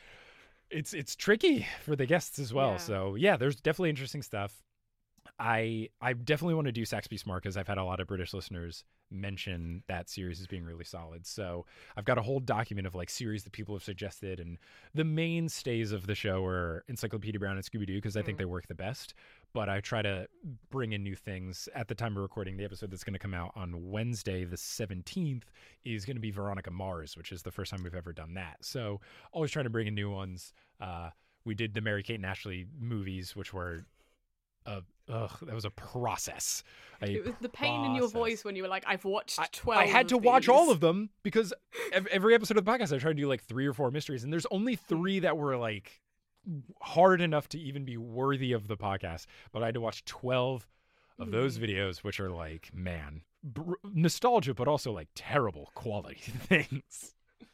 It's 0.70 0.93
it's 0.93 1.16
tricky 1.16 1.68
for 1.84 1.95
the 1.95 2.05
guests 2.05 2.39
as 2.39 2.53
well. 2.53 2.72
Yeah. 2.72 2.78
So 2.78 3.16
yeah, 3.16 3.38
there's 3.38 3.57
definitely 3.57 3.89
interesting 3.89 4.22
stuff. 4.22 4.64
I 5.38 5.89
I 5.99 6.14
definitely 6.14 6.55
want 6.55 6.68
to 6.68 6.72
do 6.72 6.86
Saxby 6.86 7.18
Smart 7.18 7.43
because 7.43 7.57
I've 7.57 7.68
had 7.68 7.78
a 7.78 7.84
lot 7.84 7.99
of 7.99 8.07
British 8.07 8.34
listeners 8.34 8.86
mention 9.12 9.84
that 9.88 10.10
series 10.10 10.39
as 10.39 10.47
being 10.47 10.64
really 10.64 10.84
solid. 10.84 11.26
So 11.26 11.66
I've 11.97 12.05
got 12.05 12.18
a 12.18 12.22
whole 12.22 12.39
document 12.39 12.86
of 12.88 12.95
like 12.95 13.10
series 13.10 13.43
that 13.43 13.51
people 13.53 13.76
have 13.76 13.84
suggested, 13.84 14.39
and 14.39 14.57
the 14.93 15.03
mainstays 15.03 15.91
of 15.91 16.07
the 16.07 16.16
show 16.16 16.45
are 16.45 16.84
Encyclopedia 16.88 17.39
Brown 17.39 17.55
and 17.57 17.66
Scooby 17.66 17.86
Doo 17.88 17.95
because 17.95 18.16
I 18.18 18.22
think 18.22 18.36
Mm. 18.38 18.39
they 18.39 18.45
work 18.45 18.68
the 18.68 18.76
best. 18.76 19.14
But 19.53 19.68
I 19.70 19.80
try 19.82 20.01
to 20.03 20.28
bring 20.70 20.93
in 20.93 21.03
new 21.03 21.16
things. 21.16 21.68
At 21.74 21.88
the 21.88 21.95
time 21.95 22.16
of 22.16 22.22
recording, 22.22 22.57
the 22.57 22.64
episode 22.66 22.91
that's 22.91 23.03
going 23.03 23.14
to 23.14 23.20
come 23.20 23.34
out 23.34 23.51
on 23.55 23.89
Wednesday, 23.89 24.43
the 24.45 24.57
17th, 24.57 25.43
is 25.84 26.05
going 26.05 26.18
to 26.18 26.22
be 26.22 26.30
Veronica 26.32 26.70
Mars, 26.70 27.18
which 27.18 27.32
is 27.32 27.41
the 27.41 27.51
first 27.51 27.72
time 27.72 27.82
we've 27.84 27.95
ever 27.95 28.14
done 28.14 28.36
that. 28.36 28.57
So 28.62 29.01
always 29.32 29.49
trying 29.49 29.64
to 29.66 29.70
bring 29.72 29.88
in 29.88 29.95
new 29.95 30.12
ones. 30.12 30.53
Uh, 30.80 31.10
we 31.45 31.55
did 31.55 31.74
the 31.74 31.82
Mary 31.82 32.03
Kate 32.03 32.16
and 32.18 32.26
Ashley 32.26 32.68
movies, 32.80 33.36
which 33.36 33.53
were 33.53 33.86
ugh, 35.10 35.32
that 35.41 35.55
was 35.55 35.66
a 35.66 35.70
process. 35.72 36.64
A 37.01 37.12
It 37.12 37.26
was 37.26 37.36
the 37.41 37.49
pain 37.49 37.84
in 37.86 37.95
your 37.95 38.07
voice 38.10 38.43
when 38.43 38.55
you 38.55 38.64
were 38.64 38.70
like, 38.70 38.84
"I've 38.88 39.05
watched 39.05 39.39
I, 39.39 39.47
12 39.51 39.82
I 39.82 39.86
had 39.88 40.10
to 40.10 40.18
of 40.18 40.24
watch 40.24 40.47
all 40.49 40.70
of 40.72 40.80
them 40.80 41.10
because 41.24 41.53
every 42.12 42.36
episode 42.36 42.57
of 42.57 42.66
the 42.66 42.72
podcast 42.72 42.93
I 42.93 42.97
tried 42.99 43.12
to 43.18 43.22
do 43.22 43.28
like 43.28 43.43
three 43.43 43.66
or 43.66 43.74
four 43.74 43.89
mysteries, 43.91 44.24
and 44.24 44.32
there's 44.34 44.45
only 44.51 44.76
three 44.76 45.20
that 45.20 45.38
were 45.38 45.55
like 45.57 46.01
hard 46.82 47.22
enough 47.22 47.47
to 47.49 47.60
even 47.60 47.86
be 47.86 47.97
worthy 47.97 48.51
of 48.53 48.68
the 48.68 48.78
podcast. 48.78 49.26
But 49.51 49.62
I 49.64 49.68
had 49.68 49.76
to 49.76 49.82
watch 49.82 50.03
twelve 50.05 50.68
of 51.18 51.32
those 51.32 51.57
Mm. 51.57 51.64
videos, 51.70 51.97
which 51.99 52.20
are 52.20 52.30
like 52.32 52.70
man, 52.74 53.22
br- 53.43 53.74
nostalgia, 53.93 54.53
but 54.53 54.68
also 54.68 54.91
like 54.91 55.07
terrible 55.16 55.72
quality 55.76 56.20
things. 56.32 57.14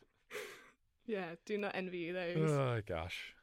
Yeah, 1.08 1.36
do 1.45 1.60
not 1.60 1.76
envy 1.76 1.99
you 1.99 2.14
those. 2.14 2.49
Oh 2.49 2.82
gosh. 2.88 3.35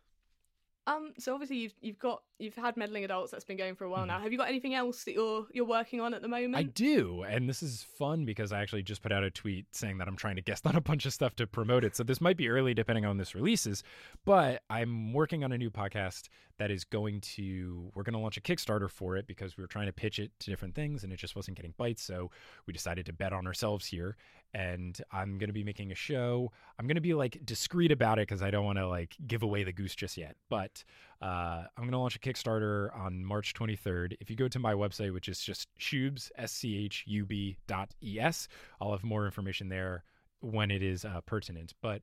Um, 0.86 1.12
so 1.16 1.32
obviously 1.32 1.58
you've 1.58 1.74
you've 1.80 1.98
got 1.98 2.22
you've 2.38 2.56
had 2.56 2.76
meddling 2.76 3.04
adults 3.04 3.30
that's 3.30 3.44
been 3.44 3.56
going 3.56 3.76
for 3.76 3.84
a 3.84 3.90
while 3.90 4.04
now. 4.04 4.18
Have 4.18 4.32
you 4.32 4.38
got 4.38 4.48
anything 4.48 4.74
else 4.74 5.04
that 5.04 5.12
you're 5.12 5.46
you're 5.52 5.64
working 5.64 6.00
on 6.00 6.12
at 6.12 6.22
the 6.22 6.28
moment? 6.28 6.56
I 6.56 6.64
do, 6.64 7.22
and 7.22 7.48
this 7.48 7.62
is 7.62 7.86
fun 7.96 8.24
because 8.24 8.52
I 8.52 8.60
actually 8.60 8.82
just 8.82 9.00
put 9.00 9.12
out 9.12 9.22
a 9.22 9.30
tweet 9.30 9.66
saying 9.70 9.98
that 9.98 10.08
I'm 10.08 10.16
trying 10.16 10.36
to 10.36 10.42
guest 10.42 10.66
on 10.66 10.74
a 10.74 10.80
bunch 10.80 11.06
of 11.06 11.12
stuff 11.12 11.36
to 11.36 11.46
promote 11.46 11.84
it. 11.84 11.94
So 11.94 12.02
this 12.02 12.20
might 12.20 12.36
be 12.36 12.48
early 12.48 12.74
depending 12.74 13.04
on 13.04 13.16
this 13.16 13.34
releases, 13.34 13.84
but 14.24 14.62
I'm 14.68 15.12
working 15.12 15.44
on 15.44 15.52
a 15.52 15.58
new 15.58 15.70
podcast 15.70 16.28
that 16.58 16.72
is 16.72 16.82
going 16.84 17.20
to 17.20 17.90
we're 17.94 18.02
going 18.02 18.14
to 18.14 18.18
launch 18.18 18.36
a 18.36 18.40
Kickstarter 18.40 18.90
for 18.90 19.16
it 19.16 19.28
because 19.28 19.56
we 19.56 19.62
were 19.62 19.68
trying 19.68 19.86
to 19.86 19.92
pitch 19.92 20.18
it 20.18 20.32
to 20.40 20.50
different 20.50 20.74
things 20.74 21.04
and 21.04 21.12
it 21.12 21.16
just 21.16 21.36
wasn't 21.36 21.56
getting 21.56 21.74
bites. 21.76 22.02
So 22.02 22.30
we 22.66 22.72
decided 22.72 23.06
to 23.06 23.12
bet 23.12 23.32
on 23.32 23.46
ourselves 23.46 23.86
here, 23.86 24.16
and 24.54 25.00
I'm 25.10 25.38
going 25.38 25.48
to 25.48 25.54
be 25.54 25.64
making 25.64 25.92
a 25.92 25.94
show. 25.94 26.52
I'm 26.78 26.86
going 26.86 26.96
to 26.96 27.00
be 27.00 27.14
like 27.14 27.40
discreet 27.44 27.90
about 27.90 28.18
it 28.18 28.28
because 28.28 28.42
I 28.42 28.50
don't 28.50 28.64
want 28.64 28.78
to 28.78 28.86
like 28.86 29.16
give 29.26 29.42
away 29.42 29.64
the 29.64 29.72
goose 29.72 29.94
just 29.94 30.16
yet, 30.16 30.36
but 30.50 30.84
uh, 31.22 31.64
I'm 31.76 31.84
going 31.84 31.92
to 31.92 31.98
launch 31.98 32.16
a 32.16 32.18
Kickstarter 32.18 32.94
on 32.96 33.24
March 33.24 33.54
23rd. 33.54 34.16
If 34.20 34.28
you 34.28 34.36
go 34.36 34.48
to 34.48 34.58
my 34.58 34.74
website, 34.74 35.14
which 35.14 35.28
is 35.28 35.40
just 35.40 35.68
Shubs, 35.78 36.30
S 36.36 36.52
C 36.52 36.84
H 36.84 37.04
U 37.06 37.24
B 37.24 37.56
dot 37.66 37.90
E 38.02 38.18
S, 38.20 38.48
I'll 38.80 38.92
have 38.92 39.04
more 39.04 39.24
information 39.24 39.68
there 39.68 40.04
when 40.40 40.70
it 40.70 40.82
is 40.82 41.04
uh, 41.04 41.20
pertinent. 41.24 41.72
But 41.80 42.02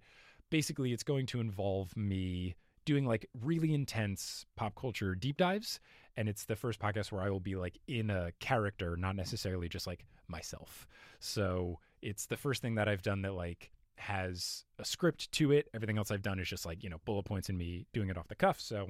basically, 0.49 0.93
it's 0.93 1.03
going 1.03 1.27
to 1.27 1.39
involve 1.39 1.95
me 1.95 2.55
doing 2.85 3.05
like 3.05 3.29
really 3.39 3.73
intense 3.73 4.45
pop 4.55 4.73
culture 4.75 5.13
deep 5.13 5.37
dives. 5.37 5.79
And 6.17 6.27
it's 6.27 6.45
the 6.45 6.55
first 6.55 6.79
podcast 6.79 7.11
where 7.11 7.21
I 7.21 7.29
will 7.29 7.39
be 7.39 7.55
like 7.55 7.77
in 7.87 8.09
a 8.09 8.31
character, 8.39 8.97
not 8.97 9.15
necessarily 9.15 9.69
just 9.69 9.85
like 9.85 10.05
myself. 10.27 10.87
So 11.19 11.79
it's 12.01 12.25
the 12.25 12.37
first 12.37 12.61
thing 12.61 12.75
that 12.75 12.87
I've 12.87 13.01
done 13.01 13.21
that 13.23 13.33
like 13.33 13.71
has 13.97 14.63
a 14.77 14.85
script 14.85 15.31
to 15.33 15.51
it. 15.51 15.67
Everything 15.73 15.97
else 15.97 16.11
I've 16.11 16.21
done 16.21 16.39
is 16.39 16.47
just 16.47 16.65
like, 16.65 16.83
you 16.83 16.89
know, 16.89 16.99
bullet 17.05 17.23
points 17.23 17.49
and 17.49 17.57
me 17.57 17.85
doing 17.93 18.09
it 18.09 18.17
off 18.17 18.27
the 18.27 18.35
cuff. 18.35 18.59
So 18.59 18.89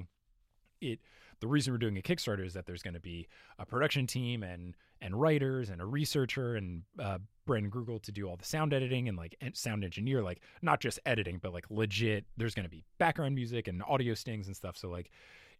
it 0.80 1.00
the 1.40 1.46
reason 1.46 1.72
we're 1.72 1.78
doing 1.78 1.96
a 1.96 2.02
Kickstarter 2.02 2.44
is 2.44 2.52
that 2.54 2.66
there's 2.66 2.82
going 2.82 2.94
to 2.94 3.00
be 3.00 3.26
a 3.58 3.66
production 3.66 4.06
team 4.06 4.42
and 4.42 4.76
and 5.00 5.18
writers 5.18 5.70
and 5.70 5.80
a 5.80 5.86
researcher 5.86 6.56
and 6.56 6.82
uh, 6.98 7.18
Brandon 7.46 7.70
Grugel 7.70 8.02
to 8.02 8.12
do 8.12 8.28
all 8.28 8.36
the 8.36 8.44
sound 8.44 8.74
editing 8.74 9.08
and 9.08 9.16
like 9.16 9.34
sound 9.54 9.82
engineer, 9.82 10.22
like 10.22 10.42
not 10.60 10.80
just 10.80 11.00
editing, 11.06 11.38
but 11.42 11.52
like 11.52 11.64
legit. 11.70 12.26
There's 12.36 12.54
going 12.54 12.64
to 12.64 12.70
be 12.70 12.84
background 12.98 13.34
music 13.34 13.66
and 13.66 13.82
audio 13.88 14.14
stings 14.14 14.46
and 14.46 14.54
stuff. 14.54 14.76
So 14.76 14.88
like, 14.90 15.10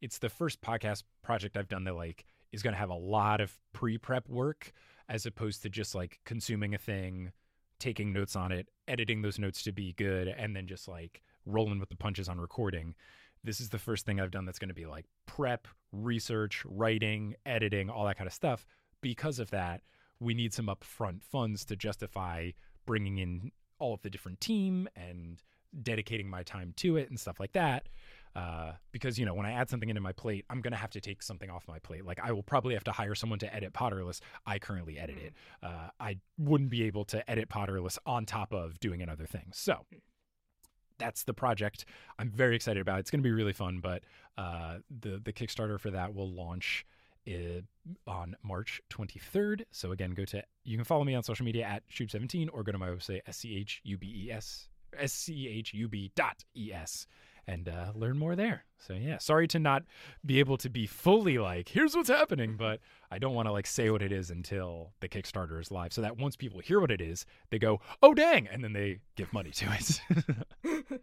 it's 0.02 0.18
the 0.18 0.28
first 0.28 0.60
podcast 0.60 1.04
project 1.22 1.56
I've 1.56 1.68
done 1.68 1.84
that 1.84 1.94
like 1.94 2.26
is 2.52 2.62
going 2.62 2.74
to 2.74 2.78
have 2.78 2.90
a 2.90 2.94
lot 2.94 3.40
of 3.40 3.58
pre 3.72 3.96
prep 3.96 4.28
work 4.28 4.72
as 5.08 5.26
opposed 5.26 5.62
to 5.62 5.70
just 5.70 5.94
like 5.94 6.20
consuming 6.24 6.74
a 6.74 6.78
thing, 6.78 7.32
taking 7.80 8.12
notes 8.12 8.36
on 8.36 8.52
it, 8.52 8.68
editing 8.86 9.22
those 9.22 9.38
notes 9.38 9.62
to 9.64 9.72
be 9.72 9.92
good, 9.94 10.28
and 10.28 10.54
then 10.54 10.68
just 10.68 10.86
like 10.86 11.22
rolling 11.46 11.80
with 11.80 11.88
the 11.88 11.96
punches 11.96 12.28
on 12.28 12.38
recording 12.38 12.94
this 13.44 13.60
is 13.60 13.70
the 13.70 13.78
first 13.78 14.04
thing 14.04 14.20
I've 14.20 14.30
done 14.30 14.44
that's 14.44 14.58
going 14.58 14.68
to 14.68 14.74
be 14.74 14.86
like 14.86 15.06
prep, 15.26 15.66
research, 15.92 16.62
writing, 16.66 17.34
editing, 17.46 17.88
all 17.88 18.04
that 18.06 18.18
kind 18.18 18.28
of 18.28 18.34
stuff. 18.34 18.66
Because 19.00 19.38
of 19.38 19.50
that, 19.50 19.82
we 20.18 20.34
need 20.34 20.52
some 20.52 20.66
upfront 20.66 21.22
funds 21.22 21.64
to 21.66 21.76
justify 21.76 22.50
bringing 22.86 23.18
in 23.18 23.52
all 23.78 23.94
of 23.94 24.02
the 24.02 24.10
different 24.10 24.40
team 24.40 24.88
and 24.94 25.42
dedicating 25.82 26.28
my 26.28 26.42
time 26.42 26.74
to 26.76 26.96
it 26.96 27.08
and 27.08 27.18
stuff 27.18 27.40
like 27.40 27.52
that. 27.52 27.88
Uh, 28.36 28.72
because 28.92 29.18
you 29.18 29.26
know, 29.26 29.34
when 29.34 29.46
I 29.46 29.52
add 29.52 29.68
something 29.68 29.88
into 29.88 30.00
my 30.00 30.12
plate, 30.12 30.44
I'm 30.48 30.60
gonna 30.60 30.76
have 30.76 30.90
to 30.90 31.00
take 31.00 31.22
something 31.22 31.50
off 31.50 31.66
my 31.66 31.78
plate. 31.78 32.04
Like 32.04 32.20
I 32.22 32.32
will 32.32 32.42
probably 32.42 32.74
have 32.74 32.84
to 32.84 32.92
hire 32.92 33.14
someone 33.14 33.38
to 33.40 33.54
edit 33.54 33.72
Potterless. 33.72 34.20
I 34.46 34.58
currently 34.58 34.98
edit 34.98 35.18
it. 35.18 35.34
Uh, 35.62 35.88
I 35.98 36.18
wouldn't 36.38 36.70
be 36.70 36.84
able 36.84 37.04
to 37.06 37.28
edit 37.30 37.48
Potterless 37.48 37.98
on 38.06 38.26
top 38.26 38.52
of 38.52 38.78
doing 38.80 39.02
another 39.02 39.26
thing. 39.26 39.50
So 39.52 39.84
that's 40.98 41.24
the 41.24 41.34
project 41.34 41.86
I'm 42.18 42.30
very 42.30 42.54
excited 42.54 42.80
about. 42.80 43.00
It's 43.00 43.10
going 43.10 43.20
to 43.20 43.26
be 43.26 43.32
really 43.32 43.54
fun, 43.54 43.80
but 43.80 44.04
uh, 44.38 44.76
the 45.00 45.20
the 45.22 45.32
Kickstarter 45.32 45.80
for 45.80 45.90
that 45.90 46.14
will 46.14 46.30
launch 46.30 46.86
uh, 47.26 47.62
on 48.06 48.36
March 48.42 48.80
23rd. 48.90 49.64
So 49.72 49.90
again, 49.92 50.12
go 50.12 50.24
to 50.26 50.44
you 50.64 50.76
can 50.76 50.84
follow 50.84 51.04
me 51.04 51.14
on 51.14 51.22
social 51.24 51.44
media 51.44 51.64
at 51.64 51.88
Shub17 51.88 52.48
or 52.52 52.62
go 52.62 52.70
to 52.72 52.78
my 52.78 52.88
website 52.88 53.22
schubes 53.28 53.80
schub 55.02 56.10
dot 56.14 56.44
es 56.56 57.06
and 57.50 57.68
uh, 57.68 57.92
learn 57.94 58.16
more 58.18 58.36
there. 58.36 58.64
So 58.78 58.94
yeah, 58.94 59.18
sorry 59.18 59.46
to 59.48 59.58
not 59.58 59.82
be 60.24 60.38
able 60.38 60.56
to 60.58 60.70
be 60.70 60.86
fully 60.86 61.36
like 61.38 61.68
here's 61.68 61.94
what's 61.94 62.08
happening, 62.08 62.56
but 62.56 62.80
I 63.10 63.18
don't 63.18 63.34
want 63.34 63.46
to 63.48 63.52
like 63.52 63.66
say 63.66 63.90
what 63.90 64.02
it 64.02 64.12
is 64.12 64.30
until 64.30 64.92
the 65.00 65.08
Kickstarter 65.08 65.60
is 65.60 65.70
live, 65.70 65.92
so 65.92 66.00
that 66.02 66.16
once 66.16 66.36
people 66.36 66.60
hear 66.60 66.80
what 66.80 66.90
it 66.90 67.00
is, 67.00 67.26
they 67.50 67.58
go 67.58 67.80
oh 68.02 68.14
dang, 68.14 68.46
and 68.48 68.62
then 68.64 68.72
they 68.72 69.00
give 69.16 69.32
money 69.32 69.50
to 69.50 69.66
it. 69.78 71.00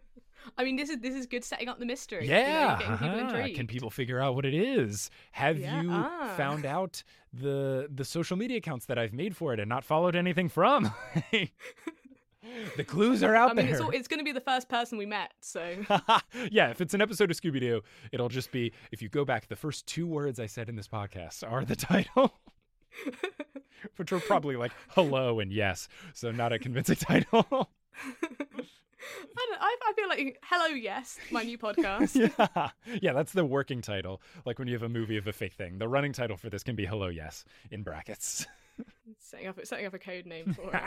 I 0.56 0.64
mean, 0.64 0.76
this 0.76 0.88
is 0.88 0.98
this 0.98 1.14
is 1.14 1.26
good 1.26 1.44
setting 1.44 1.68
up 1.68 1.78
the 1.78 1.84
mystery. 1.86 2.24
you 2.24 2.30
know, 2.32 2.38
Yeah. 2.38 2.78
uh-huh. 2.82 3.18
intrigued. 3.18 3.56
Can 3.56 3.66
people 3.66 3.90
figure 3.90 4.18
out 4.20 4.34
what 4.34 4.46
it 4.46 4.54
is? 4.54 5.10
Have 5.32 5.58
Yeah, 5.58 5.82
you 5.82 5.88
ah. 5.92 6.32
found 6.36 6.64
out 6.64 7.02
the 7.32 7.88
the 7.94 8.04
social 8.04 8.36
media 8.36 8.56
accounts 8.56 8.86
that 8.86 8.98
I've 8.98 9.12
made 9.12 9.36
for 9.36 9.52
it 9.52 9.60
and 9.60 9.68
not 9.68 9.84
followed 9.84 10.16
anything 10.16 10.48
from? 10.48 10.90
the 12.76 12.84
clues 12.84 13.22
are 13.22 13.34
out 13.34 13.50
I 13.50 13.54
mean, 13.54 13.66
there. 13.66 13.76
it's 13.76 13.84
it's 13.94 14.08
going 14.08 14.18
to 14.20 14.24
be 14.24 14.32
the 14.32 14.40
first 14.40 14.68
person 14.68 14.96
we 14.98 15.06
met, 15.06 15.32
so 15.40 15.76
yeah, 16.50 16.70
if 16.70 16.80
it's 16.80 16.94
an 16.94 17.00
episode 17.00 17.30
of 17.30 17.36
Scooby 17.36 17.60
Doo, 17.60 17.82
it'll 18.12 18.28
just 18.28 18.52
be 18.52 18.72
if 18.92 19.02
you 19.02 19.08
go 19.08 19.24
back, 19.24 19.48
the 19.48 19.56
first 19.56 19.86
two 19.86 20.06
words 20.06 20.38
I 20.38 20.46
said 20.46 20.68
in 20.68 20.76
this 20.76 20.88
podcast 20.88 21.48
are 21.50 21.64
the 21.64 21.76
title. 21.76 22.32
Which 23.96 24.10
were 24.12 24.20
probably 24.20 24.56
like 24.56 24.72
hello 24.88 25.40
and 25.40 25.52
yes, 25.52 25.88
so 26.14 26.30
not 26.30 26.52
a 26.52 26.58
convincing 26.58 26.96
title. 27.00 27.46
I 27.50 29.46
don't. 29.50 29.60
I, 29.60 29.76
I 29.86 29.92
feel 29.94 30.08
like 30.08 30.38
hello, 30.42 30.66
yes, 30.74 31.18
my 31.30 31.42
new 31.42 31.58
podcast. 31.58 32.32
yeah. 32.38 32.70
yeah, 33.00 33.12
that's 33.12 33.32
the 33.32 33.44
working 33.44 33.80
title. 33.82 34.20
Like 34.44 34.58
when 34.58 34.68
you 34.68 34.74
have 34.74 34.82
a 34.82 34.88
movie 34.88 35.16
of 35.16 35.26
a 35.26 35.32
fake 35.32 35.54
thing. 35.54 35.78
The 35.78 35.88
running 35.88 36.12
title 36.12 36.36
for 36.36 36.50
this 36.50 36.62
can 36.62 36.76
be 36.76 36.86
Hello 36.86 37.08
Yes 37.08 37.44
in 37.70 37.82
brackets. 37.82 38.46
setting 39.18 39.46
up 39.46 39.58
setting 39.64 39.86
up 39.86 39.94
a 39.94 39.98
code 39.98 40.26
name 40.26 40.52
for 40.54 40.74
it. 40.74 40.82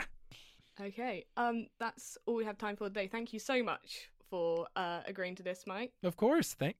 Okay, 0.80 1.26
um, 1.36 1.66
that's 1.78 2.16
all 2.26 2.34
we 2.34 2.44
have 2.44 2.58
time 2.58 2.76
for 2.76 2.88
today. 2.88 3.06
Thank 3.06 3.32
you 3.32 3.38
so 3.38 3.62
much 3.62 4.08
for 4.30 4.66
uh, 4.74 5.00
agreeing 5.06 5.34
to 5.36 5.42
this, 5.42 5.64
Mike. 5.66 5.92
Of 6.02 6.16
course. 6.16 6.54
Thank 6.54 6.76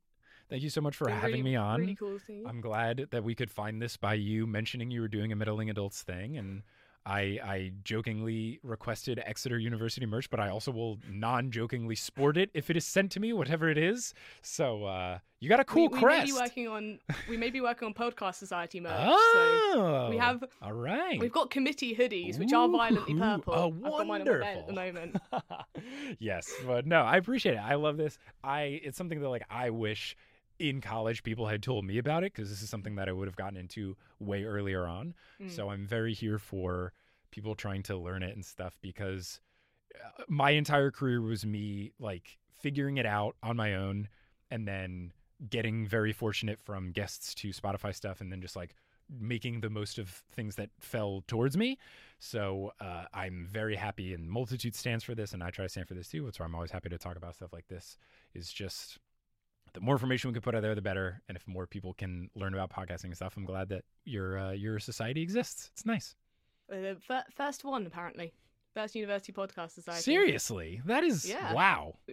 thank 0.49 0.63
you 0.63 0.71
so 0.71 0.81
much 0.81 0.97
for 0.97 1.11
having 1.11 1.31
really- 1.31 1.43
me 1.43 1.57
on. 1.57 1.81
Really 1.81 1.95
cool. 1.95 2.19
I'm 2.47 2.61
glad 2.61 3.09
that 3.11 3.23
we 3.23 3.35
could 3.35 3.51
find 3.51 3.81
this 3.81 3.97
by 3.97 4.15
you 4.15 4.47
mentioning 4.47 4.91
you 4.91 5.03
were 5.03 5.09
doing 5.09 5.33
a 5.33 5.37
meddling 5.37 5.69
adults 5.71 6.03
thing 6.03 6.37
and 6.39 6.63
I, 7.05 7.21
I 7.45 7.73
jokingly 7.83 8.61
requested 8.63 9.21
Exeter 9.25 9.59
University 9.59 10.07
merch, 10.07 10.31
but 10.31 10.39
I 10.39 10.49
also 10.49 10.71
will 10.71 10.99
non-jokingly 11.11 11.97
sport 11.97 12.37
it 12.37 12.51
if 12.55 12.71
it 12.71 12.77
is 12.77 12.87
sent 12.87 13.11
to 13.13 13.21
me, 13.21 13.33
whatever 13.33 13.69
it 13.69 13.79
is. 13.79 14.15
So 14.41 14.85
uh, 14.85 15.19
you 15.41 15.49
got 15.49 15.59
a 15.59 15.65
cool 15.65 15.89
we, 15.89 15.95
we 15.97 16.01
crest. 16.01 16.21
may 16.21 16.27
be 16.27 16.33
working 16.33 16.69
on 16.69 16.99
we 17.29 17.37
may 17.37 17.51
be 17.51 17.61
working 17.61 17.87
on 17.87 17.95
podcast 17.95 18.37
society 18.37 18.79
merch. 18.79 18.93
So 18.93 19.09
oh, 19.75 20.07
we 20.11 20.17
have 20.17 20.45
all 20.63 20.73
right. 20.73 21.19
we've 21.19 21.33
got 21.33 21.51
committee 21.51 21.97
hoodies 21.97 22.39
which 22.39 22.53
are 22.53 22.69
violently 22.69 23.15
purple. 23.15 23.53
oh, 23.55 23.67
I've 23.67 23.83
got 23.83 24.07
mine 24.07 24.21
on 24.21 24.29
my 24.29 24.39
bed 24.39 24.59
at 24.59 24.67
the 24.69 24.73
moment. 24.73 25.17
yes, 26.21 26.53
but 26.65 26.87
no, 26.87 27.01
I 27.03 27.17
appreciate 27.17 27.55
it. 27.55 27.63
I 27.63 27.75
love 27.75 27.97
this. 27.97 28.19
I 28.45 28.81
it's 28.85 28.97
something 28.97 29.21
that 29.21 29.29
like 29.29 29.45
I 29.51 29.71
wish 29.71 30.17
in 30.63 30.81
college 30.81 31.25
people 31.25 31.49
had 31.49 31.61
told 31.61 31.85
me 31.85 31.99
about 31.99 32.23
it 32.23 32.33
because 32.33 32.49
this 32.49 32.63
is 32.63 32.71
something 32.71 32.95
that 32.95 33.09
I 33.09 33.13
would 33.13 33.27
have 33.27 33.37
gotten 33.37 33.57
into 33.57 33.97
way 34.21 34.45
earlier 34.45 34.87
on. 34.87 35.15
Mm. 35.43 35.51
So 35.51 35.71
I'm 35.71 35.87
very 35.87 36.15
here 36.15 36.39
for 36.39 36.93
people 37.33 37.57
trying 37.57 37.83
to 37.83 37.97
learn 37.97 38.23
it 38.23 38.37
and 38.37 38.45
stuff 38.45 38.79
because 38.81 39.41
uh, 39.97 40.23
my 40.29 40.51
entire 40.51 40.93
career 40.93 41.21
was 41.21 41.45
me 41.45 41.91
like 41.99 42.39
figuring 42.61 42.97
it 42.99 43.07
out 43.07 43.35
on 43.43 43.57
my 43.57 43.75
own 43.75 44.09
and 44.53 44.69
then 44.69 45.13
getting 45.51 45.85
very 45.85 46.13
fortunate 46.13 46.61
from 46.61 46.93
guests 46.93 47.35
to 47.35 47.49
Spotify 47.49 47.93
stuff 47.93 48.21
and 48.21 48.31
then 48.31 48.41
just 48.41 48.55
like 48.55 48.77
making 49.11 49.63
the 49.63 49.71
most 49.71 49.99
of 49.99 50.23
things 50.31 50.55
that 50.55 50.71
fell 50.79 51.25
towards 51.27 51.57
me. 51.57 51.77
So 52.21 52.73
uh, 52.81 53.07
I'm 53.13 53.49
very 53.51 53.75
happy, 53.75 54.15
and 54.15 54.31
Multitude 54.31 54.77
stands 54.77 55.03
for 55.03 55.17
this, 55.17 55.33
and 55.33 55.43
I 55.43 55.51
try 55.51 55.65
to 55.65 55.69
stand 55.69 55.89
for 55.89 55.95
this 55.95 56.09
too. 56.09 56.25
That's 56.25 56.39
why 56.39 56.47
I'm 56.47 56.55
always 56.55 56.71
happy 56.71 56.89
to 56.89 56.99
talk 56.99 57.17
about 57.17 57.35
stuff 57.35 57.53
like 57.53 57.67
this. 57.67 57.99
Is 58.33 58.53
just 58.53 58.99
the 59.75 59.81
more 59.81 59.95
information 59.95 60.31
we 60.31 60.35
can 60.35 60.43
put 60.43 60.55
out 60.55 60.63
there, 60.63 60.75
the 60.75 60.83
better. 60.83 61.23
And 61.29 61.37
if 61.37 61.47
more 61.47 61.67
people 61.67 61.95
can 61.95 62.31
learn 62.35 62.55
about 62.55 62.71
podcasting 62.71 63.05
and 63.05 63.17
stuff, 63.17 63.37
I'm 63.37 63.45
glad 63.45 63.69
that 63.71 63.85
your 64.05 64.39
uh, 64.39 64.53
your 64.53 64.79
society 64.79 65.23
exists. 65.23 65.71
It's 65.73 65.87
nice. 65.87 66.15
Uh, 66.73 66.95
first 67.35 67.65
one 67.65 67.87
apparently. 67.87 68.33
First 68.75 68.95
University 68.95 69.33
Podcast 69.33 69.73
Society. 69.73 70.03
Seriously, 70.03 70.81
that 70.87 71.05
is 71.05 71.29
Yeah. 71.29 71.53
wow. 71.53 71.97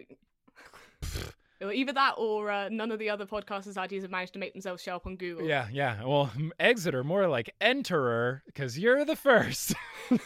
Either 1.62 1.92
that 1.92 2.14
or 2.18 2.50
uh, 2.50 2.70
none 2.70 2.90
of 2.90 3.00
the 3.00 3.10
other 3.10 3.26
podcast 3.26 3.64
societies 3.64 4.04
have 4.04 4.12
managed 4.12 4.32
to 4.34 4.40
make 4.40 4.54
themselves 4.54 4.82
show 4.82 4.96
up 4.96 5.06
on 5.06 5.18
Google. 5.18 5.46
Yeah, 5.46 5.68
yeah. 5.72 6.04
Well, 6.06 6.32
Exeter 6.58 7.04
more 7.04 7.28
like 7.28 7.54
enterer 7.60 8.42
because 8.46 8.80
you're 8.80 9.04
the 9.04 9.18
first. 9.18 9.74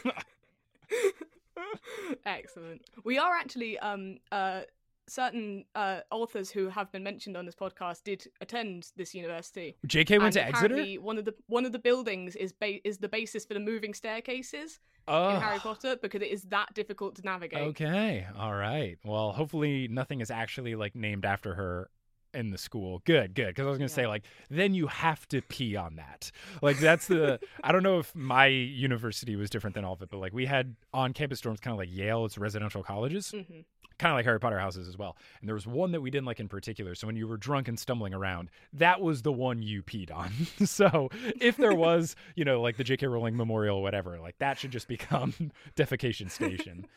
Excellent. 2.25 2.81
We 3.03 3.17
are 3.17 3.33
actually 3.33 3.79
um 3.79 4.17
uh 4.31 4.61
certain 5.07 5.65
uh 5.75 5.99
authors 6.11 6.49
who 6.49 6.69
have 6.69 6.91
been 6.91 7.03
mentioned 7.03 7.35
on 7.35 7.45
this 7.45 7.55
podcast 7.55 8.03
did 8.03 8.25
attend 8.41 8.91
this 8.95 9.13
university. 9.13 9.75
J.K. 9.85 10.19
went 10.19 10.35
And 10.37 10.45
to 10.45 10.47
Exeter. 10.47 11.01
One 11.01 11.17
of 11.17 11.25
the 11.25 11.35
one 11.47 11.65
of 11.65 11.71
the 11.71 11.79
buildings 11.79 12.35
is 12.35 12.53
ba- 12.53 12.85
is 12.87 12.97
the 12.97 13.09
basis 13.09 13.45
for 13.45 13.53
the 13.53 13.59
moving 13.59 13.93
staircases 13.93 14.79
Oh, 15.05 15.35
in 15.35 15.41
Harry 15.41 15.59
Potter 15.59 15.97
because 16.01 16.21
it 16.21 16.31
is 16.31 16.43
that 16.43 16.73
difficult 16.73 17.15
to 17.15 17.21
navigate. 17.23 17.59
Okay. 17.59 18.25
All 18.37 18.53
right. 18.53 18.97
Well, 19.03 19.33
hopefully 19.33 19.89
nothing 19.89 20.21
is 20.21 20.31
actually 20.31 20.75
like 20.75 20.95
named 20.95 21.25
after 21.25 21.55
her 21.55 21.89
in 22.33 22.51
the 22.51 22.57
school. 22.57 23.01
Good, 23.05 23.35
good. 23.35 23.47
Because 23.47 23.65
I 23.65 23.69
was 23.69 23.77
gonna 23.77 23.89
say 23.89 24.07
like 24.07 24.23
then 24.49 24.73
you 24.73 24.87
have 24.87 25.27
to 25.27 25.41
pee 25.41 25.75
on 25.75 25.97
that. 25.97 26.31
Like 26.61 26.79
that's 26.79 27.07
the. 27.07 27.39
I 27.63 27.71
don't 27.73 27.83
know 27.83 27.99
if 27.99 28.15
my 28.15 28.45
university 28.47 29.35
was 29.35 29.49
different 29.49 29.75
than 29.75 29.83
all 29.83 29.93
of 29.93 30.01
it, 30.01 30.09
but 30.09 30.19
like 30.19 30.33
we 30.33 30.45
had 30.45 30.75
on 30.93 31.11
campus 31.13 31.41
dorms, 31.41 31.61
kind 31.61 31.73
of 31.73 31.77
like 31.79 31.89
Yale. 31.91 32.25
It's 32.25 32.37
residential 32.37 32.81
colleges, 32.83 33.31
hmm 33.31 33.59
kind 34.03 34.11
of 34.11 34.17
like 34.17 34.25
Harry 34.25 34.39
Potter 34.39 34.59
houses 34.59 34.89
as 34.89 34.97
well. 34.97 35.15
And 35.39 35.47
there 35.47 35.55
was 35.55 35.65
one 35.65 35.93
that 35.93 36.01
we 36.01 36.11
didn't 36.11 36.25
like 36.25 36.41
in 36.41 36.49
particular. 36.49 36.93
So 36.93 37.07
when 37.07 37.15
you 37.15 37.25
were 37.25 37.37
drunk 37.37 37.69
and 37.69 37.79
stumbling 37.79 38.13
around, 38.13 38.49
that 38.73 38.99
was 38.99 39.21
the 39.21 39.31
one 39.31 39.61
you 39.61 39.81
peed 39.81 40.13
on. 40.13 40.33
so 40.67 41.09
if 41.39 41.55
there 41.55 41.73
was, 41.73 42.17
you 42.35 42.43
know, 42.43 42.61
like 42.61 42.75
the 42.75 42.83
J.K. 42.83 43.07
Rowling 43.07 43.37
Memorial, 43.37 43.81
whatever, 43.81 44.19
like 44.19 44.37
that 44.39 44.59
should 44.59 44.71
just 44.71 44.89
become 44.89 45.33
defecation 45.75 46.29
station. 46.29 46.85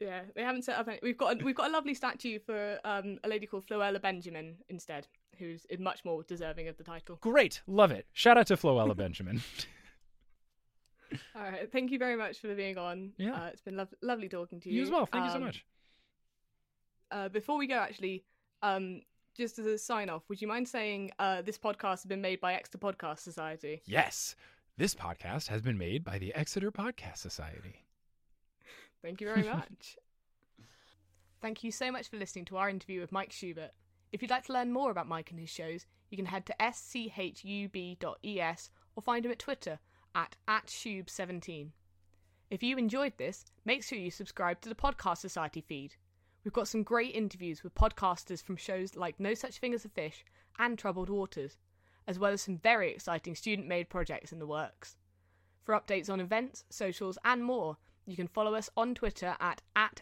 Yeah, 0.00 0.20
they 0.36 0.42
haven't 0.42 0.62
set 0.62 0.78
up. 0.78 0.86
Any- 0.86 1.00
we've 1.02 1.18
got 1.18 1.40
a, 1.40 1.44
we've 1.44 1.56
got 1.56 1.70
a 1.70 1.72
lovely 1.72 1.92
statue 1.92 2.38
for 2.38 2.78
um, 2.84 3.18
a 3.24 3.28
lady 3.28 3.46
called 3.48 3.66
Floella 3.66 4.00
Benjamin 4.00 4.54
instead, 4.68 5.08
who's 5.40 5.66
much 5.80 6.04
more 6.04 6.22
deserving 6.22 6.68
of 6.68 6.76
the 6.76 6.84
title. 6.84 7.18
Great, 7.20 7.62
love 7.66 7.90
it. 7.90 8.06
Shout 8.12 8.38
out 8.38 8.46
to 8.46 8.56
Floella 8.56 8.96
Benjamin. 8.96 9.42
All 11.34 11.42
right, 11.42 11.70
thank 11.72 11.90
you 11.90 11.98
very 11.98 12.16
much 12.16 12.38
for 12.38 12.54
being 12.54 12.76
on. 12.78 13.12
Yeah. 13.16 13.34
uh, 13.34 13.46
it's 13.46 13.62
been 13.62 13.76
lov- 13.76 13.94
lovely 14.02 14.28
talking 14.28 14.60
to 14.60 14.68
you. 14.68 14.76
you 14.76 14.82
as 14.82 14.90
well. 14.90 15.06
Thank 15.06 15.24
you 15.24 15.30
so 15.30 15.36
Um, 15.36 15.44
much. 15.44 15.64
Uh, 17.10 17.28
before 17.28 17.56
we 17.56 17.66
go, 17.66 17.76
actually, 17.76 18.24
um, 18.62 19.00
just 19.36 19.58
as 19.58 19.66
a 19.66 19.78
sign 19.78 20.10
off, 20.10 20.22
would 20.28 20.40
you 20.42 20.48
mind 20.48 20.68
saying 20.68 21.10
uh, 21.18 21.42
this 21.42 21.58
podcast 21.58 22.02
has 22.02 22.06
been 22.06 22.20
made 22.20 22.40
by 22.40 22.54
Exeter 22.54 22.78
Podcast 22.78 23.20
Society? 23.20 23.82
Yes, 23.86 24.36
this 24.76 24.94
podcast 24.94 25.48
has 25.48 25.62
been 25.62 25.78
made 25.78 26.04
by 26.04 26.18
the 26.18 26.34
Exeter 26.34 26.70
Podcast 26.70 27.18
Society. 27.18 27.84
Thank 29.02 29.20
you 29.20 29.28
very 29.28 29.44
much. 29.48 29.96
Thank 31.40 31.62
you 31.64 31.70
so 31.70 31.90
much 31.92 32.08
for 32.08 32.16
listening 32.16 32.44
to 32.46 32.56
our 32.56 32.68
interview 32.68 33.00
with 33.00 33.12
Mike 33.12 33.32
Schubert. 33.32 33.70
If 34.12 34.22
you'd 34.22 34.30
like 34.30 34.44
to 34.46 34.52
learn 34.52 34.72
more 34.72 34.90
about 34.90 35.06
Mike 35.06 35.30
and 35.30 35.38
his 35.38 35.50
shows, 35.50 35.86
you 36.10 36.16
can 36.16 36.26
head 36.26 36.46
to 36.46 36.54
schub.es 36.60 38.70
or 38.96 39.02
find 39.02 39.24
him 39.24 39.30
at 39.32 39.38
Twitter 39.38 39.78
at, 40.14 40.36
at 40.46 40.66
@shube17. 40.66 41.70
If 42.50 42.62
you 42.62 42.78
enjoyed 42.78 43.12
this, 43.18 43.44
make 43.64 43.82
sure 43.84 43.98
you 43.98 44.10
subscribe 44.10 44.60
to 44.62 44.68
the 44.68 44.74
Podcast 44.74 45.18
Society 45.18 45.60
feed. 45.60 45.96
We've 46.44 46.52
got 46.52 46.68
some 46.68 46.82
great 46.82 47.14
interviews 47.14 47.62
with 47.62 47.74
podcasters 47.74 48.42
from 48.42 48.56
shows 48.56 48.96
like 48.96 49.20
No 49.20 49.34
Such 49.34 49.58
Thing 49.58 49.74
as 49.74 49.84
a 49.84 49.88
Fish 49.90 50.24
and 50.58 50.78
Troubled 50.78 51.10
Waters, 51.10 51.58
as 52.06 52.18
well 52.18 52.32
as 52.32 52.42
some 52.42 52.56
very 52.56 52.90
exciting 52.90 53.34
student 53.34 53.68
made 53.68 53.90
projects 53.90 54.32
in 54.32 54.38
the 54.38 54.46
works. 54.46 54.96
For 55.62 55.78
updates 55.78 56.08
on 56.08 56.20
events, 56.20 56.64
socials, 56.70 57.18
and 57.24 57.44
more, 57.44 57.76
you 58.06 58.16
can 58.16 58.28
follow 58.28 58.54
us 58.54 58.70
on 58.76 58.94
Twitter 58.94 59.36
at, 59.38 59.60
at 59.76 60.00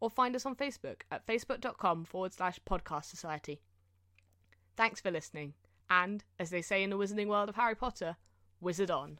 or 0.00 0.10
find 0.10 0.34
us 0.34 0.44
on 0.44 0.56
Facebook 0.56 1.02
at 1.12 1.24
facebook.com 1.24 2.04
forward 2.04 2.32
slash 2.32 2.58
podcast 2.68 3.04
society. 3.04 3.60
Thanks 4.76 5.00
for 5.00 5.12
listening, 5.12 5.54
and 5.88 6.24
as 6.40 6.50
they 6.50 6.62
say 6.62 6.82
in 6.82 6.90
the 6.90 6.98
wizarding 6.98 7.28
world 7.28 7.48
of 7.48 7.54
Harry 7.54 7.76
Potter, 7.76 8.16
wizard 8.62 8.90
on. 8.90 9.18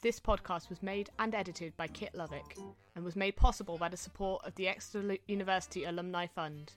This 0.00 0.20
podcast 0.20 0.68
was 0.70 0.82
made 0.82 1.10
and 1.18 1.34
edited 1.34 1.76
by 1.76 1.88
Kit 1.88 2.12
Lovick 2.14 2.56
and 2.94 3.04
was 3.04 3.16
made 3.16 3.36
possible 3.36 3.76
by 3.76 3.88
the 3.88 3.96
support 3.96 4.44
of 4.46 4.54
the 4.54 4.68
Exeter 4.68 5.16
University 5.26 5.84
Alumni 5.84 6.26
Fund. 6.26 6.72